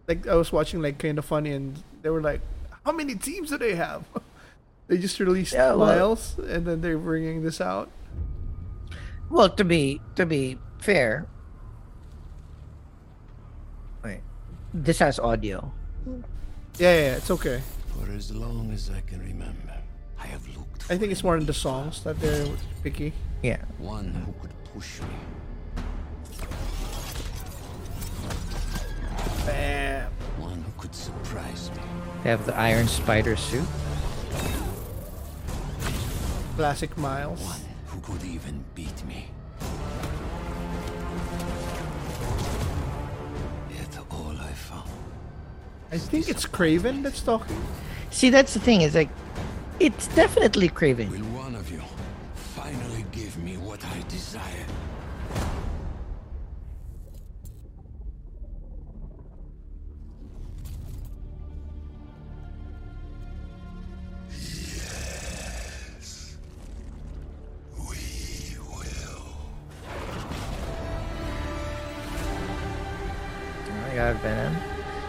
[0.08, 2.40] Like I was watching, like kind of funny, and they were like,
[2.84, 4.04] "How many teams do they have?"
[4.88, 7.88] they just released Yeah, well- Miles, and then they're bringing this out.
[9.30, 11.28] Well, to be to be fair,
[14.02, 14.20] wait,
[14.74, 15.72] this has audio.
[16.06, 16.12] Yeah,
[16.78, 17.60] yeah, yeah, it's okay.
[17.96, 19.74] For as long as I can remember,
[20.18, 22.46] I have looked I think it's more in the songs that they're
[22.82, 23.12] picky.
[23.42, 23.58] Yeah.
[23.78, 25.08] one who could push me.
[29.44, 30.10] Bam.
[30.38, 31.82] One who could surprise me.
[32.22, 33.66] They have the Iron Spider suit.
[36.56, 37.40] Classic Miles.
[37.42, 38.64] One who could even
[45.90, 47.56] I think it's Kraven that's talking.
[48.10, 49.08] See, that's the thing is like
[49.80, 51.08] it's definitely Kraven.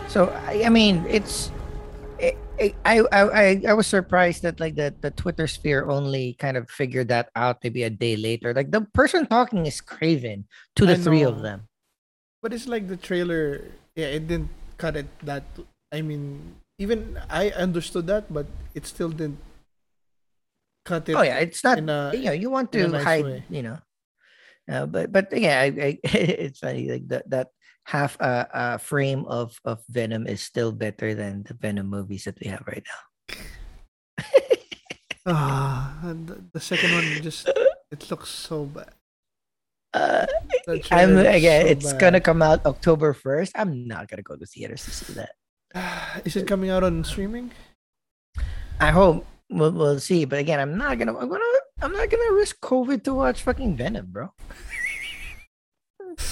[0.10, 1.54] So I, mean, it's.
[2.60, 6.58] I, I, I I I was surprised that like the, the Twitter sphere only kind
[6.58, 8.52] of figured that out maybe a day later.
[8.52, 10.44] Like the person talking is Kraven
[10.76, 11.70] to the three of them.
[12.42, 13.64] But it's like the trailer.
[13.96, 15.46] Yeah, it didn't cut it that.
[15.94, 19.40] I mean, even I understood that, but it still didn't
[20.84, 21.16] cut it.
[21.16, 21.78] Oh yeah, it's not.
[21.78, 23.24] a- you know, you want to nice hide.
[23.24, 23.44] way.
[23.48, 23.78] You know,
[24.68, 27.48] uh, but but yeah, I, I, it's funny like that that
[27.90, 32.38] half a, uh frame of of Venom is still better than the Venom movies that
[32.40, 33.02] we have right now.
[35.26, 37.46] Ah, and the, the second one just
[37.92, 38.90] it looks so bad.
[39.94, 40.26] Uh,
[40.90, 41.66] I'm again.
[41.66, 42.00] so it's bad.
[42.02, 43.52] gonna come out October first.
[43.54, 45.36] I'm not gonna go to theaters to see that.
[46.26, 47.52] Is it coming out on streaming?
[48.80, 50.26] I hope we'll, we'll see.
[50.26, 51.18] But again, I'm not gonna.
[51.18, 51.44] I'm gonna.
[51.82, 54.34] I'm not gonna risk COVID to watch fucking Venom, bro.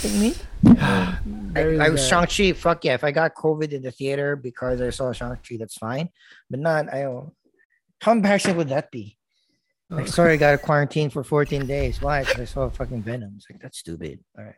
[0.01, 0.75] Think me?
[0.79, 2.27] I, Very I was bad.
[2.29, 2.57] Shang Chi.
[2.57, 2.93] Fuck yeah!
[2.93, 6.09] If I got COVID in the theater because I saw Shang Chi, that's fine.
[6.49, 6.93] But not.
[6.93, 7.31] I don't.
[8.01, 9.17] How embarrassing would that be?
[9.89, 10.07] Like, Oh.
[10.09, 12.01] sorry, I got a quarantine for 14 days.
[12.01, 12.23] Why?
[12.23, 13.33] Because I saw fucking Venom.
[13.37, 14.19] It's like that's stupid.
[14.37, 14.55] All right.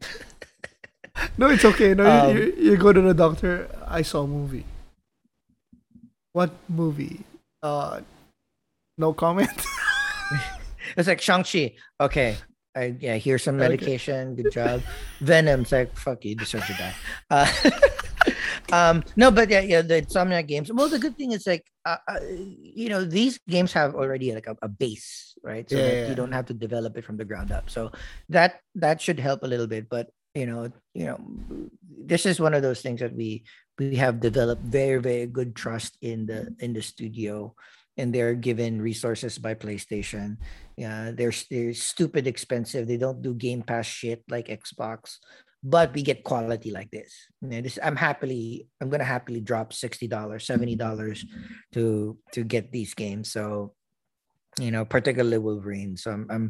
[1.36, 1.92] No, it's okay.
[1.92, 3.68] No, Um, you, you, you go to the doctor.
[3.86, 4.64] I saw a movie.
[6.32, 7.24] What movie?
[7.62, 8.00] Uh,
[8.96, 9.50] no comment.
[10.96, 11.74] It's like Shang-Chi.
[12.00, 12.36] Okay.
[12.74, 14.36] I, yeah, here's some medication.
[14.36, 14.82] Good job.
[15.20, 16.94] Venom's like, fuck you, you deserve to die.
[17.30, 17.70] Uh,
[18.72, 20.72] um, no, but yeah, yeah, the Insomniac games.
[20.72, 24.46] Well, the good thing is like, uh, uh, you know, these games have already like
[24.46, 25.68] a, a base, right?
[25.68, 26.08] So Yeah, that yeah.
[26.08, 27.70] you don't have to develop it from the ground up.
[27.70, 27.90] So
[28.28, 29.88] that that should help a little bit.
[29.88, 31.18] But you know, you know,
[31.82, 33.42] this is one of those things that we
[33.78, 37.54] we have developed very very good trust in the in the studio
[38.00, 40.38] and they're given resources by PlayStation.
[40.80, 42.88] Yeah, they're they're stupid expensive.
[42.88, 45.20] They don't do Game Pass shit like Xbox,
[45.60, 47.12] but we get quality like this.
[47.44, 51.20] You this I'm happily I'm gonna happily drop sixty dollars, seventy dollars
[51.76, 53.28] to to get these games.
[53.28, 53.76] So
[54.56, 56.00] you know, particularly Wolverine.
[56.00, 56.44] So I'm I'm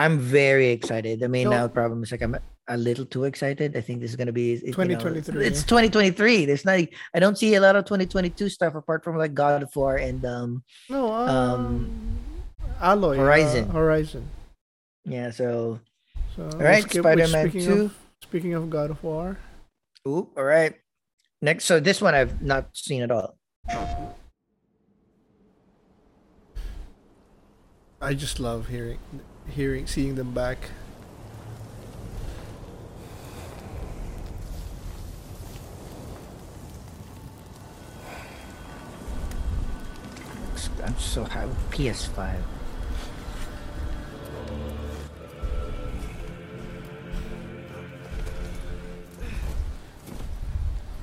[0.00, 1.20] I'm very excited.
[1.20, 1.68] The main No.
[1.68, 2.40] now problem is like I'm
[2.72, 3.76] a little too excited.
[3.76, 6.48] I think this is gonna be it- you know, 2023, it's 2023.
[6.48, 6.80] There's not
[7.12, 10.24] I don't see a lot of 2022 stuff apart from like God of War and
[10.24, 12.18] um no, um, um
[12.80, 13.16] Aloy.
[13.18, 13.68] uh, Horizon.
[13.70, 14.28] Horizon.
[15.04, 15.80] yeah, so
[16.36, 17.82] So, All right, skip- Spider-Man speaking 2.
[17.86, 19.38] Of, speaking of God of War,
[20.06, 20.74] Oop, all right.
[21.42, 23.36] Next, so this one I've not seen at all.
[28.00, 28.98] I just love hearing,
[29.48, 30.70] hearing, seeing them back.
[40.84, 41.46] I'm so high.
[41.70, 42.36] PS5.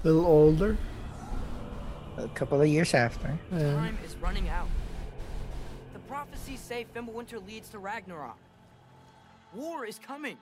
[0.06, 0.77] A little older.
[2.18, 3.36] A couple of years after.
[3.52, 3.73] Yeah.
[3.73, 4.68] Time is running out.
[5.94, 8.38] The prophecies say Fimbulwinter leads to Ragnarok.
[9.56, 10.38] War is coming.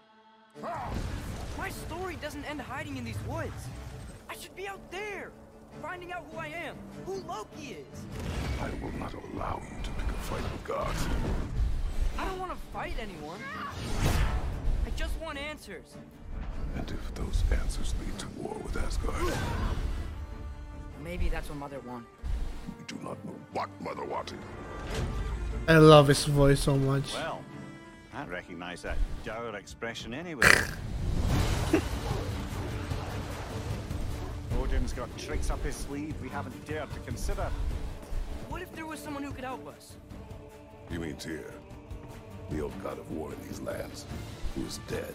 [1.57, 3.69] My story doesn't end hiding in these woods.
[4.30, 5.31] I should be out there,
[5.81, 6.76] finding out who I am,
[7.06, 8.02] who Loki is.
[8.60, 11.07] I will not allow you to pick a fight with gods.
[12.19, 13.40] I don't want to fight anyone.
[14.85, 15.95] I just want answers.
[16.76, 19.34] And if those answers lead to war with Asgard,
[21.04, 22.08] Maybe that's what Mother wanted.
[22.78, 24.40] we do not know what Mother wanted.
[25.68, 27.14] I love his voice so much.
[27.14, 27.41] Well,
[28.14, 30.48] I recognize that dour expression anyway.
[34.60, 37.50] Odin's got tricks up his sleeve we haven't dared to consider.
[38.50, 39.95] What if there was someone who could help us?
[40.90, 41.52] You mean Tyr,
[42.50, 44.06] the old god of war in these lands,
[44.56, 45.14] who is dead.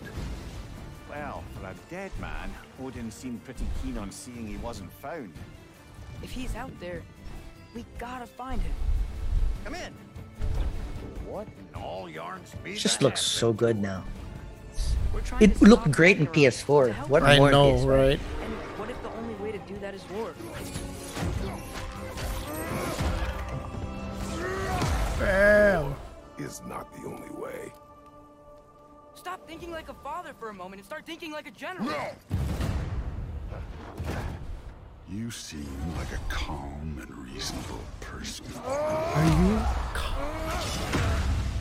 [1.08, 2.52] Well, for a dead man,
[2.82, 5.32] Odin seemed pretty keen on seeing he wasn't found.
[6.22, 7.02] If he's out there,
[7.74, 8.72] we gotta find him.
[9.64, 9.92] Come in.
[11.26, 14.04] What in all yarns be It just looks so good now.
[15.40, 16.92] It looked great in PS4.
[17.08, 17.86] What I more know, PS5?
[17.86, 18.20] right?
[18.42, 20.34] And what if the only way to do that is war?
[25.18, 25.94] Bam!
[26.38, 27.37] Is not the only way.
[29.28, 31.84] Stop thinking like a father for a moment and start thinking like a general.
[31.84, 32.08] No!
[35.06, 35.68] You seem
[35.98, 38.46] like a calm and reasonable person.
[38.64, 39.60] Are you?
[39.92, 41.02] calm?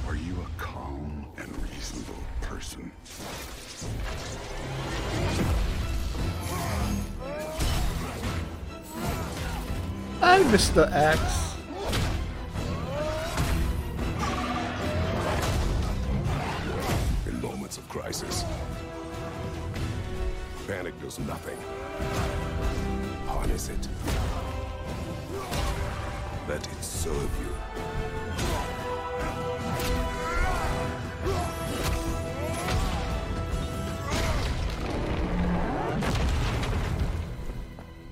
[0.08, 2.90] Are you a calm and reasonable person?
[10.22, 10.74] I'm Mr.
[10.74, 11.57] the
[20.68, 21.58] panic does nothing.
[23.26, 23.88] Harness it.
[26.50, 27.54] Let it serve you.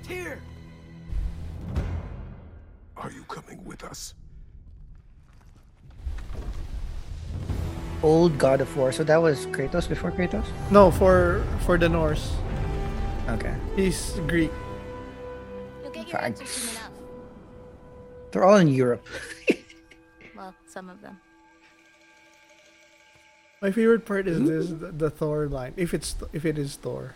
[0.08, 0.40] Tyr!
[2.96, 4.14] Are you coming with us?
[8.02, 8.94] Old God of War.
[8.94, 10.46] So that was Kratos before Kratos.
[10.72, 12.32] No, for for the Norse.
[13.30, 13.56] Okay.
[13.76, 14.52] He's Greek.
[15.84, 16.36] You'll get your Fine.
[16.36, 16.90] soon enough.
[18.32, 19.06] They're all in Europe.
[20.36, 21.18] Well, some of them.
[23.62, 25.74] My favorite part is this the, the Thor line.
[25.78, 27.16] If it's if it is Thor.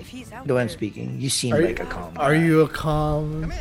[0.00, 1.20] If he's out The one there, speaking.
[1.20, 2.12] You seem Are like you, a calm.
[2.16, 3.52] Are you a calm?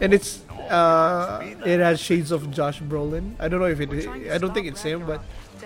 [0.00, 3.34] And it's uh, it has shades of Josh Brolin.
[3.40, 3.90] I don't know if it.
[4.30, 5.22] I don't think it's him, but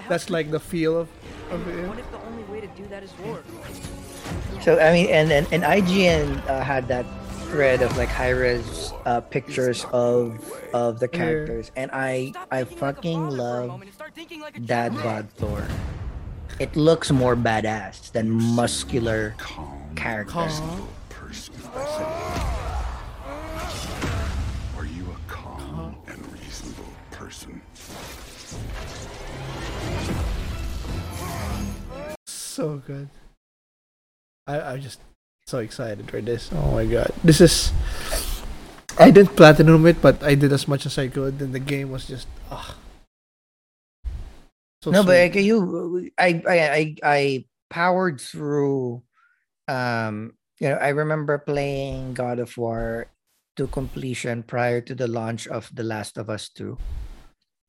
[0.09, 1.09] that's like the feel of
[1.51, 2.05] of it.
[2.81, 3.43] Do that is war?
[4.63, 7.07] So I mean, and and, and IGN uh, had that
[7.49, 10.39] thread of like high res uh, pictures of
[10.73, 13.83] of the characters, and I I fucking love
[14.61, 15.67] that Bod Thor.
[16.59, 19.35] It looks more badass than muscular
[19.97, 20.61] characters.
[24.77, 27.60] Are you a calm and reasonable person?
[32.61, 33.09] So good.
[34.45, 35.01] I I'm just
[35.49, 36.53] so excited for this.
[36.53, 37.73] Oh my god, this is.
[39.01, 41.89] I didn't platinum it, but I did as much as I could, and the game
[41.89, 42.77] was just ah.
[44.85, 45.33] So no, but sweet.
[45.33, 47.21] like you, I, I, I, I
[47.73, 49.05] powered through.
[49.65, 53.09] Um, you know, I remember playing God of War
[53.57, 56.77] to completion prior to the launch of The Last of Us Two,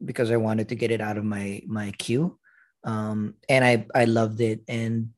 [0.04, 2.36] because I wanted to get it out of my my queue.
[2.84, 5.10] Um, and I, I loved it, and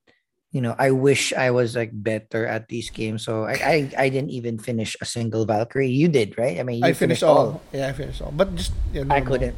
[0.51, 3.25] you know, I wish I was like better at these games.
[3.25, 5.89] So I, I, I didn't even finish a single Valkyrie.
[5.89, 6.59] You did, right?
[6.59, 7.61] I mean, you I finished all.
[7.73, 9.55] Yeah, I finished all, but just yeah, I couldn't.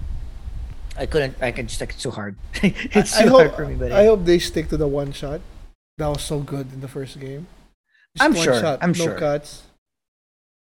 [0.98, 1.36] I couldn't.
[1.42, 2.38] I could just like it's too hard.
[2.64, 3.76] it's I, too I hard for me.
[3.76, 5.42] But I hope they stick to the one shot.
[5.98, 7.48] That was so good in the first game.
[8.16, 9.18] Just I'm one sure, Shot, I'm no sure.
[9.20, 9.64] cuts.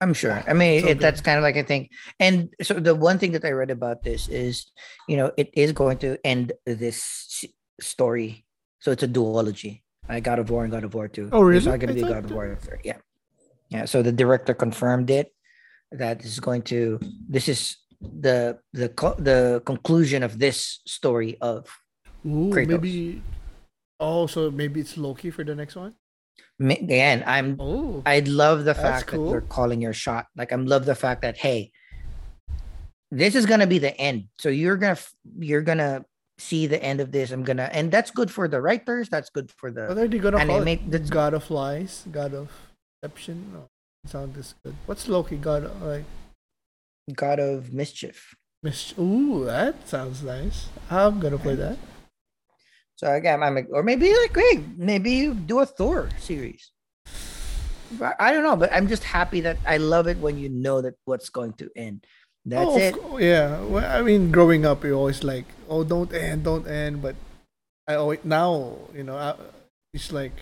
[0.01, 0.43] I'm sure.
[0.47, 1.91] I mean, so it, that's kind of like I think.
[2.19, 4.71] And so the one thing that I read about this is,
[5.07, 7.43] you know, it is going to end this
[7.81, 8.45] story.
[8.80, 9.81] So it's a duology.
[10.07, 11.30] I God of War and God of War 2.
[11.31, 11.65] Oh, really?
[11.65, 12.80] not going to be God of War 3.
[12.84, 12.97] Yeah.
[13.69, 13.85] Yeah.
[13.85, 15.34] So the director confirmed it
[15.91, 18.88] that this is going to, this is the the
[19.19, 21.67] the conclusion of this story of
[22.26, 22.67] Ooh, Kratos.
[22.67, 23.21] maybe.
[23.99, 25.95] Oh, so maybe it's Loki for the next one.
[26.60, 29.30] Again i'm Oh, i love the fact that cool.
[29.30, 31.72] they're calling your shot like I'm love the fact that hey
[33.11, 34.98] this is gonna be the end so you're gonna
[35.40, 36.06] you're gonna
[36.38, 39.52] see the end of this i'm gonna and that's good for the writers that's good
[39.57, 40.91] for the What are they gonna call it?
[40.91, 42.49] the God of Lies, God of
[43.02, 43.52] Deception.
[43.53, 43.68] No,
[44.03, 44.76] it sounds this good.
[44.86, 45.38] What's Loki?
[45.38, 46.06] God of like
[47.16, 50.68] god of mischief Mis- Ooh, that sounds nice.
[50.91, 51.78] I'm gonna play that.
[52.99, 56.71] So again i'm like or maybe like hey maybe you do a thor series
[58.19, 60.99] I- don't know but i'm just happy that i love it when you know that
[61.07, 62.03] what's going to end
[62.45, 63.61] that's oh, it yeah.
[63.61, 67.01] Well, I mean, growing up, you're always like, oh, don't end, don't end.
[67.01, 67.15] But
[67.88, 69.35] I always now, you know, I,
[69.93, 70.34] it's like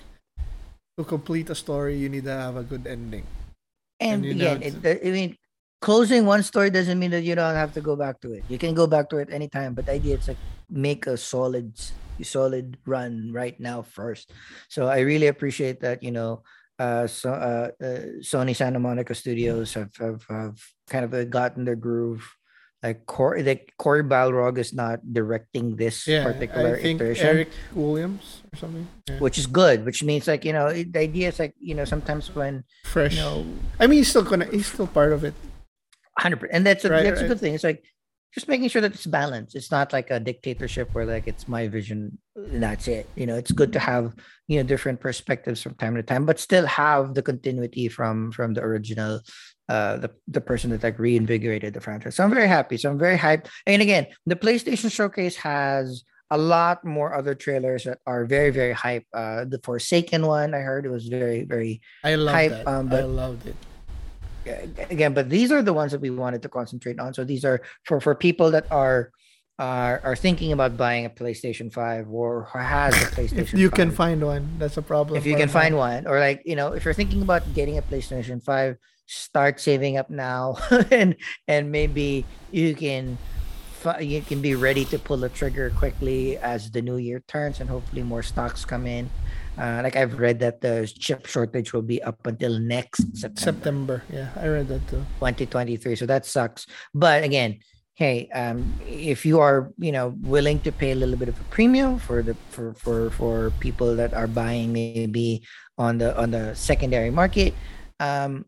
[0.97, 3.25] to complete a story, you need to have a good ending.
[3.99, 5.37] And, And again, it, I mean,
[5.81, 8.43] closing one story doesn't mean that you don't have to go back to it.
[8.47, 9.73] You can go back to it anytime.
[9.73, 10.37] But the idea is like
[10.69, 11.73] make a solid,
[12.23, 14.31] solid run right now first.
[14.69, 16.01] So I really appreciate that.
[16.03, 16.43] You know,
[16.79, 20.57] uh, so uh, uh Sony Santa Monica Studios have have, have
[20.89, 22.25] kind of uh, gotten their groove.
[22.83, 27.49] Like Corey, like Cory Barlog is not directing this Yeah, particular I think iteration Eric
[27.73, 28.87] Williams or something.
[29.09, 29.17] Yeah.
[29.17, 32.29] which is good which means like you know the idea is like you know sometimes
[32.35, 33.17] when fresh.
[33.17, 33.45] you know
[33.79, 35.33] I mean, he's still gonna, he's still part of it.
[36.19, 37.83] Hundred percent, and that's a, Right, that's a good thing it's like
[38.37, 41.67] just making sure that it's balanced it's not like a dictatorship where like it's my
[41.67, 44.13] vision that's it you know it's good to have
[44.47, 48.53] you know different perspectives from time to time but still have the continuity from from
[48.53, 49.19] the original
[49.69, 52.99] uh the, the person that like reinvigorated the franchise so i'm very happy so i'm
[52.99, 58.25] very hyped and again the playstation showcase has a lot more other trailers that are
[58.25, 59.05] very very hype.
[59.13, 62.51] Uh, the Forsaken one I heard it was very very I love hype.
[62.51, 62.67] that.
[62.67, 63.55] Um, I loved it.
[64.89, 67.13] Again, but these are the ones that we wanted to concentrate on.
[67.13, 69.11] So these are for for people that are
[69.59, 73.37] are are thinking about buying a PlayStation Five or has a PlayStation.
[73.47, 75.17] If you can find one, that's a problem.
[75.17, 77.81] if you can find one or like you know if you're thinking about getting a
[77.81, 80.57] playstation 5 start saving up now
[80.91, 81.15] and
[81.47, 83.17] and maybe you can
[84.01, 87.69] you can be ready to pull the trigger quickly as the new year turns and
[87.69, 89.09] hopefully more stocks come in
[89.57, 94.03] uh, like i've read that the chip shortage will be up until next september September.
[94.11, 95.03] Yeah, I read that too.
[95.19, 97.59] 2023 so that sucks but again
[97.97, 101.43] hey um if you are you know willing to pay a little bit of a
[101.49, 105.41] premium for the for for for people that are buying maybe
[105.77, 107.53] on the on the secondary market
[107.99, 108.45] um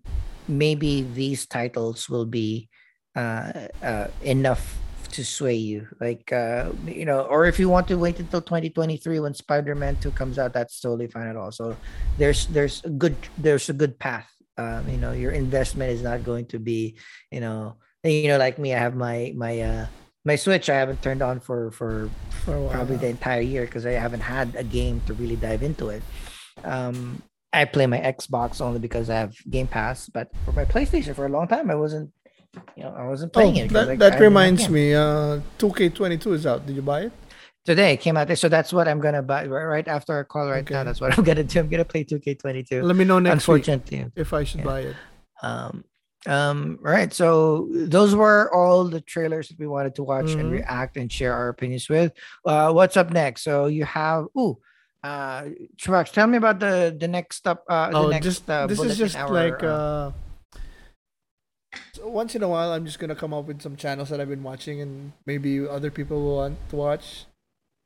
[0.47, 2.69] maybe these titles will be
[3.15, 4.77] uh, uh enough
[5.11, 9.19] to sway you like uh you know or if you want to wait until 2023
[9.19, 11.51] when spider-man 2 comes out that's totally fine at all.
[11.51, 11.75] So
[12.17, 14.29] there's there's a good there's a good path.
[14.57, 16.95] Um you know your investment is not going to be
[17.31, 19.85] you know you know like me i have my my uh
[20.25, 22.09] my switch i haven't turned on for for
[22.45, 25.89] For probably the entire year because i haven't had a game to really dive into
[25.89, 26.03] it.
[26.63, 31.15] Um i play my xbox only because i have game pass but for my playstation
[31.15, 32.11] for a long time i wasn't
[32.75, 34.93] you know i wasn't Oh, playing it 'cause, that, like, that I reminds me.
[34.93, 36.65] Uh, 2K22 is out.
[36.65, 37.11] Did you buy it?
[37.65, 40.67] today it came out so that's what i'm gonna buy right, after our call right
[40.71, 43.67] now that's what i'm gonna do i'm gonna play 2k22 Let me know next week
[43.67, 44.65] unfortunately if I should Yeah.
[44.65, 44.95] buy it.
[45.43, 45.83] um
[46.25, 50.51] um right so those were all the trailers that we wanted to watch and Mhm.
[50.59, 52.13] react and share our opinions with
[52.45, 54.57] uh what's up next so you have ooh
[55.03, 55.43] uh
[55.77, 58.79] Chabax, tell me about the the next up uh the oh, next just uh, this
[58.79, 60.11] is just like uh, uh,
[61.93, 64.29] so once in a while, I'm just gonna come up with some channels that I've
[64.29, 67.25] been watching, and maybe other people will want to watch.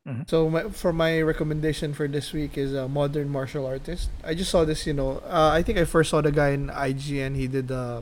[0.08, 0.30] Mhm.
[0.30, 4.10] So my, for my recommendation for this week is a modern martial artist.
[4.24, 5.20] I just saw this, you know.
[5.24, 7.36] Uh, I think I first saw the guy in IGN.
[7.36, 8.02] He did uh,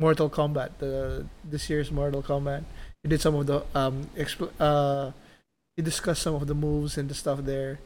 [0.00, 2.64] Mortal Kombat, the this year's Mortal Kombat.
[3.02, 5.12] He did some of the um expl- uh,
[5.76, 7.78] he discussed some of the moves and the stuff there.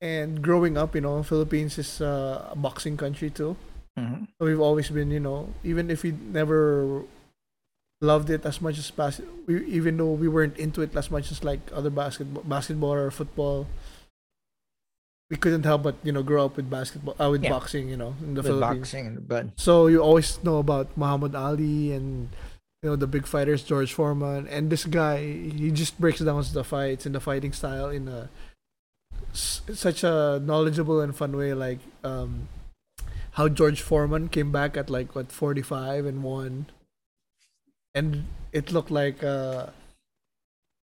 [0.00, 3.56] And growing up, you know, Philippines is uh, a boxing country too.
[3.98, 4.28] Mhm.
[4.40, 7.02] We've always been, you know, even if we never
[8.00, 11.32] loved it as much as bas- we even though we weren't into it as much
[11.32, 13.66] as like other basketball, basketball or football,
[15.30, 17.50] we couldn't help but you know grow up with basketball, uh, with Yeah.
[17.50, 18.92] boxing, you know, in the with Philippines.
[18.92, 22.28] boxing but So you always know about Muhammad Ali and
[22.82, 26.62] you know the big fighters, George Foreman, and this guy he just breaks down the
[26.64, 28.28] fights and the fighting style in a
[29.32, 31.54] s- such a knowledgeable and fun way.
[31.54, 32.46] Like um,
[33.36, 36.66] how George Foreman came back at like what forty five and won,
[37.94, 39.68] and it looked like uh,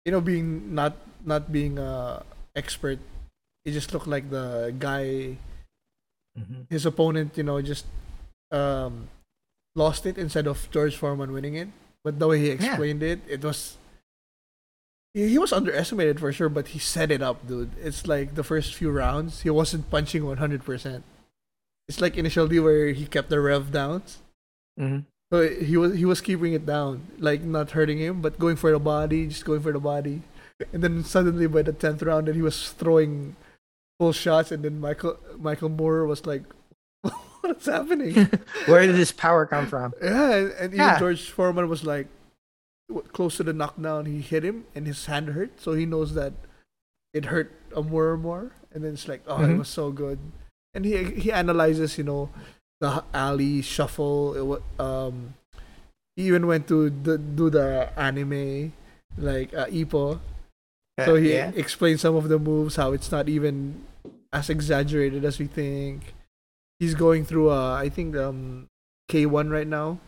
[0.06, 2.24] you know being not not being a
[2.56, 3.00] expert.
[3.66, 5.38] It just looked like the guy
[6.34, 6.66] Mhm.
[6.70, 7.86] his opponent, you know, just
[8.50, 9.08] um,
[9.76, 11.70] lost it instead of George Foreman winning it.
[12.04, 13.78] But the way he explained it, it was
[15.14, 17.70] he, he was underestimated for sure, but he set it up, dude.
[17.78, 21.04] It's like the first few rounds, he wasn't punching one hundred percent.
[21.88, 24.04] It's like initial D where he kept the rev down.
[24.80, 25.06] Mhm.
[25.32, 28.72] So he was he was keeping it down, like not hurting him, but going for
[28.72, 30.22] the body, just going for the body.
[30.72, 33.36] And then suddenly by the tenth round, then he was throwing
[34.00, 36.44] full shots, and then Michael Michael Moorer was like,
[37.42, 38.14] "What's happening?"
[38.66, 42.08] where did this power come from yeah, and, and even George Foreman was like
[43.12, 44.06] close to the knockdown.
[44.06, 46.34] He hit him, and his hand hurt, so he knows that
[47.14, 48.52] it hurt a more and more.
[48.72, 49.60] And then it's like, oh, it Mhm.
[49.60, 50.20] was so good.
[50.74, 52.30] And he he analyzes, you know,
[52.82, 54.34] the Ali shuffle.
[54.36, 55.36] It, um,
[56.16, 58.74] he even went to the, do the anime,
[59.18, 60.20] like uh, Ippo.
[61.00, 61.52] So Uh, he yeah.
[61.56, 63.84] explained some of the moves, how it's not even
[64.32, 66.14] as exaggerated as we think.
[66.80, 68.68] He's going through uh I think um
[69.10, 70.00] K1 right now.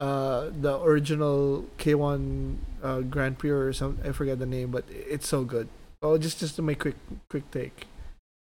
[0.00, 5.28] Uh the original K1 uh Grand Prix or some I forget the name, but it's
[5.28, 5.68] so good.
[6.00, 6.96] Oh just just to make quick
[7.28, 7.86] quick take.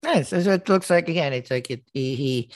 [0.06, 0.30] Nice.
[0.30, 2.50] So it looks like again, it's like it, he, he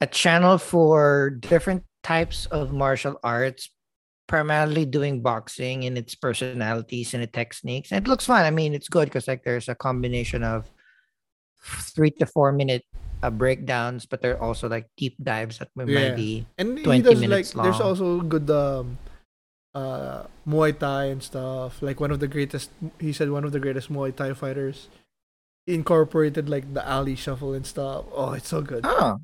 [0.00, 3.70] a channel for different types of martial arts,
[4.28, 7.90] primarily doing boxing and its personalities and its techniques.
[7.90, 8.44] And it looks fun.
[8.44, 10.70] I mean, it's good because like there's a combination of
[11.90, 12.84] three to four minute
[13.22, 16.14] uh, breakdowns, but there are also like deep dives that might Yeah.
[16.14, 17.64] be And he 20 does like long.
[17.64, 18.98] there's also good um
[19.74, 21.82] uh Muay Thai and stuff.
[21.82, 22.70] Like one of the greatest
[23.00, 24.86] he said one of the greatest Muay Thai fighters
[25.66, 28.04] incorporated like the Ali shuffle and stuff.
[28.12, 28.84] Oh, it's so good.
[28.84, 29.18] Oh,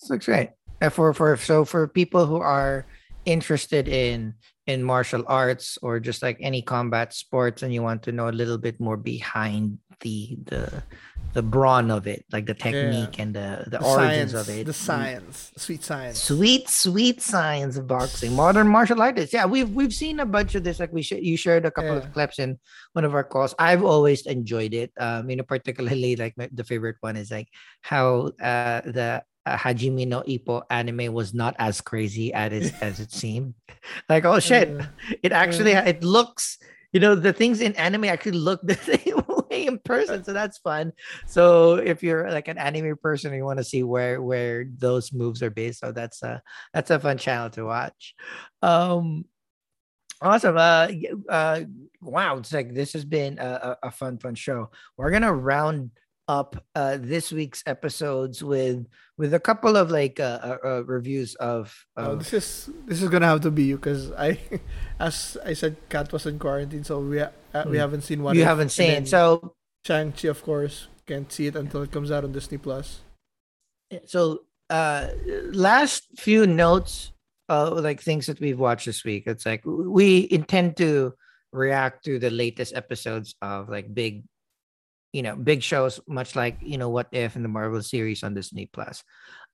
[0.00, 0.50] this looks great.
[0.80, 2.86] Uh, for for so for people who are
[3.24, 4.34] interested in
[4.66, 8.36] in martial arts or just like any combat sports and you want to know a
[8.40, 10.82] little bit more behind the the
[11.32, 14.66] the brawn of it like the technique and the the, origins science, of it.
[14.66, 16.18] The science, sweet science.
[16.22, 18.34] sweet sweet science of boxing.
[18.34, 19.32] Modern martial artists.
[19.32, 21.92] Yeah we've we've seen a bunch of this like we sh- you shared a couple
[21.92, 21.98] Yeah.
[22.02, 22.58] of clips in
[22.94, 23.54] one of our calls.
[23.58, 24.90] I've always enjoyed it.
[24.98, 27.48] Um you know particularly like my, the favorite one is like
[27.82, 33.00] how uh the uh, Hajime no Ippo anime was not as crazy as it, as
[33.00, 33.54] it seemed.
[34.08, 34.86] Like, oh shit, Uh,
[35.22, 36.58] it actually it looks,
[36.92, 40.22] you know, the things in anime actually look the same way in person.
[40.24, 40.92] So that's fun.
[41.26, 45.12] So if you're like an anime person, and you want to see where where those
[45.12, 46.42] moves are based, so that's a
[46.74, 48.14] that's a fun channel to watch.
[48.62, 49.24] Um,
[50.20, 50.56] awesome.
[50.56, 50.88] Uh,
[51.28, 51.60] uh,
[52.00, 54.70] wow, it's like this has been a, a, a fun fun show.
[54.96, 55.90] We're gonna round
[56.30, 58.86] up uh this week's episodes with
[59.18, 63.08] with a couple of like uh, uh, uh reviews of, Oh, this is this is
[63.10, 64.38] gonna have to be you because I,
[65.00, 67.84] as I said, Kat was in quarantine, so we ha- uh, we Mm.
[67.84, 68.36] haven't seen one.
[68.38, 72.22] you haven't seen so Shang Chi, of course, can't see it until it comes out
[72.24, 73.02] on Disney Plus.
[74.06, 75.08] so uh
[75.50, 77.10] last few notes
[77.50, 81.12] uh like things that we've watched this week it's like we intend to
[81.52, 84.22] react to the latest episodes of like big
[85.12, 88.34] you know big shows much like you know what if in the marvel series on
[88.34, 89.02] disney plus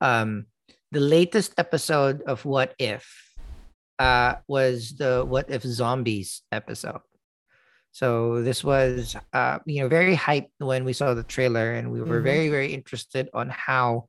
[0.00, 0.46] um
[0.92, 3.04] the latest episode of what if
[3.98, 7.00] uh was the what if zombies episode
[7.92, 12.00] so this was uh you know very hyped when we saw the trailer and we
[12.02, 12.24] were Mhm.
[12.24, 14.08] very very interested on how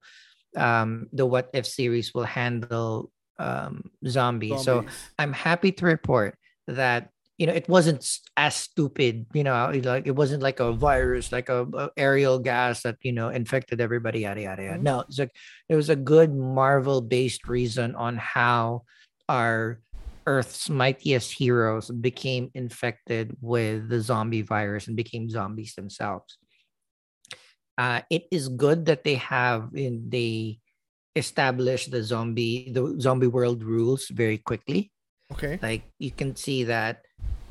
[0.58, 4.64] um the what if series will handle um zombies.
[4.66, 4.86] So
[5.20, 6.36] I'm happy to report
[6.68, 8.02] that you know it wasn't
[8.36, 12.82] as stupid you know like it wasn't like a virus like a, a aerial gas
[12.82, 14.84] that you know infected everybody yada yada yada Mhm.
[14.84, 15.32] no it's like
[15.70, 18.84] there was a good marvel based reason on how
[19.30, 19.80] our
[20.26, 26.38] earth's mightiest heroes became infected with the zombie virus and became zombies themselves
[27.78, 30.60] uh it is good that they have in they
[31.16, 34.92] establish the zombie the zombie world rules very quickly
[35.32, 35.60] Okay.
[35.62, 37.04] like you can see that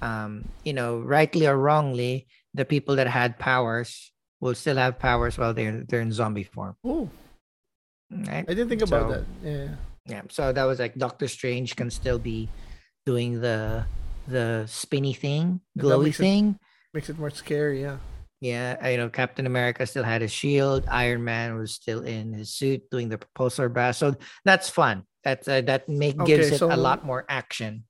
[0.03, 5.39] um you know rightly or wrongly the people that had powers will still have powers
[5.39, 7.09] while they're they're in zombie form Oh,
[8.11, 9.25] right I didn't think about So- that.
[9.43, 9.69] Yeah.
[10.07, 12.49] yeah so that was like doctor strange can still be
[13.05, 13.85] doing the
[14.29, 16.59] the spinny thing That glowy makes it- thing
[16.95, 17.83] Makes it more scary.
[17.83, 17.99] Yeah.
[18.41, 22.53] yeah you know captain america still had his shield iron man was still in his
[22.55, 24.15] suit doing the propulsor blast so
[24.45, 27.85] that's fun that's uh, that make gives Okay, it so- a lot more action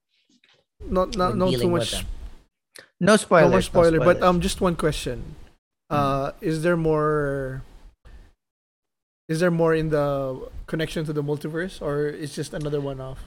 [0.85, 2.05] Not not when no too much.
[3.01, 3.99] no spoilers no more spoiler.
[3.99, 4.23] But spoilers.
[4.23, 5.35] um, just one question.
[5.91, 7.63] Uh, is there more?
[9.29, 13.19] Is there more in the connection to the multiverse, or is just another one-off?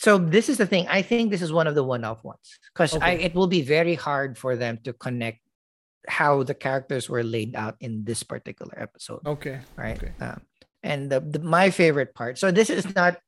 [0.00, 2.94] so this is the thing i think this is one of the one-off ones because
[3.02, 3.24] i Okay.
[3.26, 5.42] it will be very hard for them to connect
[6.06, 9.58] how the characters were laid out in this particular episode Okay.
[9.74, 10.14] right Okay.
[10.22, 10.38] um,
[10.86, 13.18] and the, the my favorite part so this is not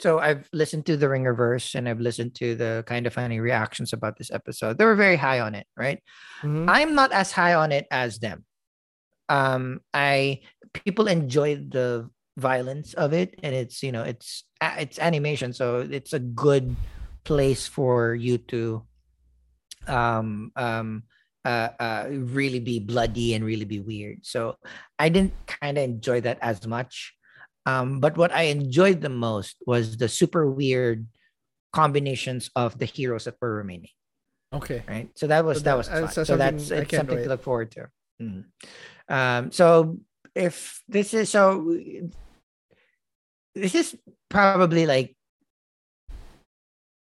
[0.00, 3.92] so i've listened to the ringerverse and i've listened to the kind of funny reactions
[3.92, 4.78] about this episode.
[4.78, 6.02] They were very high on it right?
[6.42, 6.64] Mhm.
[6.68, 8.44] i'm not as high on it as them.
[9.28, 10.40] Um i
[10.72, 12.08] people enjoyed the
[12.38, 16.74] violence of it and it's you know it's it's animation so it's a good
[17.24, 18.82] place for you to
[19.86, 21.02] um um
[21.44, 24.24] uh, uh really be bloody and really be weird.
[24.24, 24.56] So
[24.98, 27.14] i didn't kind of enjoy that as much
[27.66, 31.06] um but what i enjoyed the most was the super weird
[31.72, 33.90] combinations of the heroes that were remaining
[34.52, 34.82] Okay.
[34.88, 36.12] right so that was So that that- was uh, fun.
[36.12, 37.22] so so that's something it's something wait.
[37.24, 37.88] to look forward to
[38.20, 38.44] Mhm.
[39.08, 39.98] um so
[40.34, 41.64] if this is so
[43.54, 43.96] this is
[44.28, 45.16] probably like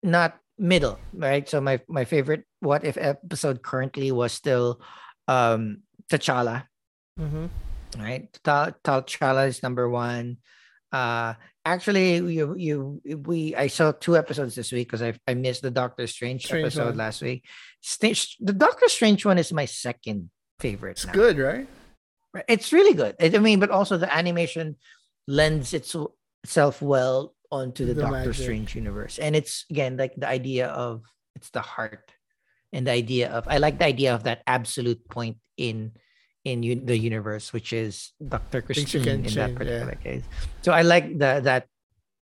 [0.02, 4.80] not middle right so my my favorite what if episode currently was still
[5.28, 6.64] um T'Challa
[7.18, 7.47] Mm-hmm.
[7.98, 10.36] Right Ta- T'Challa is number one
[10.93, 11.35] uh
[11.65, 15.70] actually you you we i saw two episodes this week because i i missed the
[15.70, 16.97] doctor strange, Strange episode one.
[16.97, 17.44] last week
[18.01, 21.12] the doctor strange one is my second favorite It's now.
[21.12, 21.69] good, right?
[22.48, 24.77] It's really good i I mean but also the animation
[25.27, 28.35] lends itself well onto the, The doctor magic.
[28.43, 31.05] strange universe and it's again like the idea of
[31.36, 32.12] it's the heart
[32.73, 35.93] and the idea of i like the idea of that absolute point in
[36.52, 40.04] in u- the universe which is dr Things christine in that particular yeah.
[40.06, 40.24] case
[40.62, 41.66] so i like the that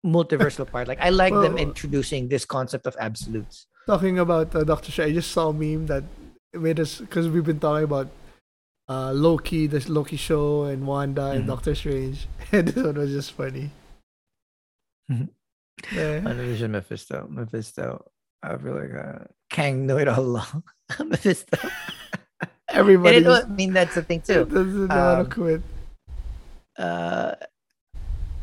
[0.05, 4.89] multiversal part like i like them introducing this concept of absolutes Talking about uh, Doctor
[4.91, 6.03] Strange, I just saw a meme that
[6.53, 8.07] made us because we've been talking about
[8.89, 11.47] uh, Loki, this Loki show, and Wanda and Mhm.
[11.53, 13.69] Doctor Strange, and this one was just funny.
[15.09, 16.19] Yeah.
[16.25, 18.09] WandaVision, Mephisto, Mephisto.
[18.41, 20.63] I feel like uh, Kang knew it all along.
[21.05, 21.57] Mephisto.
[22.75, 24.45] Everybody And it- just I mean, that's the thing too.
[24.51, 25.61] doesn't to Um, quit.
[26.77, 27.35] uh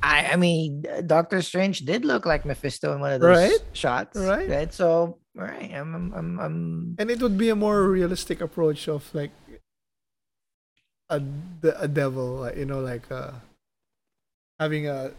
[0.02, 3.60] I I mean Doctor Strange did look like Mephisto in one of those Right?
[3.72, 4.16] shots.
[4.18, 4.48] Right.
[4.48, 4.72] Right.
[4.72, 5.70] So right.
[5.72, 6.56] I'm I'm I'm, I'm
[6.98, 9.30] And it would be a more realistic approach of like
[11.10, 11.20] a
[11.78, 13.32] a devil, you know, like uh
[14.58, 15.12] having a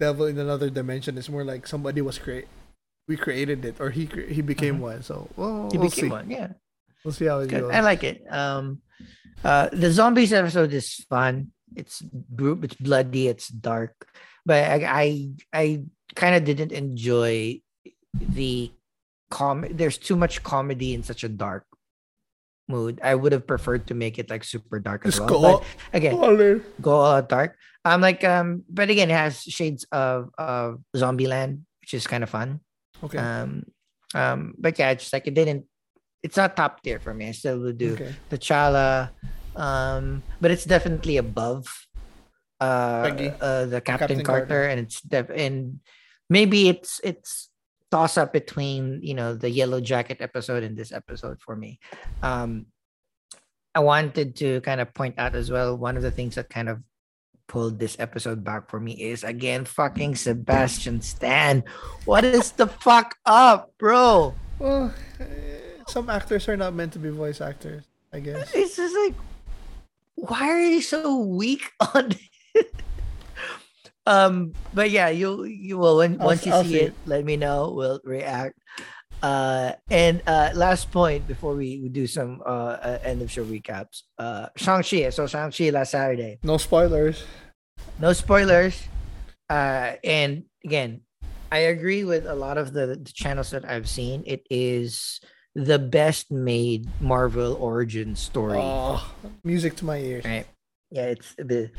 [0.00, 2.48] devil in another dimension It's more like somebody was create
[3.06, 5.02] we created it or he cre- he became one.
[5.02, 6.10] So well, he we'll became see.
[6.10, 6.52] one, yeah.
[7.04, 7.60] We'll see how it Good.
[7.62, 7.72] goes.
[7.74, 8.22] I like it.
[8.30, 8.80] Um
[9.44, 11.52] uh the zombies episode is fun.
[11.76, 12.02] It's
[12.34, 13.94] group it's bloody, it's dark.
[14.46, 15.82] But I I, I
[16.14, 17.60] kind of didn't enjoy
[18.14, 18.72] the
[19.30, 21.64] com there's too much comedy in such a dark
[22.68, 23.00] mood.
[23.02, 25.28] I would have preferred to make it like super dark as Just well.
[25.28, 26.36] go But all- again, all
[26.80, 27.56] go all out dark.
[27.84, 32.28] Um, like um, but again, it has shades of of Zombieland, which is kind of
[32.30, 32.60] fun.
[33.02, 33.16] Okay.
[33.18, 33.64] Um,
[34.14, 35.64] um, but yeah, it's just like it didn't.
[36.22, 37.28] It's not top tier for me.
[37.28, 38.14] I still would do Okay.
[38.30, 39.10] T'Challa,
[39.54, 41.66] um, but it's definitely above
[42.60, 43.06] uh,
[43.40, 44.64] uh the Captain, Captain Carter, Carter.
[44.64, 45.80] and it's def- and
[46.28, 47.50] maybe it's it's
[47.90, 51.78] toss up between you know the Yellow Jacket episode and this episode for me.
[52.22, 52.66] Um,
[53.74, 56.68] I wanted to kind of point out as well one of the things that kind
[56.68, 56.82] of
[57.46, 61.64] pulled this episode back for me is again fucking Sebastian Stan.
[62.04, 64.34] What is the fuck up, bro?
[64.58, 65.57] Well, eh,
[65.88, 68.52] some actors are not meant to be voice actors, I guess.
[68.54, 69.14] It's just like,
[70.14, 72.10] why are you so weak on
[74.06, 77.36] um but yeah you you will when I'll- once you see see it, let me
[77.36, 77.72] know.
[77.76, 78.58] We'll react.
[79.22, 83.44] Uh and uh last point before we, we do some uh, uh end of show
[83.44, 84.02] recaps.
[84.18, 86.38] Uh shang-chi so shang-chi last saturday.
[86.42, 87.22] No spoilers.
[87.98, 88.80] no spoilers.
[89.50, 91.02] Uh and again
[91.50, 94.22] i agree with a lot of the, the channels that i've seen.
[94.26, 95.20] It is
[95.58, 99.02] the best made marvel origin story Oh,
[99.42, 100.22] music to my ears.
[100.24, 100.46] right
[100.94, 101.70] yeah it's the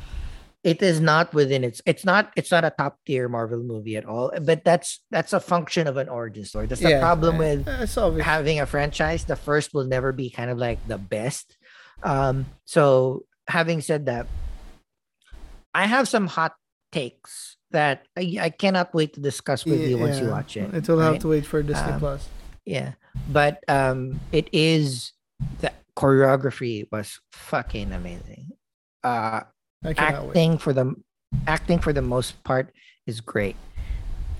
[0.67, 4.03] it is not within its it's not it's not a top tier marvel movie at
[4.03, 7.63] all but that's that's a function of an origin story that's the Yeah, problem with
[7.71, 8.21] I saw it.
[8.21, 11.55] having a franchise the first will never be kind of like the best
[12.03, 14.27] um so having said that
[15.73, 16.53] i have some hot
[16.91, 20.87] takes that i, I cannot wait to discuss with you once you watch it It
[20.91, 22.27] will have to wait for Disney Um, Plus.
[22.65, 22.93] Yeah
[23.29, 25.13] but um it is
[25.61, 28.49] the choreography was fucking amazing
[29.03, 29.41] uh
[29.95, 30.29] cannot wait.
[30.29, 30.93] acting for the
[31.47, 32.71] acting for the most part
[33.05, 33.55] is great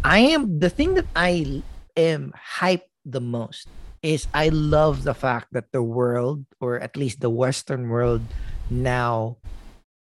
[0.03, 1.61] i am the thing that i
[1.97, 3.67] am hyped the most
[4.01, 8.21] is i love the fact that the world or at least the western world
[8.69, 9.37] now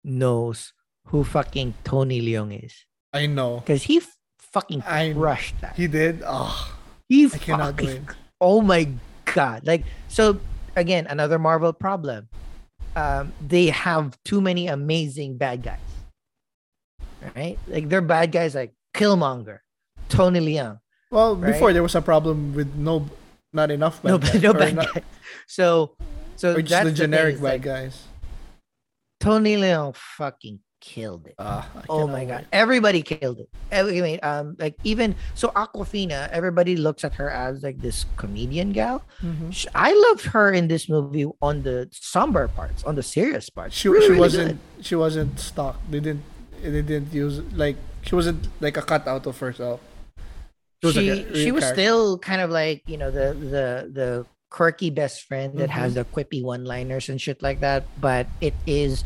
[0.04, 0.72] knows
[1.08, 3.60] who fucking tony leung is I know.
[3.60, 4.02] because he
[4.38, 6.22] fucking I crushed that He did.
[6.24, 6.76] Oh,
[7.08, 8.08] he I cannot fucking-.
[8.40, 8.88] Oh my
[9.24, 9.66] god!
[9.66, 10.40] Like so
[10.74, 12.28] again, another Marvel problem.
[12.94, 15.78] Um, they have too many amazing bad guys.
[17.34, 17.58] Right?
[17.66, 19.58] Like they're bad guys like Killmonger,
[20.08, 20.80] Tony Leung.
[21.10, 21.52] Well, right?
[21.52, 23.06] before there was a problem with no,
[23.52, 25.02] not enough bad No, guys, no bad not- guys.
[25.46, 25.96] So
[26.36, 28.04] so or just that's the generic it's bad like, guys.
[29.20, 31.34] Tony Leung fucking killed it.
[31.42, 33.48] I oh my god, everybody killed it.
[33.74, 38.06] Every- I mean, um, like even so, Awkwafina, everybody looks at her as like this
[38.16, 39.02] comedian gal.
[39.18, 39.50] Mhm.
[39.50, 43.74] Sh- I loved her in this movie on the somber parts, on the serious parts.
[43.74, 44.86] She Really, she really wasn't good.
[44.86, 45.76] she wasn't stock.
[45.90, 46.22] They didn't
[46.62, 47.76] they didn't use like
[48.06, 49.80] she wasn't like a cutout of herself.
[50.82, 54.10] She was She like she was still kind of like you know the the the
[54.54, 55.94] quirky best friend that has Mhm.
[56.00, 57.82] the quippy one liners and shit like that.
[58.00, 59.02] But it is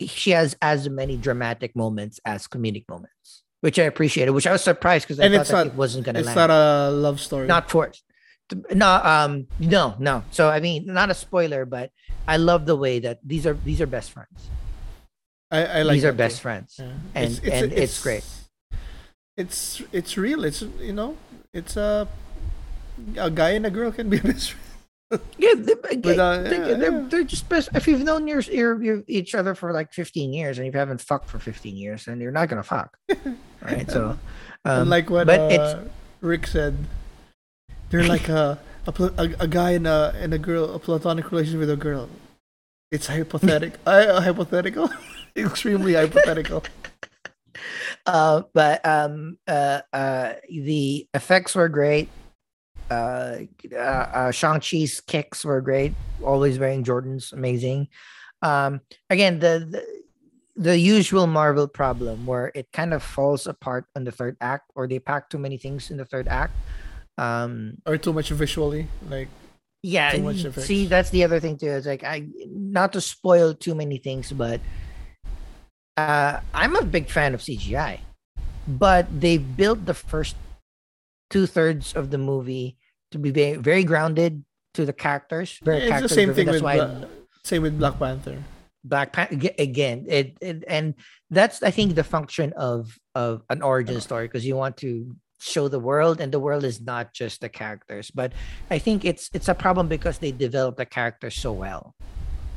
[0.00, 4.32] she has as many dramatic moments as comedic moments, which I appreciated.
[4.32, 6.36] Which I was surprised because I and thought that not it wasn't gonna it's land.
[6.36, 7.46] not a love story.
[7.46, 8.02] not forced.
[8.72, 10.22] No, um, no, no.
[10.30, 11.90] So I mean, not a spoiler, but
[12.28, 14.50] I love the way that these are these are best friends.
[15.50, 16.42] I, I like these are best too.
[16.42, 16.92] friends, Yeah.
[17.14, 18.24] and and it's, great.
[19.36, 20.44] It's it's real.
[20.44, 21.16] It's you know
[21.52, 22.08] it's a
[23.16, 24.65] a guy and a girl can be best friends.
[25.10, 27.06] Yeah, they, they, With, uh, they, yeah, they're, yeah.
[27.08, 27.68] they're just best.
[27.74, 31.00] If you've known your, your, your each other for like 15 years and you haven't
[31.00, 32.96] fucked for 15 years, then you're not gonna fuck,
[33.62, 33.88] right?
[33.88, 34.18] So,
[34.64, 36.76] um, like what but uh, it's Rick said.
[37.90, 41.70] They're like a a a guy and a and a girl a platonic relationship with
[41.70, 42.08] a girl.
[42.90, 43.80] It's hypothetical.
[43.86, 44.90] uh, hypothetical.
[45.36, 46.64] Extremely hypothetical.
[48.06, 52.08] uh, but um, uh, uh, the effects were great.
[52.90, 53.38] Uh,
[53.72, 55.94] uh, uh, Shang Chi's kicks were great.
[56.22, 57.88] Always wearing Jordans, amazing.
[58.42, 58.80] Um,
[59.10, 59.96] again, the, the
[60.56, 64.88] the usual Marvel problem where it kind of falls apart on the third act, or
[64.88, 66.56] they pack too many things in the third act.
[67.18, 69.28] Um, or too much visually, like
[69.82, 70.66] yeah, too much effects.
[70.66, 71.68] see, that's the other thing too.
[71.68, 74.60] It's like I not to spoil too many things, but
[75.96, 78.00] uh, I'm a big fan of CGI,
[78.66, 80.36] but they built the first
[81.30, 82.76] two thirds of the movie
[83.12, 84.44] to be very, very grounded
[84.74, 85.58] to the characters.
[85.62, 86.34] Very it's the same driven.
[86.34, 87.08] thing That's with Bla-
[87.44, 88.42] same with Black Panther.
[88.84, 90.06] Black Panther again.
[90.08, 90.94] It, it and
[91.30, 95.68] that's I think the function of of an origin story because you want to show
[95.68, 98.32] the world and the world is not just the characters but
[98.70, 101.94] i think it's it's a problem because they develop the characters so well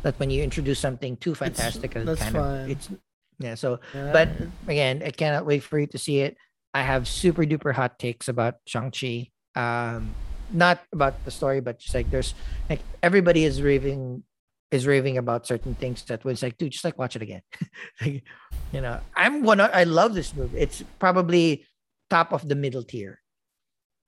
[0.02, 2.62] that when you introduce something too fantastic it that's kind fine.
[2.64, 2.90] of it's
[3.38, 4.14] yeah so Yeah.
[4.14, 4.30] but
[4.70, 6.38] again i cannot wait for you to see it
[6.74, 9.30] i have super duper hot takes about shang-chi.
[9.56, 10.14] Um
[10.52, 12.34] not about the story but just like there's
[12.70, 14.24] like everybody is raving
[14.72, 17.42] is raving about certain things that was like dude just like watch it again.
[18.02, 18.24] Like,
[18.72, 20.58] you know i'm one of- i love this movie.
[20.58, 21.66] It's probably
[22.10, 23.22] top of the middle tier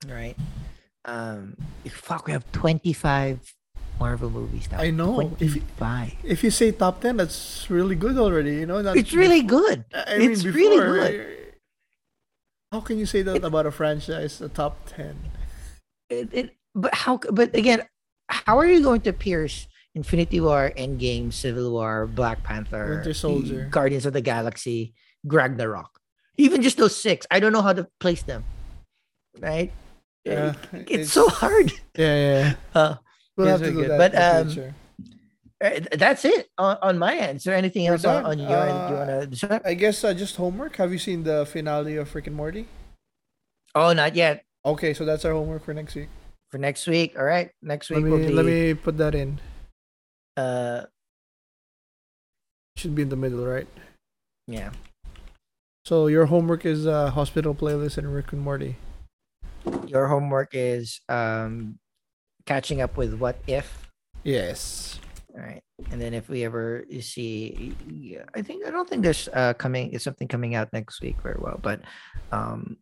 [0.08, 0.36] right?
[1.06, 1.58] Um
[1.90, 3.42] fuck we have 25
[4.00, 4.80] marvel movies now.
[4.82, 5.20] I know.
[5.40, 8.56] If you, 25 if you say top ten, that's really good already.
[8.58, 9.86] You know, it's really good.
[9.94, 11.41] I mean, it's really before, good
[12.72, 15.16] How can you say that about a franchise, a top ten?
[16.10, 17.84] it, it but how but again
[18.28, 23.68] how are you going to pierce infinity war endgame civil war black panther Winter Soldier.
[23.72, 24.94] guardians of the galaxy
[25.24, 26.00] ragnarok
[26.38, 28.44] even just those six i don't know how to place them
[29.40, 29.72] right
[30.26, 32.54] Yeah, It- it's, so hard Yeah, yeah.
[32.76, 32.96] uh,
[33.38, 33.92] We'll have to very do good.
[33.92, 34.62] that but in the um future.
[34.62, 34.91] uh, th-
[35.94, 38.96] that's it on, on my end is there anything else on, on your end you
[38.96, 40.76] Uh, want to I guess uh, just homework.
[40.78, 42.68] Have you seen the finale of Rick and Morty?
[43.76, 46.10] oh not yet Okay, so that's our homework for next week.
[46.50, 49.40] for next week all right next week Let me be let me put that in.
[50.38, 50.86] uh
[52.78, 53.68] Should be in the middle, right?
[54.48, 54.72] yeah
[55.86, 58.78] So your homework is uh, hospital playlist and Rick and Morty.
[59.86, 61.78] your homework is um
[62.46, 63.88] catching up with what if
[64.24, 65.00] Yes.
[65.34, 69.30] All right and then if we ever see yeah, i think i don't think there's
[69.34, 71.82] uh coming is something coming out next week very well but
[72.32, 72.78] um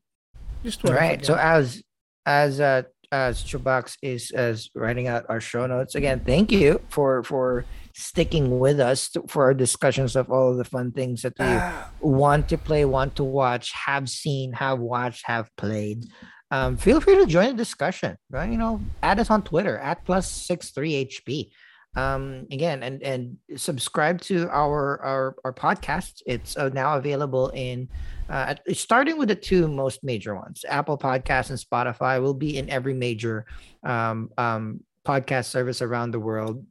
[0.64, 1.84] Just all right so as
[2.26, 7.24] as uh as Chabax is as writing out our show notes again thank you for
[7.24, 7.66] for
[7.96, 11.46] sticking with us to, for our discussions of all of the fun things that we
[11.46, 11.90] Ah.
[12.02, 16.06] want to play want to watch have seen have watched have played.
[16.52, 20.04] Um, feel free to join the discussion right you know add us on twitter at
[20.06, 21.50] plus six three hp
[21.96, 27.88] um again and and subscribe to our our our podcast it's uh, now available in
[28.30, 32.58] uh at- starting with the two most major ones apple Podcasts and spotify will be
[32.60, 33.46] in every major
[33.84, 36.64] um um podcast service around the world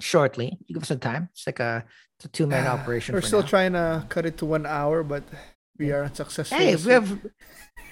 [0.00, 1.84] shortly you give us some time it's like a
[2.16, 3.46] it's a two-man operation We're still now.
[3.48, 5.24] trying to cut it to one hour, but
[5.80, 6.56] we are unsuccessful.
[6.56, 7.18] Hey, we have,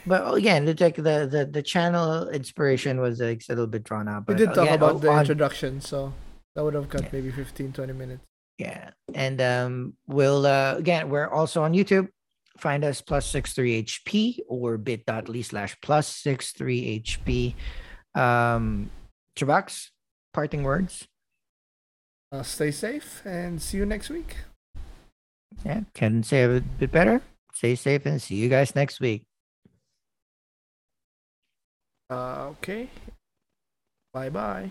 [0.07, 4.29] but again, like the the the channel inspiration was like a little bit drawn out.
[4.29, 6.13] we did talk again, about o- the on- introduction, so
[6.55, 8.23] that would have cut maybe 15, 20 minutes.
[8.59, 12.09] Yeah, and um, we'll uh, again, we're also on YouTube.
[12.59, 17.55] Find us plus six three HP or bit.ly slash plus six three HP.
[18.15, 18.91] Um,
[19.37, 19.89] Chabax,
[20.35, 21.09] parting words.
[22.31, 24.37] Uh, stay safe and see you next week.
[25.65, 27.21] Yeah, can say a bit better.
[27.55, 29.25] Stay safe and see you guys next week.
[32.11, 32.89] Uh, okay.
[34.13, 34.71] Bye bye.